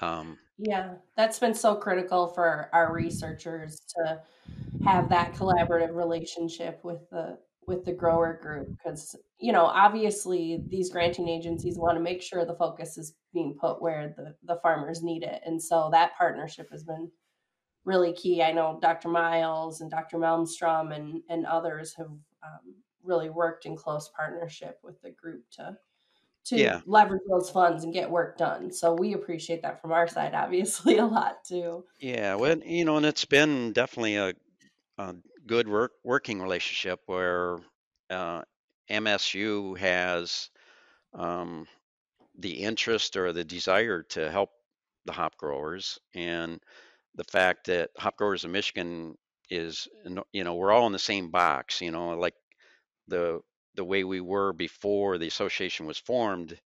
um, 0.00 0.38
Yeah, 0.58 0.94
that's 1.16 1.38
been 1.38 1.54
so 1.54 1.74
critical 1.74 2.26
for 2.28 2.68
our 2.72 2.92
researchers 2.92 3.80
to 3.96 4.20
have 4.84 5.08
that 5.08 5.34
collaborative 5.34 5.94
relationship 5.94 6.80
with 6.82 7.08
the 7.10 7.38
with 7.66 7.84
the 7.84 7.92
grower 7.92 8.38
group 8.42 8.68
because 8.76 9.14
you 9.38 9.52
know 9.52 9.64
obviously 9.64 10.60
these 10.68 10.90
granting 10.90 11.28
agencies 11.28 11.78
want 11.78 11.96
to 11.96 12.02
make 12.02 12.20
sure 12.20 12.44
the 12.44 12.54
focus 12.54 12.98
is 12.98 13.14
being 13.32 13.56
put 13.60 13.80
where 13.80 14.12
the 14.16 14.34
the 14.44 14.58
farmers 14.60 15.02
need 15.02 15.22
it 15.22 15.40
and 15.46 15.62
so 15.62 15.88
that 15.92 16.16
partnership 16.16 16.68
has 16.70 16.82
been 16.82 17.10
really 17.84 18.12
key. 18.12 18.42
I 18.42 18.52
know 18.52 18.78
dr 18.82 19.08
miles 19.08 19.80
and 19.80 19.90
dr 19.90 20.16
malmstrom 20.16 20.94
and 20.94 21.22
and 21.28 21.46
others 21.46 21.94
have 21.96 22.08
um, 22.08 22.74
really 23.04 23.30
worked 23.30 23.66
in 23.66 23.76
close 23.76 24.10
partnership 24.16 24.78
with 24.82 25.00
the 25.02 25.10
group 25.10 25.44
to 25.52 25.76
to 26.46 26.70
Yeah. 26.70 26.82
leverage 26.86 27.22
those 27.28 27.50
funds 27.50 27.84
and 27.84 27.92
get 27.92 28.10
work 28.10 28.36
done. 28.38 28.72
So 28.72 28.94
we 28.94 29.12
appreciate 29.14 29.62
that 29.62 29.80
from 29.80 29.92
our 29.92 30.08
side, 30.08 30.34
obviously, 30.34 30.98
a 30.98 31.06
lot 31.06 31.44
too. 31.44 31.86
yeah, 31.98 32.34
well, 32.34 32.58
you 32.58 32.84
know, 32.84 32.96
and 32.96 33.06
it's 33.06 33.24
been 33.24 33.72
definitely 33.72 34.16
a, 34.16 34.32
a 34.98 35.16
good 35.46 35.68
work 35.68 35.92
working 36.04 36.42
relationship 36.42 37.00
where 37.06 37.58
uh, 38.10 38.42
MSU 38.88 39.74
has 39.76 40.50
um, 41.14 41.68
the 42.38 42.62
interest 42.62 43.16
or 43.16 43.32
the 43.32 43.44
desire 43.44 44.02
to 44.04 44.30
help 44.30 44.50
the 45.06 45.12
hop 45.12 45.36
growers 45.38 45.98
and 46.14 46.62
the 47.14 47.24
fact 47.24 47.66
that 47.66 47.90
hop 47.98 48.16
growers 48.16 48.44
in 48.44 48.52
michigan 48.52 49.16
is 49.50 49.88
you 50.32 50.44
know 50.44 50.54
we're 50.56 50.72
all 50.72 50.86
in 50.86 50.92
the 50.92 50.98
same 50.98 51.30
box 51.30 51.80
you 51.80 51.90
know 51.90 52.10
like 52.18 52.34
the 53.08 53.40
the 53.74 53.84
way 53.84 54.04
we 54.04 54.20
were 54.20 54.52
before 54.52 55.18
the 55.18 55.26
association 55.26 55.86
was 55.86 55.98
formed 55.98 56.58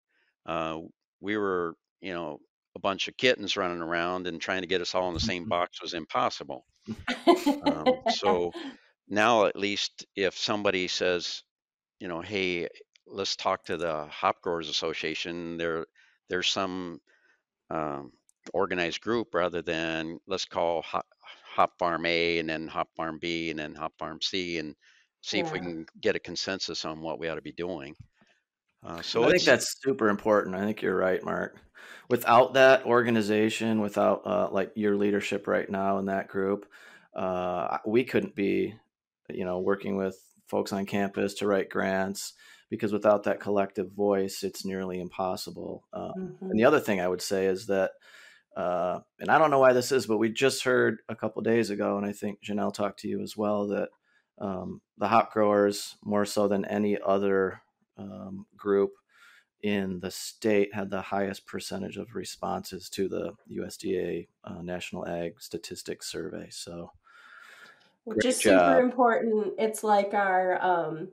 uh, 0.46 0.78
we 1.20 1.36
were 1.36 1.74
you 2.00 2.12
know 2.12 2.38
a 2.76 2.80
bunch 2.80 3.08
of 3.08 3.16
kittens 3.16 3.56
running 3.56 3.80
around 3.80 4.26
and 4.26 4.40
trying 4.40 4.62
to 4.62 4.68
get 4.68 4.80
us 4.80 4.94
all 4.94 5.08
in 5.08 5.14
the 5.14 5.20
same 5.20 5.48
box 5.48 5.80
was 5.80 5.94
impossible. 5.94 6.66
Um, 7.66 7.86
so 8.10 8.52
now 9.08 9.46
at 9.46 9.56
least 9.56 10.04
if 10.16 10.36
somebody 10.36 10.88
says 10.88 11.42
you 12.00 12.08
know 12.08 12.20
hey 12.20 12.68
let's 13.06 13.36
talk 13.36 13.64
to 13.64 13.76
the 13.76 14.06
hop 14.06 14.40
growers 14.42 14.68
association 14.68 15.56
there 15.56 15.86
there's 16.28 16.48
some 16.48 17.00
um, 17.70 18.12
organized 18.52 19.00
group 19.00 19.34
rather 19.34 19.62
than 19.62 20.18
let's 20.26 20.46
call 20.46 20.82
hop, 20.82 21.06
hop 21.44 21.78
farm 21.78 22.06
a 22.06 22.38
and 22.38 22.48
then 22.48 22.66
hop 22.66 22.88
farm 22.96 23.18
b 23.20 23.50
and 23.50 23.58
then 23.58 23.74
hop 23.74 23.92
farm 23.98 24.18
c 24.22 24.58
and 24.58 24.74
see 25.24 25.38
if 25.38 25.52
we 25.52 25.58
can 25.58 25.86
get 26.00 26.16
a 26.16 26.20
consensus 26.20 26.84
on 26.84 27.00
what 27.00 27.18
we 27.18 27.28
ought 27.28 27.36
to 27.36 27.42
be 27.42 27.52
doing 27.52 27.94
uh, 28.84 29.00
so 29.00 29.24
I 29.24 29.30
think 29.30 29.44
that's 29.44 29.80
super 29.82 30.08
important. 30.08 30.54
I 30.54 30.60
think 30.60 30.82
you're 30.82 30.96
right, 30.96 31.22
Mark. 31.24 31.56
Without 32.10 32.54
that 32.54 32.84
organization, 32.84 33.80
without 33.80 34.26
uh, 34.26 34.48
like 34.50 34.72
your 34.74 34.96
leadership 34.96 35.46
right 35.46 35.68
now 35.68 35.98
in 35.98 36.06
that 36.06 36.28
group, 36.28 36.66
uh, 37.16 37.78
we 37.86 38.04
couldn't 38.04 38.34
be, 38.34 38.74
you 39.30 39.44
know, 39.44 39.60
working 39.60 39.96
with 39.96 40.18
folks 40.48 40.72
on 40.72 40.84
campus 40.84 41.34
to 41.34 41.46
write 41.46 41.70
grants 41.70 42.34
because 42.68 42.92
without 42.92 43.22
that 43.22 43.40
collective 43.40 43.90
voice, 43.92 44.42
it's 44.42 44.66
nearly 44.66 45.00
impossible. 45.00 45.84
Um, 45.94 46.12
Mhm. 46.16 46.50
and 46.50 46.58
the 46.58 46.64
other 46.64 46.80
thing 46.80 47.00
I 47.00 47.08
would 47.08 47.22
say 47.22 47.46
is 47.46 47.66
that, 47.66 47.92
uh, 48.56 49.00
and 49.18 49.30
I 49.30 49.38
don't 49.38 49.50
know 49.50 49.58
why 49.60 49.72
this 49.72 49.92
is, 49.92 50.06
but 50.06 50.18
we 50.18 50.30
just 50.30 50.64
heard 50.64 50.98
a 51.08 51.16
couple 51.16 51.40
days 51.42 51.70
ago, 51.70 51.96
and 51.96 52.04
I 52.04 52.12
think 52.12 52.42
Janelle 52.42 52.74
talked 52.74 53.00
to 53.00 53.08
you 53.08 53.22
as 53.22 53.36
well, 53.36 53.66
that 53.68 53.88
um, 54.38 54.80
the 54.98 55.08
hop 55.08 55.32
growers, 55.32 55.96
more 56.04 56.24
so 56.24 56.48
than 56.48 56.64
any 56.64 56.98
other 57.04 57.60
um, 57.96 58.46
group 58.56 58.92
in 59.62 60.00
the 60.00 60.10
state, 60.10 60.74
had 60.74 60.90
the 60.90 61.00
highest 61.00 61.46
percentage 61.46 61.96
of 61.96 62.14
responses 62.14 62.88
to 62.90 63.08
the 63.08 63.32
USDA 63.50 64.28
uh, 64.44 64.62
National 64.62 65.06
Ag 65.06 65.40
Statistics 65.40 66.06
Survey. 66.06 66.48
So, 66.50 66.90
Which 68.04 68.24
is 68.24 68.36
super 68.38 68.80
important. 68.80 69.54
It's 69.58 69.82
like 69.82 70.12
our 70.14 70.62
um 70.62 71.08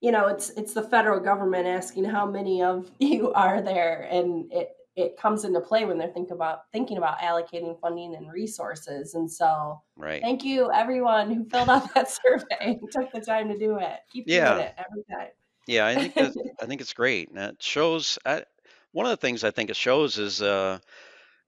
you 0.00 0.12
know, 0.12 0.28
it's 0.28 0.50
it's 0.50 0.72
the 0.72 0.82
federal 0.82 1.20
government 1.20 1.66
asking 1.66 2.04
how 2.04 2.26
many 2.26 2.62
of 2.62 2.90
you 2.98 3.32
are 3.32 3.60
there 3.62 4.08
and 4.10 4.50
it 4.52 4.76
it 4.96 5.16
comes 5.16 5.44
into 5.44 5.60
play 5.60 5.84
when 5.84 5.98
they're 5.98 6.12
think 6.12 6.30
about 6.30 6.70
thinking 6.72 6.98
about 6.98 7.18
allocating 7.18 7.78
funding 7.80 8.14
and 8.14 8.30
resources. 8.32 9.14
And 9.14 9.30
so 9.30 9.82
right 9.96 10.20
thank 10.22 10.44
you 10.44 10.70
everyone 10.72 11.32
who 11.32 11.44
filled 11.48 11.68
out 11.70 11.92
that 11.94 12.10
survey 12.24 12.78
and 12.80 12.90
took 12.92 13.12
the 13.12 13.20
time 13.20 13.48
to 13.48 13.58
do 13.58 13.78
it. 13.78 14.00
Keep 14.10 14.26
Yeah. 14.26 14.54
doing 14.54 14.66
it 14.66 14.74
every 14.76 15.04
time. 15.10 15.30
Yeah, 15.66 15.86
I 15.86 15.94
think 15.96 16.14
that 16.16 16.32
I 16.60 16.66
think 16.66 16.80
it's 16.80 16.92
great. 16.92 17.28
And 17.30 17.38
it 17.38 17.62
shows 17.62 18.18
I, 18.24 18.44
one 18.92 19.06
of 19.06 19.10
the 19.10 19.16
things 19.16 19.44
I 19.44 19.50
think 19.50 19.70
it 19.70 19.76
shows 19.76 20.18
is 20.18 20.42
uh, 20.42 20.78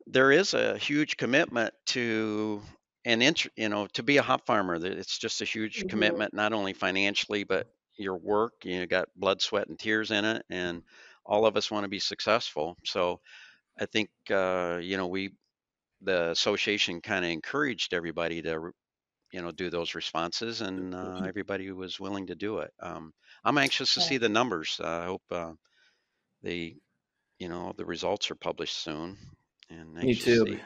there 0.06 0.32
is 0.32 0.54
a 0.54 0.78
huge 0.78 1.16
commitment 1.16 1.74
to 1.86 2.62
an 3.04 3.22
int- 3.22 3.48
you 3.56 3.68
know 3.68 3.86
to 3.88 4.02
be 4.02 4.18
a 4.18 4.22
hop 4.22 4.46
farmer. 4.46 4.78
That 4.78 4.92
It's 4.92 5.18
just 5.18 5.42
a 5.42 5.46
huge 5.46 5.84
Mhm. 5.84 5.88
commitment, 5.88 6.34
not 6.34 6.52
only 6.52 6.72
financially 6.72 7.44
but 7.44 7.68
your 7.96 8.16
work. 8.16 8.64
You 8.64 8.80
know, 8.80 8.86
got 8.86 9.08
blood, 9.16 9.42
sweat, 9.42 9.68
and 9.68 9.78
tears 9.78 10.10
in 10.10 10.24
it, 10.24 10.44
and 10.50 10.82
all 11.24 11.46
of 11.46 11.56
us 11.56 11.70
want 11.70 11.84
to 11.84 11.88
be 11.88 11.98
successful. 11.98 12.76
So 12.84 13.20
I 13.78 13.86
think 13.86 14.10
uh, 14.30 14.78
you 14.82 14.96
know 14.96 15.08
we 15.08 15.30
the 16.02 16.30
association 16.30 17.00
kind 17.00 17.24
of 17.24 17.30
encouraged 17.30 17.94
everybody 17.94 18.42
to 18.42 18.72
you 19.32 19.42
know 19.42 19.50
do 19.50 19.70
those 19.70 19.94
responses 19.94 20.60
and 20.60 20.94
uh, 20.94 21.22
everybody 21.26 21.70
was 21.72 21.98
willing 22.00 22.26
to 22.26 22.34
do 22.34 22.58
it. 22.58 22.70
Um, 22.80 23.12
i'm 23.44 23.58
anxious 23.58 23.94
to 23.94 24.00
see 24.00 24.18
the 24.18 24.28
numbers. 24.28 24.80
Uh, 24.82 24.88
i 24.88 25.04
hope 25.04 25.22
uh, 25.30 25.52
they 26.42 26.76
you 27.38 27.48
know 27.48 27.72
the 27.76 27.84
results 27.84 28.30
are 28.30 28.36
published 28.36 28.76
soon 28.76 29.16
and 29.70 29.94
me 29.94 30.14
too, 30.14 30.58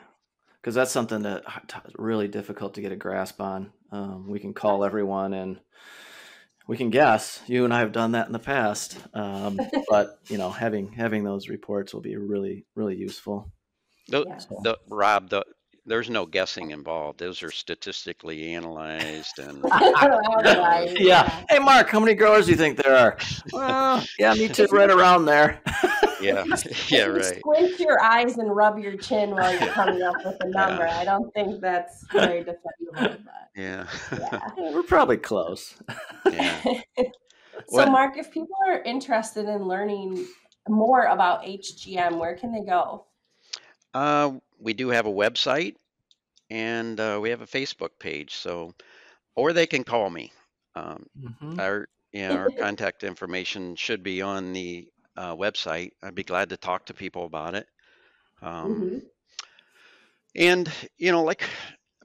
because 0.61 0.75
that's 0.75 0.91
something 0.91 1.23
that 1.23 1.45
really 1.97 2.29
difficult 2.29 2.75
to 2.75 2.81
get 2.81 2.93
a 2.93 2.97
grasp 2.97 3.41
on. 3.41 3.73
Um, 3.93 4.29
we 4.29 4.41
can 4.41 4.53
call 4.53 4.85
everyone 4.85 5.33
and 5.33 5.61
we 6.69 6.77
can 6.77 6.91
guess. 6.91 7.41
You 7.47 7.64
and 7.64 7.73
I 7.73 7.81
have 7.81 7.93
done 7.93 8.12
that 8.12 8.27
in 8.27 8.33
the 8.33 8.39
past, 8.39 8.99
um, 9.14 9.59
but 9.89 10.19
you 10.29 10.39
know, 10.39 10.51
having 10.51 10.93
having 10.93 11.25
those 11.25 11.49
reports 11.49 11.93
will 11.95 12.01
be 12.03 12.17
really 12.17 12.64
really 12.75 12.97
useful. 12.97 13.51
the, 14.09 14.25
Yeah. 14.27 14.39
the 14.62 14.79
rob 14.89 15.31
the 15.31 15.45
there's 15.89 16.11
no 16.11 16.27
guessing 16.27 16.73
involved 16.73 17.21
those 17.21 17.45
are 17.45 17.51
statistically 17.53 18.53
analyzed 18.55 19.39
and 19.39 19.62
All 19.71 19.93
right. 20.43 20.93
Yeah. 20.99 21.45
Hey, 21.49 21.61
Mark, 21.61 21.89
how 21.91 22.01
many 22.01 22.14
growers 22.14 22.47
do 22.47 22.51
you 22.53 22.57
think 22.57 22.77
there 22.83 22.97
are? 22.97 23.17
Well, 23.53 24.05
yeah, 24.19 24.35
me 24.35 24.49
too, 24.49 24.67
right 24.73 24.91
around 24.91 25.27
there. 25.27 25.61
yeah 26.27 26.45
If 26.47 26.91
yeah 26.91 27.07
you 27.07 27.12
right 27.14 27.39
Squint 27.39 27.79
your 27.81 28.03
eyes 28.03 28.39
and 28.39 28.55
rub 28.55 28.79
your 28.79 28.97
chin 28.97 29.31
while 29.31 29.53
you're 29.53 29.72
coming 29.81 30.03
up 30.03 30.16
with 30.24 30.37
a 30.41 30.49
number. 30.49 30.87
I 30.87 31.05
don't 31.05 31.33
think 31.35 31.61
that's 31.61 32.05
very 32.12 32.45
defendable, 32.45 33.18
but 33.24 33.51
yeah 33.55 33.87
yeah. 34.18 34.41
We're 34.57 34.83
probably 34.83 35.16
close. 35.18 35.74
yeah 36.31 36.61
So, 36.64 36.74
What- 37.68 37.91
Mark, 37.91 38.18
if 38.18 38.31
people 38.31 38.57
are 38.68 38.81
interested 38.83 39.47
in 39.49 39.62
learning 39.66 40.27
more 40.68 41.05
about 41.07 41.43
HGM, 41.45 42.18
where 42.18 42.37
can 42.37 42.53
they 42.53 42.61
go? 42.64 43.07
Uh, 43.95 44.33
we 44.59 44.74
do 44.74 44.89
have 44.91 45.07
a 45.07 45.12
website 45.12 45.74
and 46.51 47.01
uh, 47.01 47.18
we 47.22 47.31
have 47.31 47.41
a 47.41 47.47
Facebook 47.47 47.91
page. 47.99 48.35
So, 48.35 48.74
or 49.37 49.53
they 49.53 49.66
can 49.66 49.85
call 49.85 50.11
me. 50.11 50.33
Um, 50.74 51.07
Mhm. 51.18 51.59
our 51.59 51.89
yeah, 52.12 52.33
our 52.35 52.51
contact 52.59 53.05
information 53.05 53.74
should 53.77 54.03
be 54.03 54.20
on 54.22 54.53
the 54.53 54.89
uh, 55.17 55.35
website. 55.37 55.91
I'd 56.03 56.14
be 56.14 56.25
glad 56.25 56.51
to 56.51 56.57
talk 56.57 56.87
to 56.87 56.95
people 56.95 57.25
about 57.27 57.55
it. 57.55 57.67
Um, 58.43 58.89
Mhm. 58.91 59.11
and 60.35 60.71
you 60.99 61.12
know, 61.12 61.25
like 61.25 61.43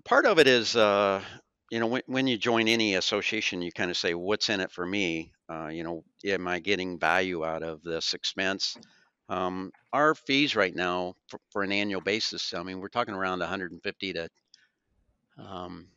part 0.05 0.25
of 0.25 0.39
it 0.39 0.47
is, 0.47 0.75
uh, 0.75 1.23
you 1.71 1.79
know, 1.79 1.87
when, 1.87 2.01
when 2.07 2.27
you 2.27 2.37
join 2.37 2.67
any 2.67 2.95
association, 2.95 3.61
you 3.61 3.71
kind 3.71 3.91
of 3.91 3.97
say, 3.97 4.13
"What's 4.13 4.49
in 4.49 4.59
it 4.61 4.71
for 4.71 4.85
me?" 4.85 5.31
Uh, 5.49 5.67
you 5.67 5.83
know, 5.83 6.03
am 6.25 6.47
I 6.47 6.59
getting 6.59 6.99
value 6.99 7.45
out 7.45 7.63
of 7.63 7.83
this 7.83 8.13
expense? 8.13 8.77
Um, 9.29 9.71
our 9.93 10.15
fees 10.15 10.55
right 10.55 10.75
now 10.75 11.15
for, 11.29 11.39
for 11.51 11.63
an 11.63 11.71
annual 11.71 12.01
basis, 12.01 12.53
I 12.53 12.63
mean, 12.63 12.79
we're 12.79 12.89
talking 12.89 13.13
around 13.15 13.39
150 13.39 14.13
to 14.13 14.29
um, 15.37 15.87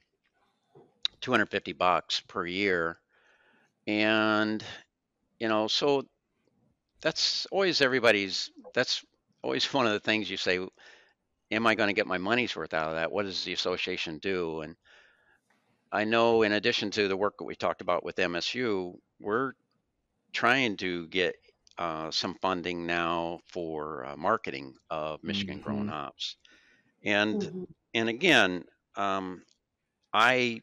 250 1.20 1.72
bucks 1.72 2.20
per 2.20 2.46
year, 2.46 2.98
and 3.86 4.64
you 5.40 5.48
know, 5.48 5.68
so 5.68 6.04
that's 7.04 7.46
always 7.52 7.82
everybody's. 7.82 8.50
That's 8.74 9.04
always 9.44 9.66
one 9.74 9.86
of 9.86 9.94
the 9.94 10.00
things 10.00 10.30
you 10.30 10.38
say. 10.38 10.60
Am 11.52 11.66
I 11.66 11.76
going 11.76 11.88
to 11.88 11.94
get 11.94 12.06
my 12.08 12.18
money's 12.18 12.56
worth 12.56 12.74
out 12.74 12.88
of 12.90 12.96
that? 12.96 13.12
What 13.12 13.24
does 13.24 13.44
the 13.44 13.54
association 13.54 14.18
do? 14.18 14.62
And 14.62 14.76
I 15.92 16.04
know, 16.04 16.42
in 16.42 16.52
addition 16.52 16.90
to 16.92 17.08
the 17.08 17.16
work 17.16 17.38
that 17.38 17.44
we 17.44 17.56
talked 17.56 17.82
about 17.82 18.04
with 18.04 18.18
MSU, 18.18 19.00
we're 19.20 19.54
trying 20.32 20.76
to 20.78 21.06
get 21.08 21.36
uh, 21.78 22.10
some 22.10 22.36
funding 22.42 22.86
now 22.86 23.40
for 23.48 24.04
uh, 24.06 24.16
marketing 24.16 24.76
of 24.90 25.22
Michigan 25.24 25.60
grown 25.60 25.86
Mhm. 25.86 25.88
hops. 25.88 26.36
And 27.04 27.50
Mhm. 27.52 27.66
and 27.94 28.08
again, 28.08 28.64
um, 28.96 29.44
I 30.12 30.62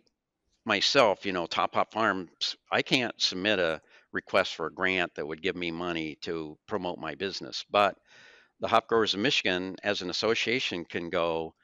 myself, 0.66 1.26
you 1.26 1.34
know, 1.34 1.48
Top 1.48 1.76
Hop 1.76 1.94
Farms, 1.94 2.56
I 2.72 2.82
can't 2.84 3.20
submit 3.22 3.60
a 3.60 3.82
request 4.14 4.56
for 4.56 4.68
a 4.68 4.74
grant 4.74 5.16
that 5.16 5.28
would 5.28 5.42
give 5.42 5.56
me 5.56 5.72
money 5.72 6.16
to 6.18 6.58
promote 6.68 7.00
my 7.00 7.16
business, 7.16 7.66
but 7.70 7.98
the 8.60 8.68
Hop 8.70 8.88
Growers 8.88 9.14
of 9.16 9.20
Michigan, 9.22 9.76
as 9.84 10.02
an 10.02 10.10
association, 10.10 10.86
can 10.86 11.10
go 11.10 11.56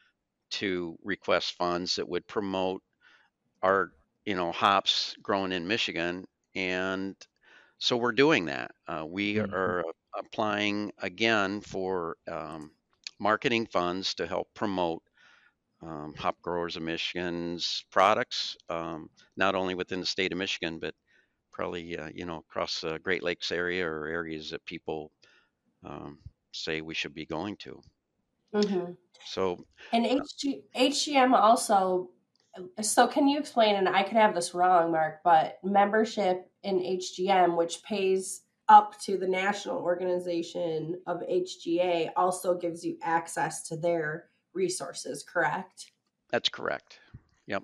to 0.52 0.98
request 1.04 1.54
funds 1.56 1.96
that 1.98 2.10
would 2.10 2.28
promote 2.28 2.84
our, 3.62 3.94
you 4.26 4.36
know, 4.36 4.52
hops 4.52 5.16
grown 5.22 5.52
in 5.52 5.68
Michigan, 5.68 6.26
and 6.56 7.16
so 7.80 7.98
we're 7.98 8.12
doing 8.14 8.46
that. 8.46 8.72
Uh, 8.88 9.06
we 9.08 9.40
Mhm. 9.40 9.48
are 9.54 9.84
applying 10.18 10.92
again 11.00 11.62
for 11.62 12.18
um, 12.28 12.76
marketing 13.20 13.68
funds 13.68 14.16
to 14.16 14.28
help 14.28 14.54
promote 14.56 15.04
um, 15.82 16.14
Hop 16.18 16.42
Growers 16.42 16.76
of 16.76 16.84
Michigan's 16.84 17.86
products, 17.92 18.58
um, 18.70 19.10
not 19.36 19.56
only 19.56 19.76
within 19.76 20.00
the 20.00 20.06
state 20.06 20.32
of 20.32 20.38
Michigan, 20.38 20.80
but 20.80 20.96
probably 21.58 21.98
uh, 21.98 22.10
you 22.14 22.26
know 22.26 22.38
across 22.38 22.82
the 22.82 23.00
Great 23.00 23.24
Lakes 23.24 23.52
area 23.52 23.86
or 23.86 24.06
areas 24.06 24.52
that 24.52 24.64
people 24.66 25.12
um, 25.84 26.20
say 26.52 26.82
we 26.82 26.94
should 26.94 27.16
be 27.16 27.26
going 27.26 27.58
to. 27.58 27.82
Mhm. 28.54 28.96
So 29.26 29.66
And 29.92 30.06
HG, 30.06 30.62
HGM 30.76 31.34
also. 31.34 32.12
So, 32.82 33.08
can 33.08 33.28
you 33.28 33.38
explain? 33.38 33.76
And 33.76 33.88
I 33.88 34.02
could 34.02 34.18
have 34.18 34.34
this 34.34 34.56
wrong, 34.56 34.92
Mark, 34.92 35.20
but 35.24 35.60
membership 35.64 36.50
in 36.64 36.80
HGM, 36.80 37.56
which 37.56 37.84
pays 37.84 38.42
up 38.68 39.00
to 39.02 39.16
the 39.16 39.28
national 39.28 39.78
organization 39.78 41.00
of 41.06 41.22
HGA, 41.22 42.10
also 42.16 42.58
gives 42.58 42.84
you 42.84 42.98
access 43.04 43.62
to 43.68 43.78
their 43.78 44.30
resources, 44.56 45.24
correct? 45.24 45.92
that's 46.32 46.50
correct. 46.50 47.00
Yep. 47.46 47.64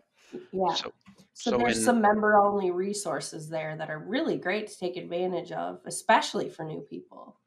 Yeah. 0.51 0.73
So 0.75 0.93
So, 1.33 1.51
so 1.51 1.57
there's 1.57 1.77
in- 1.77 1.83
some 1.83 2.01
member 2.01 2.37
only 2.37 2.71
resources 2.71 3.49
there 3.49 3.75
that 3.77 3.89
are 3.89 3.99
really 3.99 4.37
great 4.37 4.67
to 4.67 4.77
take 4.77 4.97
advantage 4.97 5.51
of, 5.51 5.81
especially 5.85 6.49
for 6.49 6.63
new 6.63 6.81
people. 6.81 7.39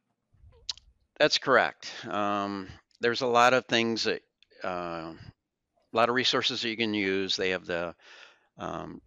That's 1.19 1.39
correct. 1.39 1.93
Um, 2.07 2.69
there's 3.01 3.23
a 3.23 3.27
lot 3.27 3.55
of 3.55 3.67
things 3.67 4.05
that, 4.05 4.23
uh, 4.65 5.15
a 5.93 5.97
lot 5.97 6.09
of 6.11 6.15
resources 6.15 6.63
that 6.63 6.69
you 6.71 6.77
can 6.77 6.95
use. 6.95 7.37
They 7.37 7.51
have 7.51 7.67
the 7.67 7.95
um, 8.59 9.01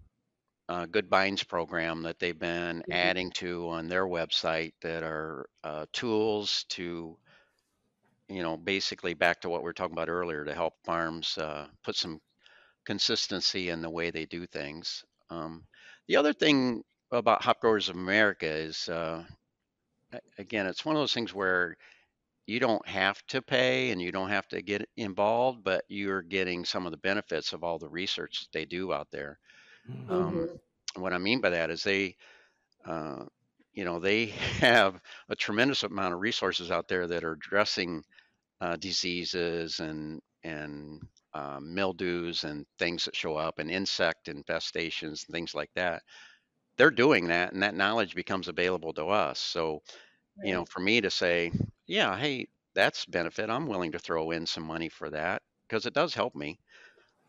uh, 0.69 0.85
Good 0.87 1.09
Bines 1.09 1.43
program 1.43 2.03
that 2.03 2.19
they've 2.19 2.37
been 2.39 2.83
Mhm. 2.87 2.91
adding 2.91 3.31
to 3.33 3.69
on 3.69 3.87
their 3.87 4.05
website 4.07 4.73
that 4.81 5.03
are 5.03 5.49
uh, 5.63 5.85
tools 5.93 6.65
to, 6.69 7.17
you 8.27 8.43
know, 8.43 8.57
basically 8.57 9.13
back 9.13 9.41
to 9.41 9.49
what 9.49 9.61
we 9.61 9.65
were 9.65 9.73
talking 9.73 9.93
about 9.93 10.09
earlier 10.09 10.45
to 10.45 10.53
help 10.53 10.75
farms 10.85 11.37
uh, 11.37 11.67
put 11.83 11.95
some 11.95 12.21
consistency 12.89 13.69
in 13.69 13.81
the 13.81 13.89
way 13.89 14.11
they 14.11 14.25
do 14.25 14.45
things. 14.47 15.05
Um, 15.29 15.65
the 16.07 16.17
other 16.17 16.33
thing 16.33 16.83
about 17.11 17.43
Hop 17.43 17.61
Growers 17.61 17.89
of 17.89 17.95
America 17.95 18.47
is, 18.47 18.89
uh, 18.89 19.25
again, 20.37 20.65
it's 20.67 20.85
one 20.85 20.95
of 20.95 21.01
those 21.01 21.13
things 21.13 21.33
where 21.33 21.75
you 22.47 22.59
don't 22.59 22.85
have 22.87 23.21
to 23.27 23.41
pay 23.41 23.91
and 23.91 24.01
you 24.01 24.11
don't 24.11 24.29
have 24.29 24.47
to 24.49 24.61
get 24.61 24.87
involved, 24.97 25.63
but 25.63 25.85
you're 25.89 26.21
getting 26.21 26.65
some 26.65 26.85
of 26.85 26.91
the 26.91 26.97
benefits 26.97 27.53
of 27.53 27.63
all 27.63 27.79
the 27.79 27.89
research 27.89 28.41
that 28.41 28.57
they 28.57 28.65
do 28.65 28.93
out 28.93 29.09
there. 29.11 29.39
Um, 30.09 30.47
Mhm. 30.47 30.59
what 30.95 31.13
I 31.13 31.19
mean 31.19 31.41
by 31.41 31.51
that 31.51 31.71
is 31.71 31.83
they, 31.83 32.15
uh, 32.85 33.25
you 33.73 33.85
know, 33.85 33.99
they 33.99 34.27
have 34.61 35.01
a 35.29 35.35
tremendous 35.35 35.83
amount 35.83 36.13
of 36.13 36.21
resources 36.21 36.71
out 36.71 36.87
there 36.87 37.07
that 37.07 37.23
are 37.25 37.33
addressing 37.33 38.03
uh, 38.61 38.77
diseases 38.77 39.79
and 39.79 40.21
and 40.43 41.01
uh, 41.33 41.59
mildews 41.61 42.43
and 42.43 42.65
things 42.79 43.05
that 43.05 43.15
show 43.15 43.35
up 43.37 43.59
and 43.59 43.71
insect 43.71 44.27
infestations 44.27 45.25
and 45.27 45.33
things 45.33 45.55
like 45.55 45.71
that. 45.75 46.03
They're 46.77 46.91
doing 46.91 47.27
that, 47.27 47.53
and 47.53 47.61
that 47.63 47.75
knowledge 47.75 48.15
becomes 48.15 48.47
available 48.47 48.93
to 48.93 49.07
us. 49.07 49.39
So, 49.39 49.81
you 50.41 50.53
know, 50.53 50.65
for 50.65 50.81
me 50.81 51.01
to 51.01 51.11
say, 51.11 51.51
yeah, 51.87 52.17
hey, 52.17 52.47
that's 52.75 53.05
benefit. 53.05 53.49
I'm 53.49 53.67
willing 53.67 53.93
to 53.93 53.99
throw 53.99 54.31
in 54.31 54.45
some 54.47 54.63
money 54.65 54.89
for 54.89 55.09
that 55.11 55.43
because 55.67 55.85
it 55.85 55.93
does 55.95 56.13
help 56.15 56.35
me. 56.35 56.59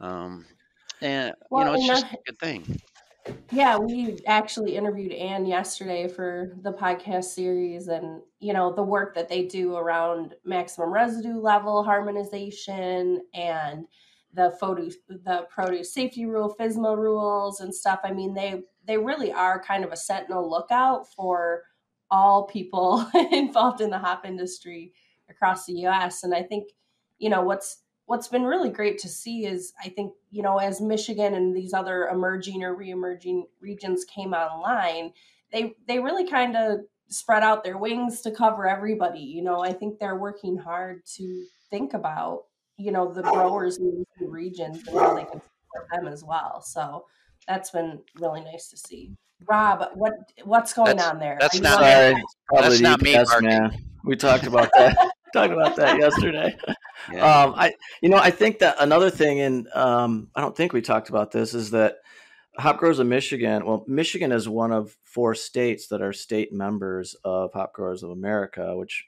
Um, 0.01 0.47
and 1.01 1.35
you 1.53 1.65
know, 1.65 1.75
it's 1.75 1.85
and 1.85 1.89
just 1.89 2.05
that, 2.05 2.21
a 2.27 2.31
good 2.33 2.39
thing. 2.39 2.81
Yeah, 3.51 3.79
we 3.79 4.19
actually 4.27 4.77
interviewed 4.77 5.13
Anne 5.13 5.45
yesterday 5.45 6.09
for 6.09 6.57
the 6.63 6.73
podcast 6.73 7.25
series 7.25 7.89
and 7.89 8.23
you 8.39 8.53
know 8.53 8.73
the 8.73 8.83
work 8.83 9.15
that 9.15 9.29
they 9.29 9.45
do 9.45 9.77
around 9.77 10.35
maximum 10.45 10.93
residue 10.93 11.39
level 11.39 11.83
harmonization 11.83 13.23
and 13.35 13.87
the 14.33 14.57
photo 14.61 14.89
the 15.09 15.47
produce 15.51 15.93
safety 15.93 16.25
rule 16.25 16.55
FSMA 16.59 16.97
rules 16.97 17.61
and 17.61 17.75
stuff. 17.75 18.01
I 18.05 18.13
mean 18.13 18.35
they 18.35 18.63
they 18.87 18.97
really 18.97 19.33
are 19.33 19.63
kind 19.63 19.85
of 19.85 19.93
a 19.93 19.97
sentinel 19.97 20.49
lookout 20.49 21.13
for 21.13 21.65
all 22.11 22.47
people 22.47 23.07
involved 23.33 23.81
in 23.81 23.91
the 23.91 23.99
hop 23.99 24.25
industry 24.25 24.93
across 25.29 25.67
the 25.67 25.87
US 25.87 26.23
and 26.23 26.35
I 26.35 26.43
think 26.43 26.71
you 27.19 27.29
know 27.29 27.43
what's 27.43 27.83
what's 28.11 28.27
been 28.27 28.43
really 28.43 28.71
great 28.71 28.99
to 28.99 29.09
see 29.09 29.47
is 29.47 29.73
I 29.81 29.89
think, 29.89 30.13
you 30.33 30.43
know, 30.43 30.59
as 30.59 30.81
Michigan 30.81 31.33
and 31.35 31.55
these 31.57 31.73
other 31.73 32.09
emerging 32.09 32.65
or 32.65 32.75
re-emerging 32.75 33.47
regions 33.61 34.05
came 34.05 34.35
online, 34.35 35.13
they 35.53 35.75
they 35.87 36.01
really 36.01 36.29
kind 36.29 36.57
of 36.57 36.81
spread 37.09 37.45
out 37.45 37.63
their 37.63 37.79
wings 37.79 38.21
to 38.23 38.33
cover 38.33 38.67
everybody. 38.67 39.21
You 39.21 39.45
know, 39.45 39.61
I 39.63 39.73
think 39.73 40.01
they're 40.01 40.17
working 40.17 40.57
hard 40.57 41.07
to 41.19 41.45
think 41.71 41.95
about, 41.95 42.47
you 42.77 42.91
know, 42.91 43.13
the 43.15 43.23
growers 43.23 43.79
in 43.79 43.99
these 43.99 44.07
new 44.21 44.29
regions 44.29 44.83
and 44.89 44.99
how 44.99 45.15
they 45.15 45.23
can 45.23 45.41
support 45.41 45.87
them 45.93 46.09
as 46.09 46.25
well. 46.25 46.61
So 46.63 47.05
that's 47.47 47.71
been 47.71 48.01
really 48.19 48.41
nice 48.41 48.71
to 48.71 48.77
see. 48.77 49.13
Rob, 49.49 49.85
what 49.95 50.15
what's 50.43 50.73
going 50.73 50.97
That's 50.97 51.09
on 51.09 51.21
there? 51.21 51.39
that's 51.41 51.61
not 51.61 51.81
on- 51.81 51.85
me. 51.85 51.93
Sorry, 51.93 52.25
probably 52.49 52.69
That's 52.71 52.79
the 52.79 52.83
not 52.83 53.03
me, 53.03 53.15
UPS 53.15 53.41
man. 53.41 53.85
We 54.03 54.17
talked 54.17 54.49
about 54.49 54.71
that. 54.77 55.13
talked 55.33 55.53
about 55.53 55.77
that 55.77 55.99
yesterday. 55.99 56.57
Yeah. 57.11 57.45
Um, 57.45 57.55
I, 57.57 57.73
you 58.03 58.11
know, 58.11 58.19
I 58.19 58.31
think 58.31 58.59
that 58.59 58.77
another 58.79 59.09
thing, 59.09 59.41
and 59.41 59.67
um, 59.73 60.29
I 60.35 60.43
don't 60.43 60.55
think 60.55 60.75
we 60.75 60.83
talked 60.83 61.09
about 61.09 61.31
this, 61.33 61.55
is 61.55 61.71
that 61.71 61.97
Hop 62.59 62.77
Growers 62.79 62.99
of 62.99 63.07
Michigan. 63.07 63.65
Well, 63.65 63.85
Michigan 63.89 64.33
is 64.33 64.47
one 64.51 64.71
of 64.71 64.95
four 65.03 65.35
states 65.35 65.89
that 65.89 66.03
are 66.03 66.13
state 66.13 66.53
members 66.53 67.17
of 67.25 67.55
Hop 67.55 67.73
Growers 67.73 68.03
of 68.03 68.11
America, 68.11 68.77
which 68.77 69.07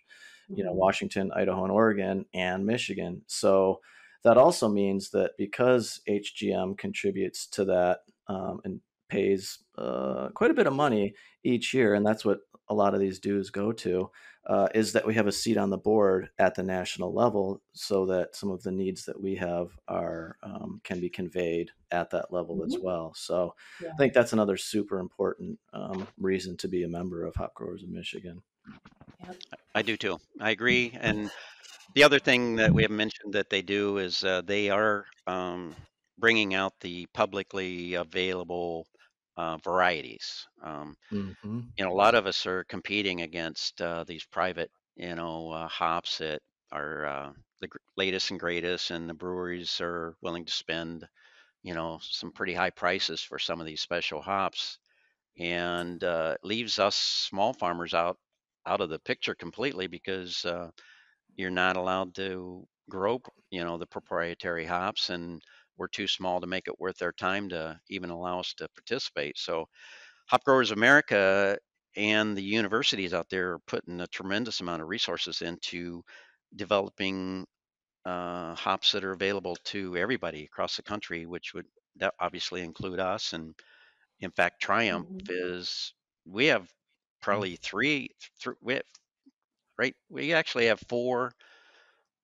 you 0.49 0.65
know, 0.65 0.73
Mhm. 0.73 0.77
Washington, 0.77 1.33
Idaho, 1.33 1.65
and 1.65 1.73
Oregon, 1.73 2.25
and 2.33 2.65
Michigan. 2.65 3.23
So 3.27 3.81
that 4.25 4.39
also 4.39 4.69
means 4.69 5.11
that 5.11 5.33
because 5.37 6.01
HGM 6.09 6.77
contributes 6.79 7.47
to 7.49 7.65
that 7.67 8.01
um, 8.27 8.61
and 8.65 8.81
pays 9.09 9.59
uh, 9.77 10.31
quite 10.35 10.51
a 10.51 10.55
bit 10.55 10.67
of 10.67 10.73
money 10.73 11.15
each 11.45 11.75
year, 11.75 11.95
and 11.95 12.07
that's 12.07 12.25
what 12.25 12.41
a 12.69 12.75
lot 12.75 12.95
of 12.95 13.01
these 13.01 13.19
dues 13.19 13.51
go 13.51 13.71
to, 13.73 14.11
uh, 14.47 14.69
is 14.75 14.93
that 14.93 15.07
we 15.07 15.15
have 15.15 15.27
a 15.27 15.33
seat 15.33 15.57
on 15.57 15.71
the 15.71 15.79
board 15.79 16.31
at 16.39 16.55
the 16.55 16.63
national 16.63 17.13
level, 17.15 17.63
so 17.73 18.07
that 18.07 18.35
some 18.35 18.51
of 18.51 18.63
the 18.63 18.73
needs 18.73 19.05
that 19.05 19.21
we 19.21 19.37
have 19.37 19.79
are 19.89 20.37
um, 20.43 20.81
can 20.85 21.01
be 21.01 21.09
conveyed 21.11 21.71
at 21.91 22.11
that 22.11 22.33
level 22.33 22.65
as 22.65 22.75
Mhm. 22.75 22.83
well. 22.83 23.15
So 23.15 23.55
Yeah. 23.81 23.91
I 23.93 23.97
think 23.97 24.13
that's 24.15 24.33
another 24.33 24.57
super 24.57 24.99
important 24.99 25.61
um, 25.73 26.09
reason 26.19 26.57
to 26.59 26.69
be 26.69 26.83
a 26.85 26.89
member 26.89 27.25
of 27.25 27.37
Hop 27.37 27.55
Growers 27.55 27.83
of 27.83 27.91
Michigan. 27.91 28.43
I 29.75 29.83
do 29.83 29.97
too. 29.97 30.19
I 30.41 30.51
agree. 30.51 30.93
And 31.01 31.31
the 31.95 32.05
other 32.05 32.19
thing 32.19 32.57
that 32.57 32.75
we 32.75 32.83
have 32.83 32.91
mentioned 32.91 33.35
that 33.35 33.51
they 33.51 33.63
do 33.63 33.99
is 33.99 34.25
uh, 34.25 34.43
they 34.43 34.71
are 34.71 35.07
um, 35.27 35.77
bringing 36.19 36.55
out 36.55 36.81
the 36.81 37.07
publicly 37.15 37.95
available 37.95 38.87
uh, 39.37 39.59
varieties. 39.59 40.47
Um, 40.63 40.97
Mm-hmm. 41.13 41.61
you 41.77 41.85
know, 41.85 41.93
a 41.93 41.95
lot 41.95 42.15
of 42.15 42.27
us 42.27 42.47
are 42.47 42.65
competing 42.65 43.23
against 43.23 43.81
uh, 43.81 44.05
these 44.05 44.25
private, 44.27 44.71
you 44.97 45.15
know, 45.15 45.51
uh, 45.51 45.69
hops 45.69 46.19
that 46.19 46.43
are 46.71 47.07
uh, 47.07 47.33
the 47.61 47.69
latest 47.97 48.31
and 48.31 48.41
greatest, 48.41 48.91
and 48.91 49.09
the 49.09 49.15
breweries 49.15 49.81
are 49.81 50.17
willing 50.21 50.45
to 50.45 50.53
spend, 50.53 51.09
you 51.63 51.75
know, 51.75 51.99
some 52.03 52.33
pretty 52.33 52.55
high 52.55 52.71
prices 52.71 53.23
for 53.23 53.39
some 53.39 53.61
of 53.61 53.67
these 53.67 53.83
special 53.83 54.23
hops, 54.23 54.79
and 55.39 56.05
uh, 56.05 56.37
leaves 56.45 56.79
us 56.79 56.97
small 56.97 57.55
farmers 57.55 57.95
out 57.95 58.19
out 58.67 58.81
of 58.83 58.91
the 58.91 58.99
picture 59.01 59.35
completely 59.35 59.87
because 59.89 60.45
uh, 60.45 60.71
you're 61.37 61.51
not 61.51 61.77
allowed 61.77 62.15
to 62.15 62.67
grow, 62.91 63.21
you 63.51 63.65
know, 63.65 63.79
the 63.79 63.87
proprietary 63.87 64.65
hops, 64.65 65.11
and 65.11 65.43
we're 65.83 65.89
too 65.89 66.09
small 66.09 66.41
to 66.41 66.49
make 66.49 66.69
it 66.69 66.81
worth 66.81 66.99
their 66.99 67.13
time 67.13 67.51
to 67.51 67.81
even 67.91 68.11
allow 68.11 68.41
us 68.41 68.55
to 68.55 68.69
participate. 68.71 69.39
So 69.39 69.67
Hop 70.29 70.45
Growers 70.45 70.71
America 70.71 71.59
and 71.97 72.37
the 72.37 72.43
universities 72.43 73.15
out 73.15 73.29
there 73.31 73.53
are 73.55 73.59
putting 73.61 74.01
a 74.01 74.07
tremendous 74.09 74.61
amount 74.61 74.83
of 74.83 74.89
resources 74.89 75.43
into 75.43 76.03
developing 76.57 77.47
uh, 78.07 78.55
hops 78.55 78.93
that 78.93 79.05
are 79.05 79.13
available 79.13 79.57
to 79.57 79.97
everybody 79.97 80.45
across 80.45 80.77
the 80.77 80.83
country, 80.85 81.27
which 81.27 81.55
would 81.55 81.67
that 81.97 82.15
obviously 82.21 82.63
include 82.63 83.01
us. 83.01 83.33
And 83.35 83.55
in 84.21 84.33
fact, 84.33 84.63
Triumph 84.63 85.09
Mhm. 85.09 85.29
is 85.29 85.95
we 86.27 86.47
have 86.47 86.71
probably 87.23 87.57
three, 87.57 88.11
th- 88.43 88.57
we 88.63 88.75
have, 88.75 88.85
right? 89.79 89.95
We 90.09 90.33
actually 90.35 90.67
have 90.67 90.81
four 90.89 91.33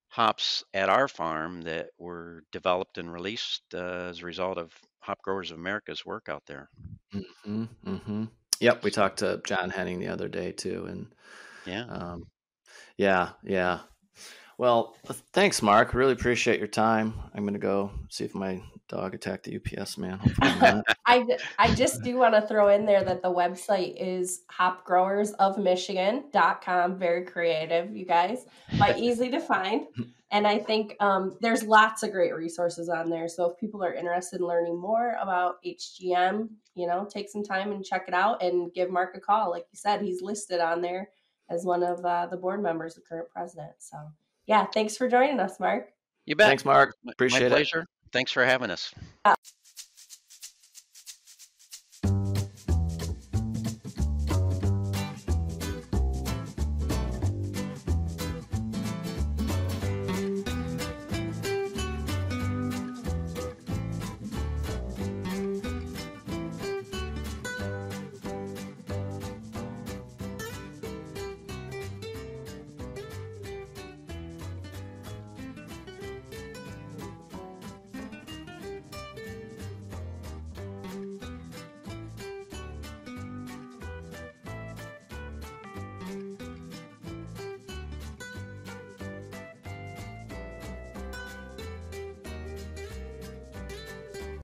hops 0.08 0.64
at 0.74 0.88
our 0.88 1.08
farm 1.08 1.62
that 1.62 1.88
were 1.98 2.42
developed 2.52 2.98
and 2.98 3.12
released 3.12 3.62
uh, 3.74 4.08
as 4.10 4.20
a 4.22 4.26
result 4.26 4.58
of 4.58 4.72
Hop 5.00 5.20
Growers 5.22 5.50
of 5.50 5.58
America's 5.58 6.04
work 6.04 6.28
out 6.28 6.42
there. 6.46 6.68
Mm-hmm. 7.14 7.64
Mm-hmm. 7.86 8.24
Yep, 8.60 8.82
we 8.84 8.90
talked 8.90 9.20
to 9.20 9.40
John 9.44 9.70
Henning 9.70 10.00
the 10.00 10.08
other 10.08 10.28
day 10.28 10.52
too, 10.52 10.86
and 10.86 11.06
Yeah. 11.66 11.84
um, 11.88 12.24
yeah, 12.96 13.30
yeah. 13.44 13.80
Well, 14.58 14.94
thanks, 15.32 15.62
Mark. 15.62 15.94
Really 15.94 16.12
appreciate 16.12 16.58
your 16.58 16.68
time. 16.68 17.14
I'm 17.32 17.46
gonna 17.46 17.60
go 17.60 17.92
see 18.10 18.24
if 18.24 18.34
my 18.34 18.60
dog 18.88 19.14
attacked 19.14 19.44
the 19.44 19.54
UPS 19.56 19.96
man. 19.98 20.18
I, 20.40 20.58
not. 20.58 20.84
I, 21.06 21.22
d- 21.22 21.38
I 21.58 21.72
just 21.74 22.02
do 22.02 22.16
want 22.16 22.34
to 22.34 22.42
throw 22.42 22.66
in 22.68 22.84
there 22.84 23.04
that 23.04 23.22
the 23.22 23.32
website 23.32 23.94
is 23.96 24.40
hopgrowersofmichigan.com. 24.50 26.98
Very 26.98 27.24
creative, 27.24 27.96
you 27.96 28.04
guys, 28.04 28.46
but 28.78 28.98
easy 28.98 29.30
to 29.30 29.38
find. 29.38 29.86
And 30.30 30.46
I 30.46 30.58
think 30.58 30.94
um, 31.00 31.38
there's 31.40 31.62
lots 31.62 32.02
of 32.02 32.10
great 32.10 32.34
resources 32.34 32.88
on 32.88 33.08
there. 33.08 33.28
So 33.28 33.48
if 33.50 33.56
people 33.58 33.84
are 33.84 33.94
interested 33.94 34.40
in 34.40 34.46
learning 34.46 34.78
more 34.78 35.16
about 35.20 35.62
HGM, 35.64 36.48
you 36.74 36.86
know, 36.86 37.08
take 37.10 37.30
some 37.30 37.44
time 37.44 37.72
and 37.72 37.82
check 37.84 38.04
it 38.08 38.14
out 38.14 38.42
and 38.42 38.74
give 38.74 38.90
Mark 38.90 39.16
a 39.16 39.20
call. 39.20 39.50
Like 39.50 39.64
you 39.72 39.78
said, 39.78 40.02
he's 40.02 40.20
listed 40.20 40.60
on 40.60 40.82
there 40.82 41.08
as 41.48 41.64
one 41.64 41.82
of 41.82 42.04
uh, 42.04 42.26
the 42.26 42.36
board 42.36 42.62
members, 42.62 42.96
the 42.96 43.00
current 43.00 43.30
president. 43.30 43.72
So 43.78 43.96
yeah, 44.48 44.66
thanks 44.66 44.96
for 44.96 45.08
joining 45.08 45.38
us, 45.38 45.60
Mark. 45.60 45.90
You 46.26 46.34
bet. 46.34 46.48
Thanks, 46.48 46.64
Mark. 46.64 46.94
My- 47.04 47.12
Appreciate 47.12 47.40
My 47.40 47.46
it. 47.46 47.50
pleasure. 47.50 47.86
Thanks 48.12 48.32
for 48.32 48.44
having 48.44 48.70
us. 48.70 48.92
Uh, 49.24 49.34